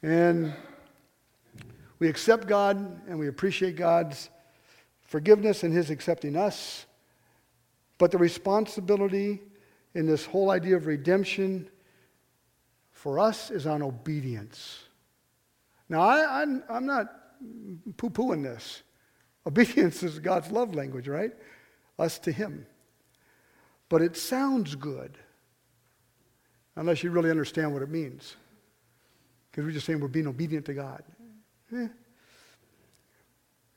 And 0.02 0.54
we 1.98 2.08
accept 2.08 2.48
God 2.48 2.78
and 3.06 3.18
we 3.18 3.28
appreciate 3.28 3.76
God's 3.76 4.30
forgiveness 5.02 5.64
and 5.64 5.74
His 5.74 5.90
accepting 5.90 6.34
us. 6.34 6.86
But 7.98 8.10
the 8.10 8.16
responsibility 8.16 9.42
in 9.94 10.06
this 10.06 10.24
whole 10.24 10.50
idea 10.50 10.76
of 10.76 10.86
redemption 10.86 11.68
for 12.90 13.18
us 13.18 13.50
is 13.50 13.66
on 13.66 13.82
obedience. 13.82 14.84
Now, 15.90 16.00
I, 16.00 16.40
I'm, 16.40 16.64
I'm 16.70 16.86
not 16.86 17.06
poo 17.98 18.08
pooing 18.08 18.42
this. 18.42 18.82
Obedience 19.46 20.02
is 20.02 20.18
God's 20.18 20.50
love 20.50 20.74
language, 20.74 21.06
right? 21.06 21.32
Us 21.98 22.18
to 22.20 22.32
Him. 22.32 22.64
But 23.90 24.00
it 24.00 24.16
sounds 24.16 24.74
good 24.76 25.18
unless 26.76 27.02
you 27.02 27.10
really 27.10 27.28
understand 27.28 27.74
what 27.74 27.82
it 27.82 27.90
means. 27.90 28.36
Because 29.50 29.64
we're 29.64 29.72
just 29.72 29.84
saying 29.84 30.00
we're 30.00 30.08
being 30.08 30.28
obedient 30.28 30.64
to 30.66 30.74
God. 30.74 31.02
Eh. 31.76 31.88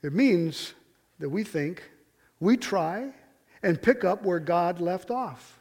It 0.02 0.12
means 0.12 0.72
that 1.18 1.28
we 1.28 1.42
think, 1.42 1.82
we 2.38 2.56
try, 2.56 3.10
and 3.62 3.80
pick 3.80 4.04
up 4.04 4.22
where 4.22 4.38
God 4.38 4.80
left 4.80 5.10
off. 5.10 5.58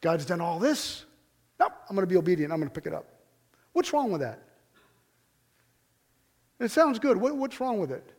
God's 0.00 0.24
done 0.24 0.40
all 0.40 0.58
this. 0.58 1.04
Nope, 1.60 1.72
I'm 1.88 1.94
going 1.94 2.06
to 2.06 2.12
be 2.12 2.16
obedient. 2.16 2.52
I'm 2.52 2.58
going 2.58 2.68
to 2.68 2.74
pick 2.74 2.86
it 2.86 2.94
up. 2.94 3.04
What's 3.72 3.92
wrong 3.92 4.10
with 4.10 4.22
that? 4.22 4.42
It 6.58 6.72
sounds 6.72 6.98
good. 6.98 7.16
What, 7.16 7.36
what's 7.36 7.60
wrong 7.60 7.78
with 7.78 7.92
it? 7.92 8.12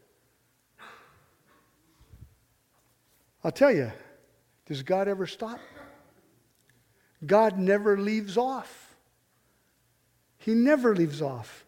I'll 3.43 3.51
tell 3.51 3.71
you, 3.71 3.91
does 4.69 4.83
God 4.83 5.07
ever 5.07 5.27
stop? 5.27 5.59
God 7.25 7.57
never 7.57 7.97
leaves 7.97 8.37
off. 8.37 8.95
He 10.37 10.53
never 10.53 10.95
leaves 10.95 11.21
off. 11.21 11.65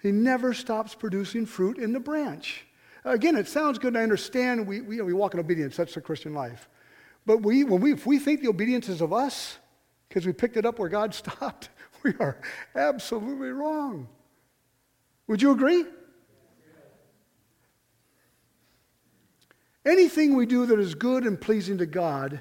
He 0.00 0.12
never 0.12 0.54
stops 0.54 0.94
producing 0.94 1.44
fruit 1.44 1.76
in 1.76 1.92
the 1.92 2.00
branch. 2.00 2.64
Again, 3.04 3.36
it 3.36 3.48
sounds 3.48 3.78
good. 3.78 3.96
I 3.96 4.02
understand 4.02 4.66
we, 4.66 4.80
we, 4.80 5.00
we 5.00 5.12
walk 5.12 5.34
in 5.34 5.40
obedience. 5.40 5.76
That's 5.76 5.94
the 5.94 6.00
Christian 6.00 6.32
life. 6.32 6.68
But 7.26 7.42
we, 7.42 7.64
when 7.64 7.80
we, 7.80 7.92
if 7.92 8.06
we 8.06 8.18
think 8.18 8.40
the 8.40 8.48
obedience 8.48 8.88
is 8.88 9.00
of 9.00 9.12
us 9.12 9.58
because 10.08 10.24
we 10.24 10.32
picked 10.32 10.56
it 10.56 10.64
up 10.64 10.78
where 10.78 10.88
God 10.88 11.12
stopped, 11.14 11.70
we 12.04 12.14
are 12.20 12.38
absolutely 12.76 13.48
wrong. 13.48 14.08
Would 15.26 15.42
you 15.42 15.50
agree? 15.50 15.84
Anything 19.88 20.36
we 20.36 20.44
do 20.44 20.66
that 20.66 20.78
is 20.78 20.94
good 20.94 21.24
and 21.24 21.40
pleasing 21.40 21.78
to 21.78 21.86
God, 21.86 22.40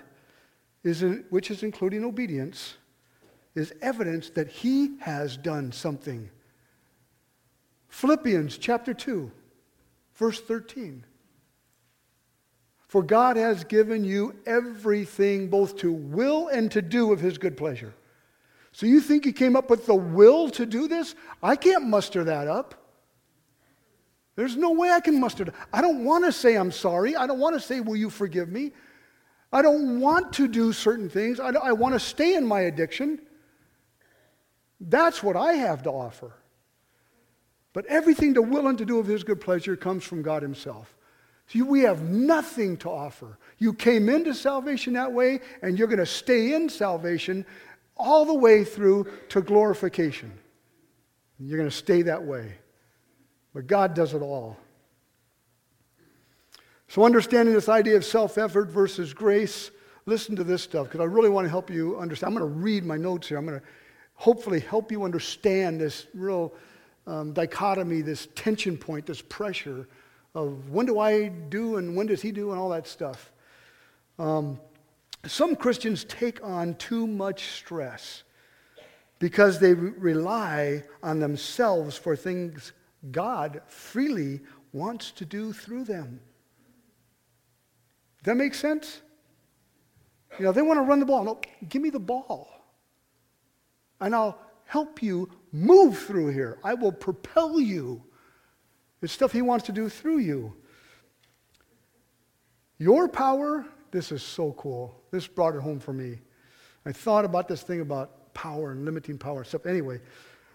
is 0.84 1.02
in, 1.02 1.24
which 1.30 1.50
is 1.50 1.64
including 1.64 2.04
obedience, 2.04 2.76
is 3.56 3.74
evidence 3.82 4.30
that 4.32 4.50
He 4.50 4.98
has 5.00 5.38
done 5.38 5.72
something. 5.72 6.30
Philippians 7.88 8.58
chapter 8.58 8.94
2, 8.94 9.32
verse 10.16 10.42
13. 10.42 11.06
For 12.86 13.02
God 13.02 13.38
has 13.38 13.64
given 13.64 14.04
you 14.04 14.36
everything 14.46 15.48
both 15.48 15.78
to 15.78 15.92
will 15.92 16.50
and 16.50 16.70
to 16.72 16.82
do 16.82 17.14
of 17.14 17.22
His 17.22 17.38
good 17.38 17.56
pleasure. 17.56 17.94
So 18.74 18.86
you 18.86 19.00
think 19.00 19.26
you 19.26 19.32
came 19.32 19.56
up 19.56 19.70
with 19.70 19.86
the 19.86 19.96
will 19.96 20.50
to 20.52 20.66
do 20.66 20.90
this? 20.90 21.16
I 21.42 21.56
can't 21.56 21.86
muster 21.86 22.26
that 22.26 22.50
up. 22.50 22.87
There's 24.38 24.56
no 24.56 24.70
way 24.70 24.92
I 24.92 25.00
can 25.00 25.20
muster. 25.20 25.52
I 25.74 25.82
don't 25.82 26.06
want 26.06 26.24
to 26.24 26.32
say 26.32 26.56
I'm 26.56 26.72
sorry. 26.72 27.16
I 27.16 27.26
don't 27.26 27.40
want 27.40 27.56
to 27.56 27.60
say, 27.60 27.82
Will 27.82 27.96
you 27.96 28.12
forgive 28.12 28.50
me? 28.50 28.72
I 29.52 29.64
don't 29.64 30.00
want 30.00 30.34
to 30.34 30.48
do 30.48 30.72
certain 30.72 31.10
things. 31.10 31.40
I, 31.40 31.50
I 31.50 31.72
want 31.72 31.96
to 31.96 32.00
stay 32.00 32.36
in 32.36 32.46
my 32.46 32.62
addiction. 32.62 33.20
That's 34.80 35.24
what 35.24 35.36
I 35.36 35.54
have 35.54 35.82
to 35.84 35.90
offer. 35.90 36.34
But 37.74 37.88
everything 37.88 38.36
to 38.36 38.44
will 38.44 38.68
and 38.68 38.78
to 38.78 38.86
do 38.86 39.00
of 39.00 39.08
His 39.08 39.24
good 39.24 39.42
pleasure 39.42 39.76
comes 39.76 40.04
from 40.04 40.22
God 40.22 40.44
Himself. 40.44 40.96
See, 41.48 41.64
we 41.64 41.82
have 41.82 42.04
nothing 42.04 42.78
to 42.78 42.90
offer. 42.90 43.40
You 43.58 43.74
came 43.74 44.08
into 44.08 44.36
salvation 44.36 44.94
that 44.94 45.12
way, 45.12 45.40
and 45.64 45.80
you're 45.80 45.88
going 45.88 45.98
to 45.98 46.06
stay 46.06 46.54
in 46.54 46.70
salvation 46.70 47.44
all 47.96 48.24
the 48.24 48.36
way 48.36 48.64
through 48.64 49.08
to 49.30 49.42
glorification. 49.42 50.32
You're 51.40 51.58
going 51.58 51.70
to 51.70 51.76
stay 51.76 52.04
that 52.04 52.24
way. 52.24 52.58
But 53.54 53.68
God 53.68 53.94
does 53.94 54.14
it 54.14 54.22
all. 54.22 54.58
So, 56.90 57.04
understanding 57.04 57.54
this 57.54 57.70
idea 57.70 57.98
of 57.98 58.06
self 58.06 58.38
effort 58.38 58.70
versus 58.70 59.14
grace, 59.14 59.72
listen 60.06 60.36
to 60.38 60.44
this 60.44 60.62
stuff 60.62 60.88
because 60.88 61.02
I 61.02 61.06
really 61.06 61.30
want 61.30 61.46
to 61.46 61.50
help 61.50 61.70
you 61.70 61.98
understand. 62.00 62.34
I'm 62.34 62.40
going 62.40 62.54
to 62.54 62.60
read 62.60 62.86
my 62.86 62.98
notes 62.98 63.28
here. 63.28 63.38
I'm 63.38 63.46
going 63.46 63.60
to 63.60 63.66
hopefully 64.14 64.60
help 64.60 64.92
you 64.92 65.04
understand 65.04 65.82
this 65.82 66.08
real 66.14 66.54
um, 67.06 67.34
dichotomy, 67.34 68.02
this 68.02 68.28
tension 68.36 68.78
point, 68.78 69.06
this 69.06 69.22
pressure 69.22 69.88
of 70.34 70.70
when 70.70 70.86
do 70.86 71.00
I 71.00 71.28
do 71.28 71.78
and 71.78 71.96
when 71.96 72.08
does 72.08 72.22
he 72.22 72.32
do 72.32 72.52
and 72.52 72.60
all 72.60 72.70
that 72.70 72.88
stuff. 72.88 73.32
Um, 74.20 74.60
some 75.26 75.56
Christians 75.56 76.04
take 76.04 76.44
on 76.44 76.76
too 76.76 77.08
much 77.08 77.48
stress 77.48 78.24
because 79.20 79.60
they 79.60 79.74
re- 79.74 79.92
rely 79.98 80.84
on 81.02 81.20
themselves 81.20 81.98
for 81.98 82.16
things 82.16 82.72
God 83.12 83.62
freely 83.68 84.42
wants 84.74 85.12
to 85.12 85.26
do 85.26 85.54
through 85.54 85.86
them. 85.86 86.20
That 88.24 88.36
make 88.36 88.54
sense? 88.54 89.02
You 90.38 90.46
know, 90.46 90.52
they 90.52 90.62
want 90.62 90.78
to 90.78 90.84
run 90.84 91.00
the 91.00 91.06
ball. 91.06 91.24
No, 91.24 91.40
give 91.70 91.82
me 91.82 91.90
the 91.90 92.00
ball. 92.00 92.50
And 94.02 94.14
I'll 94.14 94.40
help 94.66 95.02
you 95.02 95.30
move 95.52 95.98
through 95.98 96.30
here. 96.30 96.60
I 96.64 96.74
will 96.74 96.92
propel 96.92 97.60
you. 97.60 98.04
It's 99.02 99.14
stuff 99.14 99.32
He 99.32 99.42
wants 99.42 99.66
to 99.68 99.72
do 99.72 99.90
through 99.90 100.20
you. 100.20 100.54
Your 102.80 103.08
power, 103.08 103.66
this 103.92 104.12
is 104.12 104.22
so 104.22 104.52
cool. 104.54 105.02
This 105.12 105.26
brought 105.26 105.56
it 105.56 105.62
home 105.62 105.80
for 105.80 105.94
me. 105.94 106.20
I 106.86 106.92
thought 106.92 107.26
about 107.26 107.48
this 107.48 107.64
thing 107.64 107.82
about 107.82 108.34
power 108.34 108.72
and 108.72 108.86
limiting 108.86 109.18
power 109.18 109.44
stuff. 109.44 109.66
Anyway, 109.66 110.00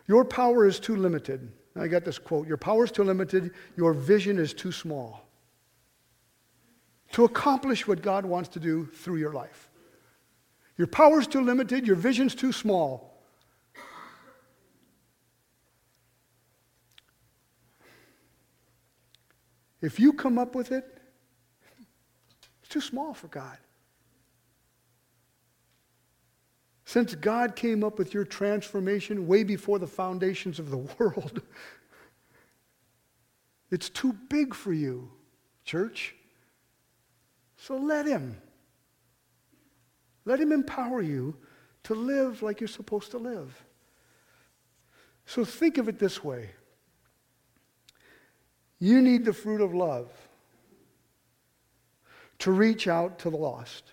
your 0.07 0.24
power 0.24 0.66
is 0.66 0.78
too 0.78 0.96
limited. 0.96 1.50
I 1.74 1.88
got 1.88 2.04
this 2.04 2.18
quote 2.18 2.46
Your 2.46 2.56
power 2.56 2.84
is 2.84 2.92
too 2.92 3.04
limited, 3.04 3.52
your 3.76 3.92
vision 3.92 4.38
is 4.38 4.52
too 4.52 4.72
small 4.72 5.28
to 7.12 7.24
accomplish 7.24 7.86
what 7.86 8.02
God 8.02 8.24
wants 8.24 8.48
to 8.50 8.60
do 8.60 8.86
through 8.86 9.16
your 9.16 9.32
life. 9.32 9.70
Your 10.78 10.86
power 10.86 11.20
is 11.20 11.26
too 11.26 11.42
limited, 11.42 11.86
your 11.86 11.96
vision's 11.96 12.34
too 12.34 12.52
small. 12.52 13.10
If 19.82 19.98
you 19.98 20.12
come 20.12 20.38
up 20.38 20.54
with 20.54 20.72
it, 20.72 20.98
it's 22.60 22.68
too 22.68 22.80
small 22.80 23.14
for 23.14 23.26
God. 23.28 23.58
Since 26.93 27.14
God 27.14 27.57
came 27.57 27.82
up 27.82 27.99
with 27.99 28.12
your 28.12 28.26
transformation 28.26 29.26
way 29.26 29.45
before 29.45 29.78
the 29.78 29.86
foundations 29.86 30.59
of 30.59 30.68
the 30.68 30.76
world, 30.99 31.40
it's 33.70 33.88
too 33.88 34.12
big 34.28 34.53
for 34.53 34.74
you, 34.74 35.11
church. 35.64 36.14
So 37.57 37.78
let 37.78 38.05
Him. 38.05 38.36
Let 40.26 40.38
Him 40.38 40.53
empower 40.53 41.01
you 41.01 41.34
to 41.84 41.95
live 41.95 42.43
like 42.43 42.61
you're 42.61 42.68
supposed 42.68 43.11
to 43.12 43.18
live. 43.18 43.64
So 45.24 45.47
think 45.47 45.78
of 45.78 45.88
it 45.88 45.99
this 45.99 46.22
way 46.22 46.51
you 48.80 49.01
need 49.01 49.24
the 49.24 49.32
fruit 49.32 49.62
of 49.62 49.72
love 49.72 50.11
to 52.40 52.53
reach 52.53 52.86
out 52.86 53.18
to 53.20 53.30
the 53.30 53.38
lost. 53.38 53.93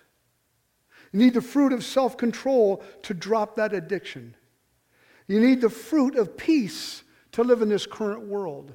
You 1.12 1.18
need 1.18 1.34
the 1.34 1.42
fruit 1.42 1.72
of 1.72 1.84
self 1.84 2.16
control 2.16 2.82
to 3.02 3.14
drop 3.14 3.56
that 3.56 3.72
addiction. 3.72 4.34
You 5.26 5.40
need 5.40 5.60
the 5.60 5.70
fruit 5.70 6.16
of 6.16 6.36
peace 6.36 7.02
to 7.32 7.42
live 7.42 7.62
in 7.62 7.68
this 7.68 7.86
current 7.86 8.26
world. 8.26 8.72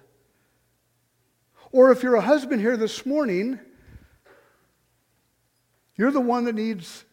Or 1.71 1.91
if 1.91 2.03
you're 2.03 2.15
a 2.15 2.21
husband 2.21 2.61
here 2.61 2.77
this 2.77 3.05
morning, 3.05 3.59
you're 5.95 6.11
the 6.11 6.21
one 6.21 6.45
that 6.45 6.55
needs 6.55 7.05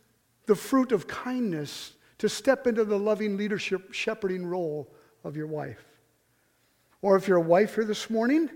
the 0.46 0.54
fruit 0.54 0.92
of 0.92 1.06
kindness 1.06 1.94
to 2.18 2.28
step 2.28 2.66
into 2.66 2.84
the 2.84 2.98
loving 2.98 3.36
leadership, 3.36 3.92
shepherding 3.92 4.46
role 4.46 4.92
of 5.24 5.36
your 5.36 5.46
wife. 5.46 5.84
Or 7.00 7.16
if 7.16 7.26
you're 7.26 7.38
a 7.38 7.40
wife 7.40 7.74
here 7.74 7.84
this 7.84 8.08
morning, 8.08 8.48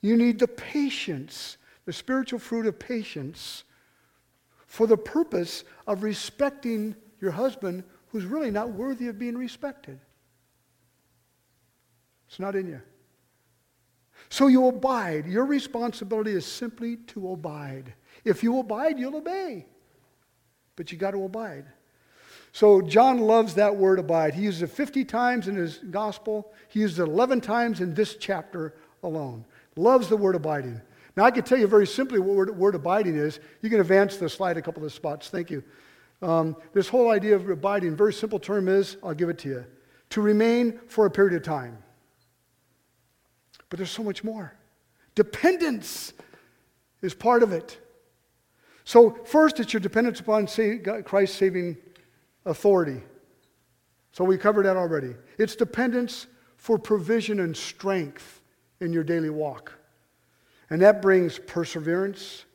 you 0.00 0.16
need 0.16 0.38
the 0.38 0.48
patience, 0.48 1.56
the 1.84 1.92
spiritual 1.92 2.38
fruit 2.38 2.66
of 2.66 2.78
patience, 2.78 3.64
for 4.72 4.86
the 4.86 4.96
purpose 4.96 5.64
of 5.86 6.02
respecting 6.02 6.96
your 7.20 7.30
husband 7.30 7.84
who's 8.06 8.24
really 8.24 8.50
not 8.50 8.70
worthy 8.70 9.08
of 9.08 9.18
being 9.18 9.36
respected. 9.36 10.00
It's 12.26 12.40
not 12.40 12.56
in 12.56 12.68
you. 12.68 12.80
So 14.30 14.46
you 14.46 14.66
abide. 14.68 15.26
Your 15.26 15.44
responsibility 15.44 16.30
is 16.30 16.46
simply 16.46 16.96
to 17.08 17.32
abide. 17.32 17.92
If 18.24 18.42
you 18.42 18.60
abide, 18.60 18.98
you'll 18.98 19.16
obey. 19.16 19.66
But 20.76 20.90
you 20.90 20.96
got 20.96 21.10
to 21.10 21.22
abide. 21.22 21.66
So 22.52 22.80
John 22.80 23.18
loves 23.18 23.52
that 23.56 23.76
word 23.76 23.98
abide. 23.98 24.32
He 24.32 24.44
uses 24.44 24.62
it 24.62 24.70
50 24.70 25.04
times 25.04 25.48
in 25.48 25.54
his 25.54 25.80
gospel. 25.90 26.50
He 26.68 26.80
uses 26.80 26.98
it 26.98 27.08
11 27.08 27.42
times 27.42 27.82
in 27.82 27.92
this 27.92 28.16
chapter 28.16 28.72
alone. 29.02 29.44
Loves 29.76 30.08
the 30.08 30.16
word 30.16 30.34
abiding. 30.34 30.80
Now, 31.16 31.24
I 31.24 31.30
can 31.30 31.44
tell 31.44 31.58
you 31.58 31.66
very 31.66 31.86
simply 31.86 32.18
what 32.18 32.34
word, 32.34 32.56
word 32.56 32.74
abiding 32.74 33.16
is. 33.16 33.38
You 33.60 33.68
can 33.68 33.80
advance 33.80 34.16
the 34.16 34.28
slide 34.28 34.56
a 34.56 34.62
couple 34.62 34.84
of 34.84 34.92
spots. 34.92 35.28
Thank 35.28 35.50
you. 35.50 35.62
Um, 36.22 36.56
this 36.72 36.88
whole 36.88 37.10
idea 37.10 37.34
of 37.34 37.48
abiding, 37.50 37.96
very 37.96 38.12
simple 38.12 38.38
term 38.38 38.68
is, 38.68 38.96
I'll 39.02 39.12
give 39.12 39.28
it 39.28 39.38
to 39.40 39.48
you, 39.48 39.64
to 40.10 40.22
remain 40.22 40.80
for 40.86 41.04
a 41.04 41.10
period 41.10 41.34
of 41.34 41.42
time. 41.42 41.78
But 43.68 43.78
there's 43.78 43.90
so 43.90 44.04
much 44.04 44.22
more. 44.22 44.54
Dependence 45.14 46.12
is 47.02 47.12
part 47.12 47.42
of 47.42 47.52
it. 47.52 47.78
So, 48.84 49.18
first, 49.24 49.60
it's 49.60 49.72
your 49.72 49.80
dependence 49.80 50.20
upon 50.20 50.46
Christ's 51.04 51.36
saving 51.36 51.76
authority. 52.44 53.02
So, 54.12 54.24
we 54.24 54.38
covered 54.38 54.66
that 54.66 54.76
already. 54.76 55.14
It's 55.38 55.56
dependence 55.56 56.26
for 56.56 56.78
provision 56.78 57.40
and 57.40 57.56
strength 57.56 58.40
in 58.80 58.92
your 58.92 59.04
daily 59.04 59.30
walk. 59.30 59.72
And 60.72 60.80
that 60.80 61.02
brings 61.02 61.38
perseverance, 61.38 62.46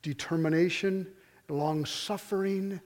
determination, 0.00 1.08
long 1.48 1.84
suffering. 1.84 2.80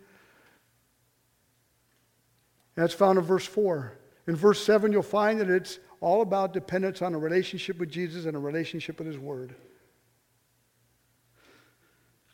That's 2.74 2.94
found 2.94 3.18
in 3.18 3.24
verse 3.26 3.44
4. 3.44 3.98
In 4.28 4.34
verse 4.34 4.64
7, 4.64 4.90
you'll 4.90 5.02
find 5.02 5.40
that 5.40 5.50
it's 5.50 5.78
all 6.00 6.22
about 6.22 6.54
dependence 6.54 7.02
on 7.02 7.14
a 7.14 7.18
relationship 7.18 7.78
with 7.78 7.90
Jesus 7.90 8.24
and 8.24 8.34
a 8.34 8.38
relationship 8.38 8.96
with 8.96 9.06
His 9.06 9.18
Word. 9.18 9.54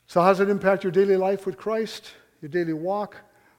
So, 0.06 0.22
how 0.22 0.28
does 0.28 0.38
it 0.38 0.48
impact 0.48 0.84
your 0.84 0.92
daily 0.92 1.16
life 1.16 1.46
with 1.46 1.56
Christ, 1.56 2.12
your 2.40 2.50
daily 2.50 2.72
walk? 2.72 3.16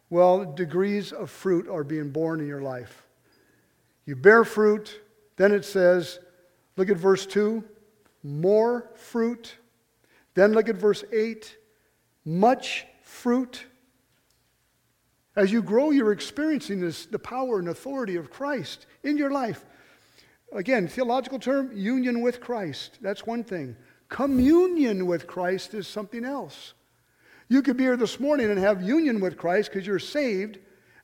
Well, 0.09 0.45
degrees 0.45 1.11
of 1.11 1.29
fruit 1.29 1.67
are 1.67 1.83
being 1.83 2.11
borne 2.11 2.39
in 2.39 2.47
your 2.47 2.61
life. 2.61 3.03
You 4.05 4.15
bear 4.15 4.45
fruit, 4.45 5.01
then 5.35 5.51
it 5.51 5.65
says, 5.65 6.19
look 6.77 6.89
at 6.89 6.95
verse 6.95 7.25
2, 7.25 7.61
more 8.25 8.89
fruit. 8.95 9.55
Then 10.33 10.53
look 10.53 10.67
at 10.67 10.75
verse 10.75 11.03
8, 11.13 11.55
much 12.25 12.85
fruit. 13.03 13.65
As 15.35 15.51
you 15.51 15.61
grow, 15.61 15.91
you're 15.91 16.11
experiencing 16.11 16.81
this, 16.81 17.05
the 17.05 17.19
power 17.19 17.59
and 17.59 17.69
authority 17.69 18.15
of 18.15 18.31
Christ 18.31 18.87
in 19.03 19.17
your 19.17 19.31
life. 19.31 19.63
Again, 20.51 20.87
theological 20.87 21.37
term, 21.37 21.71
union 21.75 22.21
with 22.21 22.41
Christ. 22.41 22.97
That's 23.01 23.25
one 23.25 23.43
thing. 23.43 23.75
Communion 24.09 25.05
with 25.05 25.27
Christ 25.27 25.73
is 25.73 25.87
something 25.87 26.25
else. 26.25 26.73
You 27.47 27.61
could 27.61 27.77
be 27.77 27.83
here 27.83 27.97
this 27.97 28.19
morning 28.19 28.49
and 28.49 28.59
have 28.59 28.81
union 28.81 29.19
with 29.19 29.37
Christ 29.37 29.71
because 29.71 29.85
you're 29.85 29.99
saved, 29.99 30.57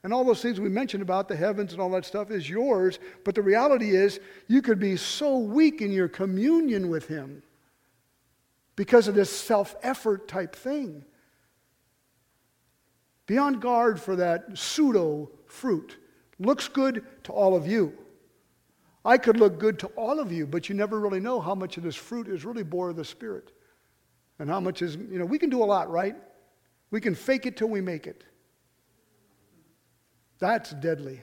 and 0.04 0.14
all 0.14 0.24
those 0.24 0.41
things 0.41 0.60
we 0.60 0.70
mentioned 0.70 1.04
about 1.04 1.28
the 1.28 1.36
heavens 1.36 1.74
and 1.74 1.82
all 1.82 1.89
that 1.91 2.06
stuff 2.06 2.32
is 2.32 2.49
yours. 2.49 2.97
But 3.24 3.36
the 3.36 3.41
reality 3.41 3.95
is, 3.95 4.20
you 4.47 4.62
could 4.62 4.80
be 4.80 4.97
so 4.97 5.38
weak 5.38 5.82
in 5.82 5.91
your 5.91 6.08
communion 6.08 6.89
with 6.89 7.08
Him 7.08 7.43
because 8.76 9.08
of 9.08 9.16
this 9.16 9.30
self 9.30 9.76
effort 9.84 10.28
type 10.28 10.56
thing. 10.56 11.06
Be 13.28 13.38
on 13.38 13.60
guard 13.60 14.02
for 14.02 14.16
that 14.16 14.58
pseudo 14.58 15.30
fruit. 15.45 15.97
Looks 16.39 16.68
good 16.68 17.06
to 17.26 17.32
all 17.32 17.56
of 17.56 17.68
you. 17.68 17.93
I 19.06 19.18
could 19.18 19.38
look 19.38 19.60
good 19.60 19.80
to 19.80 19.88
all 19.89 20.20
of 20.20 20.32
you, 20.32 20.45
but 20.45 20.70
you 20.70 20.76
never 20.76 20.99
really 20.99 21.20
know 21.20 21.39
how 21.39 21.56
much 21.56 21.78
of 21.78 21.84
this 21.84 21.95
fruit 21.95 22.28
is 22.28 22.45
really 22.45 22.64
bore 22.64 22.89
of 22.89 22.95
the 22.95 23.06
Spirit. 23.06 23.52
And 24.39 24.49
how 24.49 24.60
much 24.60 24.82
is, 24.82 24.95
you 24.95 25.20
know, 25.20 25.26
we 25.26 25.38
can 25.38 25.49
do 25.52 25.64
a 25.64 25.66
lot, 25.66 25.89
right? 25.89 26.16
We 26.89 26.99
can 26.99 27.14
fake 27.14 27.45
it 27.45 27.58
till 27.58 27.70
we 27.70 27.82
make 27.82 28.08
it. 28.08 28.24
That's 30.41 30.71
deadly. 30.71 31.21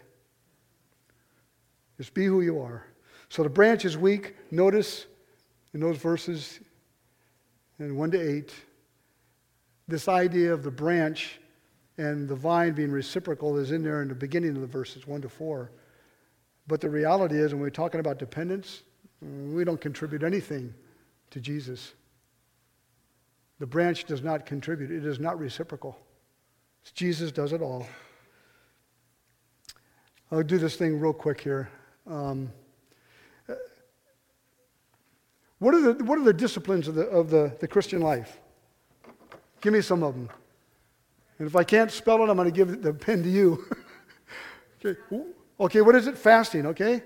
Just 1.98 2.14
be 2.14 2.24
who 2.24 2.40
you 2.40 2.60
are. 2.60 2.86
So 3.28 3.42
the 3.42 3.48
branch 3.50 3.84
is 3.84 3.98
weak. 3.98 4.36
Notice 4.52 5.06
in 5.74 5.80
those 5.80 5.98
verses, 5.98 6.60
in 7.80 7.96
1 7.96 8.12
to 8.12 8.36
8, 8.38 8.54
this 9.88 10.08
idea 10.08 10.52
of 10.54 10.62
the 10.62 10.70
branch 10.70 11.40
and 11.98 12.28
the 12.28 12.36
vine 12.36 12.72
being 12.74 12.92
reciprocal 12.92 13.58
is 13.58 13.72
in 13.72 13.82
there 13.82 14.02
in 14.02 14.08
the 14.08 14.14
beginning 14.14 14.54
of 14.54 14.60
the 14.60 14.68
verses 14.68 15.06
1 15.06 15.22
to 15.22 15.28
4. 15.28 15.72
But 16.68 16.80
the 16.80 16.88
reality 16.88 17.36
is, 17.36 17.52
when 17.52 17.60
we're 17.60 17.70
talking 17.70 17.98
about 17.98 18.20
dependence, 18.20 18.82
we 19.20 19.64
don't 19.64 19.80
contribute 19.80 20.22
anything 20.22 20.72
to 21.30 21.40
Jesus. 21.40 21.94
The 23.58 23.66
branch 23.66 24.04
does 24.04 24.22
not 24.22 24.46
contribute, 24.46 24.92
it 24.92 25.04
is 25.04 25.18
not 25.18 25.40
reciprocal. 25.40 25.98
Jesus 26.94 27.32
does 27.32 27.52
it 27.52 27.60
all. 27.60 27.84
I'll 30.30 30.42
do 30.42 30.58
this 30.58 30.76
thing 30.76 31.00
real 31.00 31.14
quick 31.14 31.40
here. 31.40 31.70
Um, 32.06 32.52
what, 35.58 35.74
are 35.74 35.80
the, 35.80 36.04
what 36.04 36.18
are 36.18 36.24
the 36.24 36.34
disciplines 36.34 36.86
of, 36.86 36.94
the, 36.94 37.06
of 37.06 37.30
the, 37.30 37.56
the 37.60 37.68
Christian 37.68 38.02
life? 38.02 38.38
Give 39.62 39.72
me 39.72 39.80
some 39.80 40.02
of 40.02 40.14
them. 40.14 40.28
And 41.38 41.48
if 41.48 41.56
I 41.56 41.64
can't 41.64 41.90
spell 41.90 42.18
it, 42.18 42.28
I'm 42.28 42.36
going 42.36 42.50
to 42.50 42.54
give 42.54 42.82
the 42.82 42.92
pen 42.92 43.22
to 43.22 43.28
you. 43.28 43.64
okay. 44.84 45.00
okay, 45.58 45.80
what 45.80 45.94
is 45.94 46.06
it? 46.06 46.18
Fasting, 46.18 46.66
okay? 46.66 47.02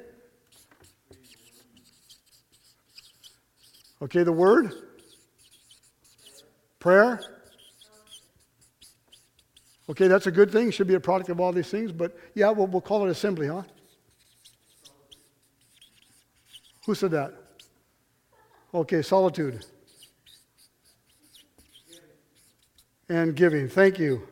Okay, 4.02 4.24
the 4.24 4.32
word? 4.32 4.72
Prayer? 6.80 7.31
Okay, 9.88 10.06
that's 10.06 10.26
a 10.26 10.30
good 10.30 10.50
thing. 10.50 10.70
Should 10.70 10.86
be 10.86 10.94
a 10.94 11.00
product 11.00 11.28
of 11.30 11.40
all 11.40 11.52
these 11.52 11.68
things, 11.68 11.92
but 11.92 12.16
yeah, 12.34 12.50
we'll, 12.50 12.66
we'll 12.66 12.80
call 12.80 13.06
it 13.06 13.10
assembly, 13.10 13.48
huh? 13.48 13.62
Who 16.86 16.94
said 16.94 17.10
that? 17.12 17.34
Okay, 18.74 19.02
solitude. 19.02 19.64
And 23.08 23.36
giving. 23.36 23.68
Thank 23.68 23.98
you. 23.98 24.26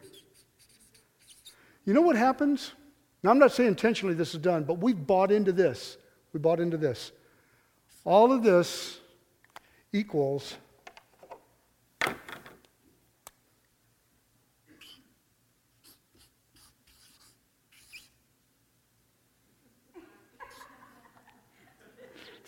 You 1.85 1.95
know 1.95 2.01
what 2.01 2.17
happens? 2.17 2.73
Now, 3.23 3.31
I'm 3.31 3.39
not 3.39 3.53
saying 3.53 3.69
intentionally 3.69 4.15
this 4.15 4.35
is 4.35 4.41
done, 4.41 4.65
but 4.65 4.79
we've 4.79 5.07
bought 5.07 5.31
into 5.31 5.53
this. 5.53 5.99
We 6.33 6.41
bought 6.41 6.61
into 6.61 6.77
this. 6.77 7.13
All 8.05 8.33
of 8.33 8.43
this 8.43 8.99
equals 9.93 10.55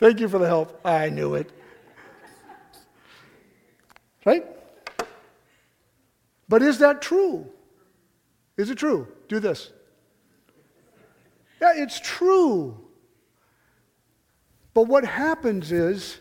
Thank 0.03 0.18
you 0.18 0.28
for 0.28 0.38
the 0.40 0.48
help. 0.48 0.80
I 0.84 1.11
knew 1.11 1.34
it. 1.34 1.48
Right? 4.24 4.44
But 6.48 6.61
is 6.61 6.80
that 6.80 7.00
true? 7.00 7.46
Is 8.57 8.68
it 8.68 8.78
true? 8.78 9.07
Do 9.28 9.38
this. 9.38 9.70
Yeah, 11.61 11.74
it's 11.76 12.00
true. 12.00 12.76
But 14.74 14.88
what 14.88 15.05
happens 15.05 15.70
is, 15.70 16.18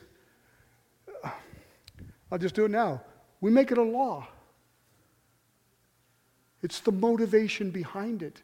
I'll 2.32 2.38
just 2.38 2.54
do 2.54 2.66
it 2.66 2.72
now. 2.72 3.02
We 3.40 3.50
make 3.50 3.72
it 3.72 3.80
a 3.80 3.82
law. 3.82 4.28
It's 6.62 6.82
the 6.82 6.92
motivation 6.92 7.72
behind 7.72 8.22
it. 8.22 8.44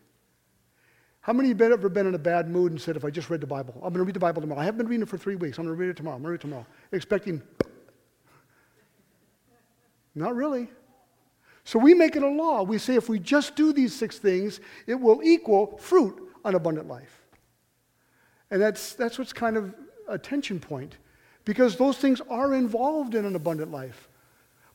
How 1.28 1.34
many 1.34 1.52
of 1.52 1.60
you 1.60 1.64
have 1.66 1.74
ever 1.74 1.90
been 1.90 2.08
in 2.08 2.16
a 2.16 2.18
bad 2.18 2.50
mood 2.50 2.72
and 2.72 2.80
said, 2.80 2.96
if 2.96 3.04
I 3.04 3.10
just 3.10 3.30
read 3.30 3.42
the 3.42 3.48
Bible, 3.48 3.74
I'm 3.76 3.90
going 3.90 3.96
to 3.96 4.04
read 4.06 4.16
the 4.16 4.20
Bible 4.20 4.42
tomorrow. 4.42 4.62
I 4.62 4.64
haven't 4.64 4.78
been 4.78 4.88
reading 4.88 5.04
it 5.04 5.10
for 5.10 5.18
three 5.18 5.36
weeks. 5.36 5.58
I'm 5.58 5.66
going 5.66 5.76
to 5.76 5.80
read 5.80 5.90
it 5.90 5.98
tomorrow. 5.98 6.16
I'm 6.16 6.22
going 6.22 6.30
to 6.30 6.32
read 6.32 6.40
it 6.40 6.42
tomorrow. 6.42 6.66
Expecting, 6.94 7.42
not 10.16 10.34
really. 10.38 10.70
So 11.66 11.80
we 11.80 11.94
make 11.94 12.16
it 12.16 12.24
a 12.24 12.30
law. 12.30 12.64
We 12.64 12.78
say 12.78 12.96
if 12.96 13.10
we 13.10 13.20
just 13.20 13.58
do 13.58 13.74
these 13.74 13.94
six 13.94 14.18
things, 14.20 14.62
it 14.88 14.96
will 14.96 15.22
equal 15.22 15.78
fruit 15.80 16.18
on 16.46 16.56
abundant 16.56 16.88
life. 16.88 17.26
And 18.50 18.62
that's, 18.62 18.94
that's 18.94 19.20
what's 19.20 19.34
kind 19.34 19.58
of 19.58 19.76
a 20.08 20.18
tension 20.18 20.62
point 20.62 20.96
because 21.44 21.76
those 21.76 21.98
things 21.98 22.22
are 22.30 22.54
involved 22.54 23.16
in 23.16 23.26
an 23.26 23.36
abundant 23.36 23.70
life. 23.70 24.08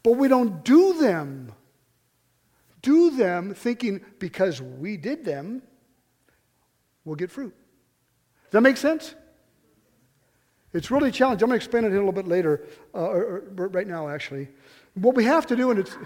But 0.02 0.18
we 0.18 0.28
don't 0.28 0.62
do 0.66 1.00
them. 1.00 1.54
Do 2.82 3.10
them 3.16 3.54
thinking 3.54 4.04
because 4.18 4.60
we 4.60 4.98
did 4.98 5.24
them, 5.24 5.62
we'll 7.04 7.16
get 7.16 7.30
fruit. 7.30 7.54
Does 8.44 8.52
that 8.52 8.60
make 8.60 8.76
sense? 8.76 9.14
It's 10.72 10.90
really 10.90 11.10
challenging. 11.10 11.44
I'm 11.44 11.50
going 11.50 11.60
to 11.60 11.64
explain 11.64 11.84
it 11.84 11.88
a 11.88 11.94
little 11.94 12.12
bit 12.12 12.26
later, 12.26 12.64
uh, 12.94 12.98
or, 12.98 13.44
or 13.56 13.68
right 13.68 13.86
now, 13.86 14.08
actually. 14.08 14.48
What 14.94 15.14
we 15.14 15.24
have 15.24 15.46
to 15.48 15.56
do, 15.56 15.70
and 15.70 15.78
it's, 15.78 15.96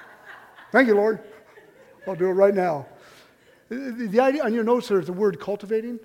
thank 0.72 0.86
you, 0.88 0.94
Lord. 0.94 1.20
I'll 2.06 2.14
do 2.14 2.26
it 2.26 2.32
right 2.32 2.54
now. 2.54 2.86
The, 3.68 3.76
the 4.08 4.20
idea 4.20 4.44
on 4.44 4.54
your 4.54 4.62
notes 4.62 4.88
there's 4.88 5.06
the 5.06 5.12
word 5.12 5.40
cultivating. 5.40 5.98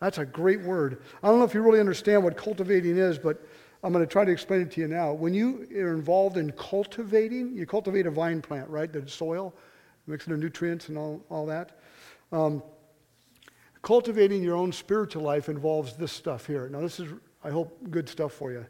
That's 0.00 0.18
a 0.18 0.26
great 0.26 0.60
word. 0.60 1.02
I 1.22 1.28
don't 1.28 1.38
know 1.38 1.44
if 1.44 1.54
you 1.54 1.62
really 1.62 1.80
understand 1.80 2.24
what 2.24 2.36
cultivating 2.36 2.96
is, 2.98 3.18
but 3.18 3.42
I'm 3.82 3.92
going 3.92 4.04
to 4.04 4.10
try 4.10 4.24
to 4.24 4.32
explain 4.32 4.62
it 4.62 4.70
to 4.72 4.80
you 4.80 4.88
now. 4.88 5.12
When 5.12 5.32
you 5.32 5.66
are 5.76 5.94
involved 5.94 6.36
in 6.36 6.52
cultivating, 6.52 7.54
you 7.54 7.66
cultivate 7.66 8.06
a 8.06 8.10
vine 8.10 8.42
plant, 8.42 8.68
right? 8.68 8.92
The 8.92 9.08
soil, 9.08 9.54
mixing 10.06 10.34
the 10.34 10.38
nutrients 10.38 10.88
and 10.88 10.98
all, 10.98 11.24
all 11.30 11.46
that. 11.46 11.78
Um, 12.32 12.62
Cultivating 13.82 14.42
your 14.42 14.56
own 14.56 14.72
spiritual 14.72 15.22
life 15.22 15.48
involves 15.48 15.94
this 15.94 16.12
stuff 16.12 16.46
here. 16.46 16.68
Now, 16.68 16.80
this 16.80 17.00
is, 17.00 17.08
I 17.42 17.50
hope, 17.50 17.78
good 17.90 18.08
stuff 18.08 18.32
for 18.32 18.52
you. 18.52 18.66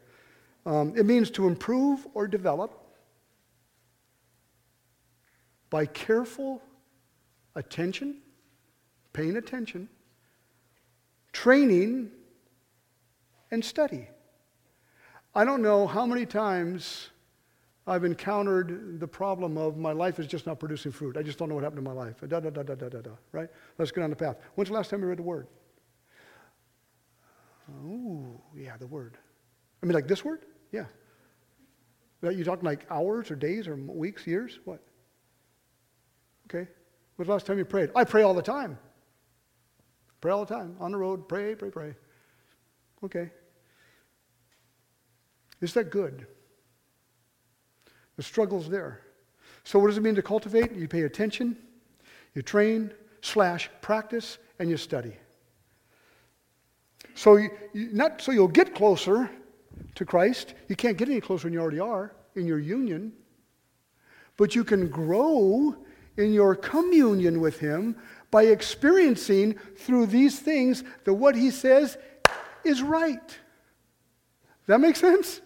Um, 0.65 0.93
it 0.95 1.05
means 1.05 1.29
to 1.31 1.47
improve 1.47 2.07
or 2.13 2.27
develop 2.27 2.77
by 5.69 5.85
careful 5.85 6.61
attention, 7.55 8.17
paying 9.13 9.37
attention, 9.37 9.89
training, 11.33 12.11
and 13.51 13.63
study. 13.63 14.07
I 15.33 15.45
don't 15.45 15.61
know 15.61 15.87
how 15.87 16.05
many 16.05 16.25
times 16.25 17.10
I've 17.91 18.05
encountered 18.05 19.01
the 19.01 19.07
problem 19.07 19.57
of 19.57 19.75
my 19.75 19.91
life 19.91 20.17
is 20.17 20.25
just 20.25 20.47
not 20.47 20.61
producing 20.61 20.93
fruit. 20.93 21.17
I 21.17 21.23
just 21.23 21.37
don't 21.37 21.49
know 21.49 21.55
what 21.55 21.65
happened 21.65 21.79
in 21.79 21.83
my 21.83 21.91
life. 21.91 22.15
Da, 22.21 22.39
da, 22.39 22.49
da, 22.49 22.63
da, 22.63 22.73
da, 22.75 22.87
da, 22.87 23.01
da, 23.01 23.11
right? 23.33 23.49
Let's 23.77 23.91
get 23.91 24.01
on 24.01 24.09
the 24.09 24.15
path. 24.15 24.37
When's 24.55 24.69
the 24.69 24.75
last 24.75 24.89
time 24.89 25.01
you 25.01 25.07
read 25.07 25.17
the 25.19 25.23
Word? 25.23 25.47
Oh, 27.85 28.41
yeah, 28.55 28.77
the 28.77 28.87
Word. 28.87 29.17
I 29.83 29.85
mean, 29.85 29.93
like 29.93 30.07
this 30.07 30.23
Word? 30.23 30.45
Yeah. 30.71 30.85
Are 32.23 32.31
you 32.31 32.45
talking 32.45 32.63
like 32.63 32.85
hours 32.89 33.29
or 33.29 33.35
days 33.35 33.67
or 33.67 33.75
weeks, 33.75 34.25
years? 34.25 34.59
What? 34.63 34.79
Okay. 36.45 36.69
When's 37.17 37.27
the 37.27 37.33
last 37.33 37.45
time 37.45 37.57
you 37.57 37.65
prayed? 37.65 37.89
I 37.93 38.05
pray 38.05 38.23
all 38.23 38.33
the 38.33 38.41
time. 38.41 38.79
Pray 40.21 40.31
all 40.31 40.45
the 40.45 40.53
time. 40.53 40.77
On 40.79 40.91
the 40.91 40.97
road, 40.97 41.27
pray, 41.27 41.55
pray, 41.55 41.69
pray. 41.69 41.95
Okay. 43.03 43.31
Is 45.59 45.73
that 45.73 45.89
good? 45.89 46.25
The 48.21 48.25
struggle's 48.25 48.69
there. 48.69 49.01
So, 49.63 49.79
what 49.79 49.87
does 49.87 49.97
it 49.97 50.01
mean 50.01 50.13
to 50.13 50.21
cultivate? 50.21 50.73
You 50.73 50.87
pay 50.87 51.01
attention, 51.01 51.57
you 52.35 52.43
train, 52.43 52.91
slash, 53.23 53.67
practice, 53.81 54.37
and 54.59 54.69
you 54.69 54.77
study. 54.77 55.13
So, 57.15 57.37
you, 57.37 57.49
you, 57.73 57.89
not 57.91 58.21
so 58.21 58.31
you'll 58.31 58.47
get 58.47 58.75
closer 58.75 59.27
to 59.95 60.05
Christ. 60.05 60.53
You 60.67 60.75
can't 60.75 60.97
get 60.97 61.09
any 61.09 61.19
closer 61.19 61.45
than 61.45 61.53
you 61.53 61.61
already 61.61 61.79
are 61.79 62.13
in 62.35 62.45
your 62.45 62.59
union. 62.59 63.11
But 64.37 64.53
you 64.53 64.63
can 64.63 64.87
grow 64.87 65.75
in 66.15 66.31
your 66.31 66.53
communion 66.55 67.41
with 67.41 67.57
Him 67.57 67.95
by 68.29 68.43
experiencing 68.43 69.55
through 69.77 70.05
these 70.05 70.39
things 70.39 70.83
that 71.05 71.15
what 71.15 71.35
He 71.35 71.49
says 71.49 71.97
is 72.63 72.83
right. 72.83 73.39
That 74.67 74.79
make 74.79 74.95
sense? 74.95 75.41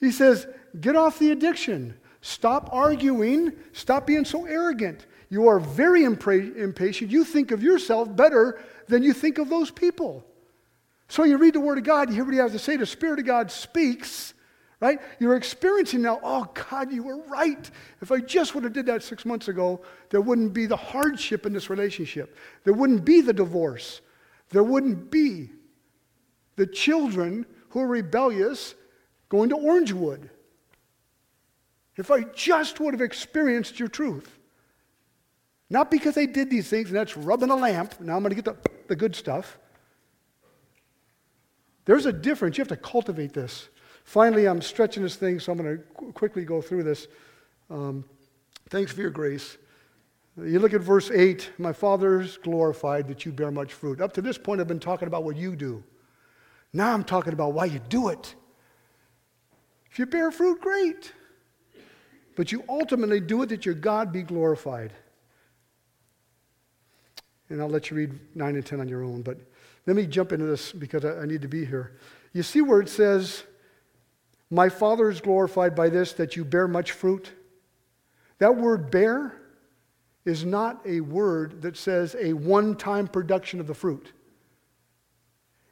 He 0.00 0.10
says, 0.10 0.46
Get 0.80 0.96
off 0.96 1.18
the 1.18 1.30
addiction. 1.30 1.94
Stop 2.20 2.68
arguing. 2.72 3.52
Stop 3.72 4.06
being 4.06 4.24
so 4.24 4.44
arrogant. 4.44 5.06
You 5.30 5.48
are 5.48 5.60
very 5.60 6.04
impatient. 6.04 7.10
You 7.10 7.24
think 7.24 7.50
of 7.50 7.62
yourself 7.62 8.14
better 8.14 8.60
than 8.86 9.02
you 9.02 9.12
think 9.12 9.38
of 9.38 9.48
those 9.48 9.70
people. 9.70 10.24
So 11.08 11.24
you 11.24 11.38
read 11.38 11.54
the 11.54 11.60
Word 11.60 11.78
of 11.78 11.84
God, 11.84 12.08
you 12.08 12.16
hear 12.16 12.24
what 12.24 12.34
He 12.34 12.40
has 12.40 12.52
to 12.52 12.58
say. 12.58 12.76
The 12.76 12.86
Spirit 12.86 13.18
of 13.18 13.26
God 13.26 13.50
speaks, 13.50 14.34
right? 14.80 15.00
You're 15.18 15.36
experiencing 15.36 16.02
now, 16.02 16.20
oh, 16.22 16.50
God, 16.70 16.92
you 16.92 17.02
were 17.02 17.22
right. 17.28 17.70
If 18.02 18.12
I 18.12 18.20
just 18.20 18.54
would 18.54 18.64
have 18.64 18.72
did 18.72 18.86
that 18.86 19.02
six 19.02 19.24
months 19.24 19.48
ago, 19.48 19.80
there 20.10 20.20
wouldn't 20.20 20.52
be 20.52 20.66
the 20.66 20.76
hardship 20.76 21.46
in 21.46 21.52
this 21.52 21.70
relationship. 21.70 22.36
There 22.64 22.74
wouldn't 22.74 23.04
be 23.04 23.20
the 23.20 23.32
divorce. 23.32 24.00
there 24.50 24.64
wouldn't 24.64 25.10
be 25.10 25.50
the 26.56 26.66
children 26.66 27.44
who 27.70 27.80
are 27.80 27.86
rebellious 27.86 28.74
going 29.28 29.50
to 29.50 29.56
Orangewood. 29.56 30.28
If 31.96 32.10
I 32.10 32.22
just 32.22 32.80
would 32.80 32.94
have 32.94 33.00
experienced 33.00 33.78
your 33.78 33.88
truth. 33.88 34.38
Not 35.70 35.90
because 35.90 36.14
they 36.14 36.26
did 36.26 36.48
these 36.48 36.68
things 36.68 36.88
and 36.88 36.96
that's 36.96 37.16
rubbing 37.16 37.50
a 37.50 37.56
lamp. 37.56 38.00
Now 38.00 38.16
I'm 38.16 38.22
going 38.22 38.34
to 38.34 38.40
get 38.40 38.44
the, 38.44 38.56
the 38.86 38.96
good 38.96 39.14
stuff. 39.14 39.58
There's 41.84 42.06
a 42.06 42.12
difference. 42.12 42.56
You 42.56 42.62
have 42.62 42.68
to 42.68 42.76
cultivate 42.76 43.32
this. 43.32 43.68
Finally, 44.04 44.46
I'm 44.46 44.62
stretching 44.62 45.02
this 45.02 45.16
thing, 45.16 45.40
so 45.40 45.52
I'm 45.52 45.58
going 45.58 45.78
to 45.78 45.84
qu- 45.94 46.12
quickly 46.12 46.44
go 46.44 46.62
through 46.62 46.82
this. 46.82 47.08
Um, 47.70 48.04
thanks 48.70 48.92
for 48.92 49.00
your 49.00 49.10
grace. 49.10 49.58
You 50.36 50.60
look 50.60 50.72
at 50.72 50.80
verse 50.80 51.10
8 51.10 51.50
My 51.58 51.72
Father's 51.72 52.38
glorified 52.38 53.08
that 53.08 53.26
you 53.26 53.32
bear 53.32 53.50
much 53.50 53.72
fruit. 53.72 54.00
Up 54.00 54.12
to 54.14 54.22
this 54.22 54.38
point, 54.38 54.60
I've 54.60 54.68
been 54.68 54.80
talking 54.80 55.08
about 55.08 55.24
what 55.24 55.36
you 55.36 55.56
do. 55.56 55.82
Now 56.72 56.92
I'm 56.92 57.04
talking 57.04 57.32
about 57.32 57.54
why 57.54 57.64
you 57.64 57.80
do 57.88 58.08
it. 58.08 58.34
If 59.90 59.98
you 59.98 60.06
bear 60.06 60.30
fruit, 60.30 60.60
great. 60.60 61.12
But 62.36 62.52
you 62.52 62.62
ultimately 62.68 63.20
do 63.20 63.42
it 63.42 63.48
that 63.48 63.66
your 63.66 63.74
God 63.74 64.12
be 64.12 64.22
glorified. 64.22 64.92
And 67.48 67.60
I'll 67.60 67.68
let 67.68 67.90
you 67.90 67.96
read 67.96 68.18
9 68.34 68.54
and 68.54 68.64
10 68.64 68.80
on 68.80 68.88
your 68.88 69.02
own. 69.02 69.22
But 69.22 69.38
let 69.86 69.96
me 69.96 70.06
jump 70.06 70.32
into 70.32 70.46
this 70.46 70.70
because 70.70 71.04
I, 71.04 71.24
need 71.24 71.42
to 71.42 71.48
be 71.48 71.64
here. 71.64 71.96
You 72.32 72.42
see 72.42 72.60
where 72.60 72.80
it 72.80 72.88
says, 72.88 73.44
My 74.50 74.68
Father 74.68 75.08
is 75.08 75.20
glorified 75.20 75.74
by 75.74 75.88
this, 75.88 76.12
that 76.14 76.36
you 76.36 76.44
bear 76.44 76.68
much 76.68 76.92
fruit? 76.92 77.32
That 78.38 78.56
word 78.56 78.90
bear 78.90 79.34
is 80.24 80.44
not 80.44 80.80
a 80.84 81.00
word 81.00 81.62
that 81.62 81.76
says 81.76 82.14
a 82.20 82.34
one 82.34 82.76
time 82.76 83.08
production 83.08 83.60
of 83.60 83.66
the 83.66 83.74
fruit. 83.74 84.12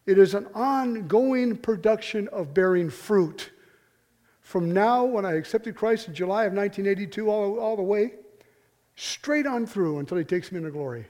It 0.06 0.18
is 0.18 0.34
an 0.34 0.46
ongoing 0.54 1.56
production 1.56 2.28
of 2.28 2.54
bearing 2.54 2.88
fruit. 2.90 3.50
From 4.46 4.70
now, 4.70 5.04
when 5.04 5.26
I 5.26 5.32
accepted 5.32 5.74
Christ 5.74 6.06
in 6.06 6.14
July 6.14 6.44
of 6.44 6.52
1982, 6.52 7.28
all, 7.28 7.58
all 7.58 7.74
the 7.74 7.82
way, 7.82 8.12
straight 8.94 9.44
on 9.44 9.66
through 9.66 9.98
until 9.98 10.18
He 10.18 10.22
takes 10.22 10.52
me 10.52 10.58
into 10.58 10.70
glory. 10.70 11.04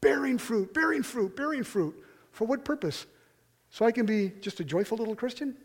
Bearing 0.00 0.38
fruit, 0.38 0.72
bearing 0.72 1.02
fruit, 1.02 1.34
bearing 1.34 1.64
fruit. 1.64 1.92
For 2.30 2.44
what 2.46 2.64
purpose? 2.64 3.06
So 3.70 3.84
I 3.84 3.90
can 3.90 4.06
be 4.06 4.30
just 4.40 4.60
a 4.60 4.64
joyful 4.64 4.96
little 4.96 5.16
Christian? 5.16 5.56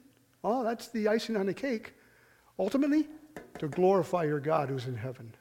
Oh, 0.43 0.63
that's 0.63 0.87
the 0.87 1.07
icing 1.07 1.37
on 1.37 1.45
the 1.45 1.53
cake. 1.53 1.93
Ultimately, 2.57 3.07
to 3.59 3.67
glorify 3.67 4.23
your 4.23 4.39
God 4.39 4.69
who's 4.69 4.87
in 4.87 4.95
heaven. 4.95 5.31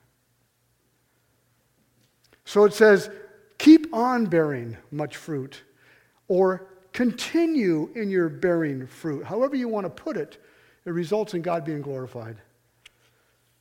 So 2.44 2.64
it 2.64 2.74
says, 2.74 3.08
keep 3.56 3.94
on 3.94 4.26
bearing 4.26 4.76
much 4.90 5.16
fruit, 5.16 5.62
or 6.28 6.68
continue 6.92 7.88
in 7.94 8.10
your 8.10 8.28
bearing 8.28 8.86
fruit. 8.86 9.24
However 9.24 9.56
you 9.56 9.68
want 9.68 9.86
to 9.86 10.02
put 10.02 10.18
it, 10.18 10.36
it 10.88 10.92
results 10.92 11.34
in 11.34 11.42
God 11.42 11.66
being 11.66 11.82
glorified. 11.82 12.38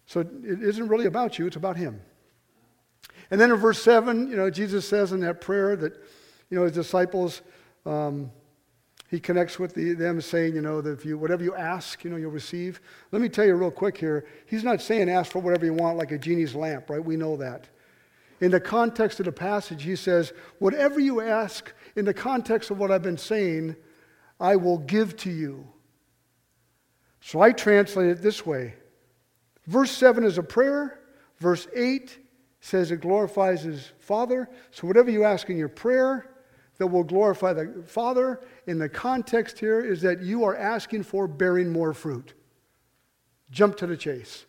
So 0.05 0.21
it 0.21 0.63
isn't 0.63 0.87
really 0.87 1.07
about 1.07 1.37
you, 1.37 1.45
it's 1.45 1.57
about 1.57 1.75
Him. 1.75 1.99
And 3.29 3.41
then 3.41 3.51
in 3.51 3.57
verse 3.57 3.81
7, 3.81 4.29
you 4.29 4.37
know, 4.37 4.49
Jesus 4.49 4.87
says 4.87 5.11
in 5.11 5.19
that 5.19 5.41
prayer 5.41 5.75
that, 5.75 5.93
you 6.49 6.57
know, 6.57 6.63
his 6.63 6.71
disciples, 6.71 7.41
um, 7.85 8.31
he 9.09 9.19
connects 9.19 9.59
with 9.59 9.73
the, 9.73 9.93
them 9.93 10.21
saying, 10.21 10.55
you 10.55 10.61
know, 10.61 10.79
that 10.79 10.91
if 10.91 11.05
you, 11.05 11.17
whatever 11.17 11.43
you 11.43 11.53
ask, 11.53 12.05
you 12.05 12.09
know, 12.09 12.15
you'll 12.15 12.31
receive. 12.31 12.79
Let 13.11 13.21
me 13.21 13.27
tell 13.27 13.45
you 13.45 13.55
real 13.55 13.71
quick 13.71 13.97
here. 13.97 14.25
He's 14.45 14.63
not 14.63 14.81
saying 14.81 15.09
ask 15.09 15.33
for 15.33 15.39
whatever 15.39 15.65
you 15.65 15.73
want 15.73 15.97
like 15.97 16.13
a 16.13 16.17
genie's 16.17 16.55
lamp, 16.55 16.89
right? 16.89 17.03
We 17.03 17.17
know 17.17 17.35
that. 17.35 17.67
In 18.39 18.51
the 18.51 18.61
context 18.61 19.19
of 19.19 19.25
the 19.25 19.33
passage, 19.33 19.83
he 19.83 19.97
says, 19.97 20.31
whatever 20.59 21.01
you 21.01 21.19
ask 21.19 21.73
in 21.97 22.05
the 22.05 22.13
context 22.13 22.71
of 22.71 22.77
what 22.77 22.91
I've 22.91 23.01
been 23.01 23.17
saying, 23.17 23.75
I 24.39 24.55
will 24.55 24.77
give 24.77 25.17
to 25.17 25.29
you. 25.29 25.67
So 27.21 27.41
I 27.41 27.51
translate 27.51 28.09
it 28.09 28.21
this 28.21 28.45
way. 28.45 28.73
Verse 29.65 29.91
7 29.91 30.23
is 30.23 30.37
a 30.37 30.43
prayer. 30.43 30.99
Verse 31.39 31.67
8 31.75 32.17
says 32.61 32.91
it 32.91 33.01
glorifies 33.01 33.63
his 33.63 33.91
Father. 33.99 34.49
So 34.71 34.87
whatever 34.87 35.11
you 35.11 35.23
ask 35.23 35.49
in 35.49 35.57
your 35.57 35.69
prayer 35.69 36.31
that 36.77 36.87
will 36.87 37.03
glorify 37.03 37.53
the 37.53 37.83
Father, 37.85 38.41
in 38.67 38.77
the 38.77 38.89
context 38.89 39.59
here 39.59 39.81
is 39.81 40.01
that 40.01 40.21
you 40.21 40.43
are 40.43 40.55
asking 40.55 41.03
for 41.03 41.27
bearing 41.27 41.71
more 41.71 41.93
fruit. 41.93 42.33
Jump 43.51 43.77
to 43.77 43.87
the 43.87 43.97
chase. 43.97 44.45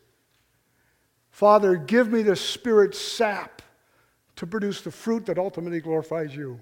Father, 1.30 1.76
give 1.76 2.10
me 2.10 2.22
the 2.22 2.36
spirit 2.36 2.94
sap 2.94 3.62
to 4.36 4.46
produce 4.46 4.80
the 4.82 4.90
fruit 4.90 5.26
that 5.26 5.38
ultimately 5.38 5.80
glorifies 5.80 6.34
you. 6.34 6.60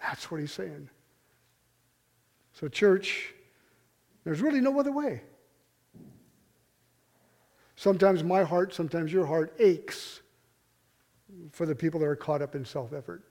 That's 0.00 0.30
what 0.30 0.40
he's 0.40 0.52
saying. 0.52 0.88
So, 2.52 2.68
church, 2.68 3.32
there's 4.24 4.40
really 4.40 4.60
no 4.60 4.78
other 4.78 4.92
way. 4.92 5.22
Sometimes 7.76 8.22
my 8.22 8.44
heart, 8.44 8.74
sometimes 8.74 9.12
your 9.12 9.26
heart 9.26 9.54
aches 9.58 10.20
for 11.50 11.66
the 11.66 11.74
people 11.74 11.98
that 12.00 12.06
are 12.06 12.16
caught 12.16 12.42
up 12.42 12.54
in 12.54 12.64
self 12.64 12.92
effort. 12.92 13.24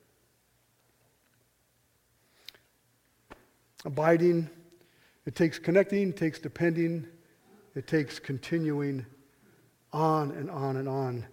Abiding, 3.86 4.50
it 5.26 5.36
takes 5.36 5.58
connecting, 5.58 6.10
it 6.10 6.18
takes 6.18 6.40
depending, 6.40 7.08
it 7.76 7.88
takes 7.88 8.20
continuing 8.20 9.06
on 9.94 10.32
and 10.32 10.50
on 10.50 10.78
and 10.78 10.90
on. 10.90 11.26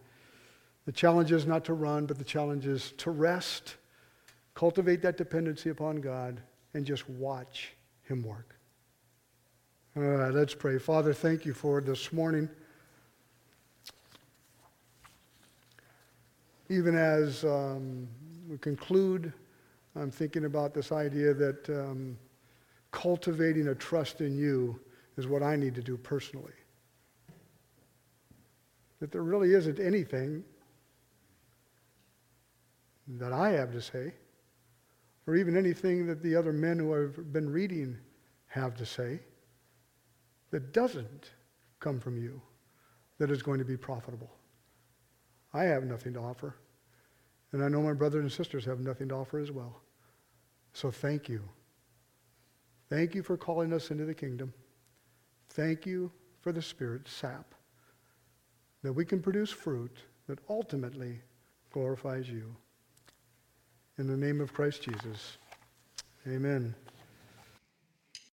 The 0.87 0.93
challenge 0.93 1.33
is 1.33 1.47
not 1.47 1.65
to 1.67 1.75
run, 1.75 2.07
but 2.07 2.19
the 2.19 2.25
challenge 2.25 2.67
is 2.67 2.93
to 2.99 3.11
rest, 3.11 3.77
cultivate 4.55 5.03
that 5.03 5.17
dependency 5.17 5.71
upon 5.71 5.97
God, 6.01 6.41
and 6.73 6.87
just 6.87 7.09
watch 7.11 7.75
Him 8.09 8.23
work. 8.23 8.57
All 9.97 10.03
right, 10.03 10.33
let's 10.33 10.55
pray. 10.55 10.79
Father, 10.79 11.13
thank 11.13 11.45
you 11.45 11.53
for 11.53 11.81
this 11.81 12.13
morning. 12.13 12.49
Even 16.69 16.97
as 16.97 17.45
um, 17.45 18.09
we 18.49 18.59
conclude, 18.59 19.33
I'm 19.97 20.11
thinking 20.11 20.45
about 20.45 20.75
this 20.75 20.93
idea 20.93 21.35
that 21.35 21.69
um, 21.71 22.17
cultivating 22.91 23.69
a 23.69 23.75
trust 23.75 24.21
in 24.21 24.37
you 24.37 24.81
is 25.17 25.27
what 25.27 25.43
I 25.43 25.57
need 25.57 25.75
to 25.75 25.83
do 25.83 25.97
personally 25.97 26.53
that 29.01 29.13
there 29.13 29.23
really 29.23 29.55
isn't 29.55 29.79
anything 29.79 30.45
that 33.07 33.33
I 33.33 33.51
have 33.51 33.73
to 33.73 33.81
say, 33.81 34.13
or 35.29 35.37
even 35.37 35.59
anything 35.59 36.07
that 36.07 36.23
the 36.23 36.35
other 36.35 36.55
men 36.55 36.79
who 36.79 36.95
I've 36.95 37.33
been 37.35 37.51
reading 37.51 37.99
have 38.47 38.75
to 38.77 38.87
say, 38.87 39.21
that 40.51 40.73
doesn't 40.73 41.33
come 41.81 42.01
from 42.01 42.17
you, 42.17 42.41
that 43.19 43.31
is 43.31 43.43
going 43.43 43.59
to 43.59 43.65
be 43.65 43.77
profitable. 43.77 44.31
I 45.53 45.65
have 45.65 45.85
nothing 45.85 46.15
to 46.15 46.21
offer. 46.21 46.57
And 47.53 47.63
I 47.63 47.69
know 47.69 47.83
my 47.83 47.93
brothers 47.93 48.23
and 48.23 48.33
sisters 48.33 48.65
have 48.65 48.81
nothing 48.81 49.11
to 49.11 49.17
offer 49.17 49.39
as 49.39 49.53
well. 49.53 49.83
So 50.73 50.91
thank 50.91 51.29
you. 51.29 51.43
Thank 52.89 53.15
you 53.15 53.23
for 53.23 53.37
calling 53.37 53.75
us 53.75 53.91
into 53.91 54.07
the 54.07 54.15
kingdom. 54.15 54.55
Thank 55.51 55.85
you 55.85 56.11
for 56.41 56.53
the 56.53 56.63
Spirit, 56.63 57.07
sap 57.07 57.55
that 58.83 58.93
we 58.93 59.05
can 59.05 59.21
produce 59.21 59.51
fruit 59.51 59.99
that 60.27 60.39
ultimately 60.49 61.21
glorifies 61.71 62.31
you. 62.31 62.55
In 63.99 64.07
the 64.07 64.17
name 64.17 64.41
of 64.41 64.55
Christ 64.55 64.83
Jesus, 64.83 65.39
amen. 66.25 66.73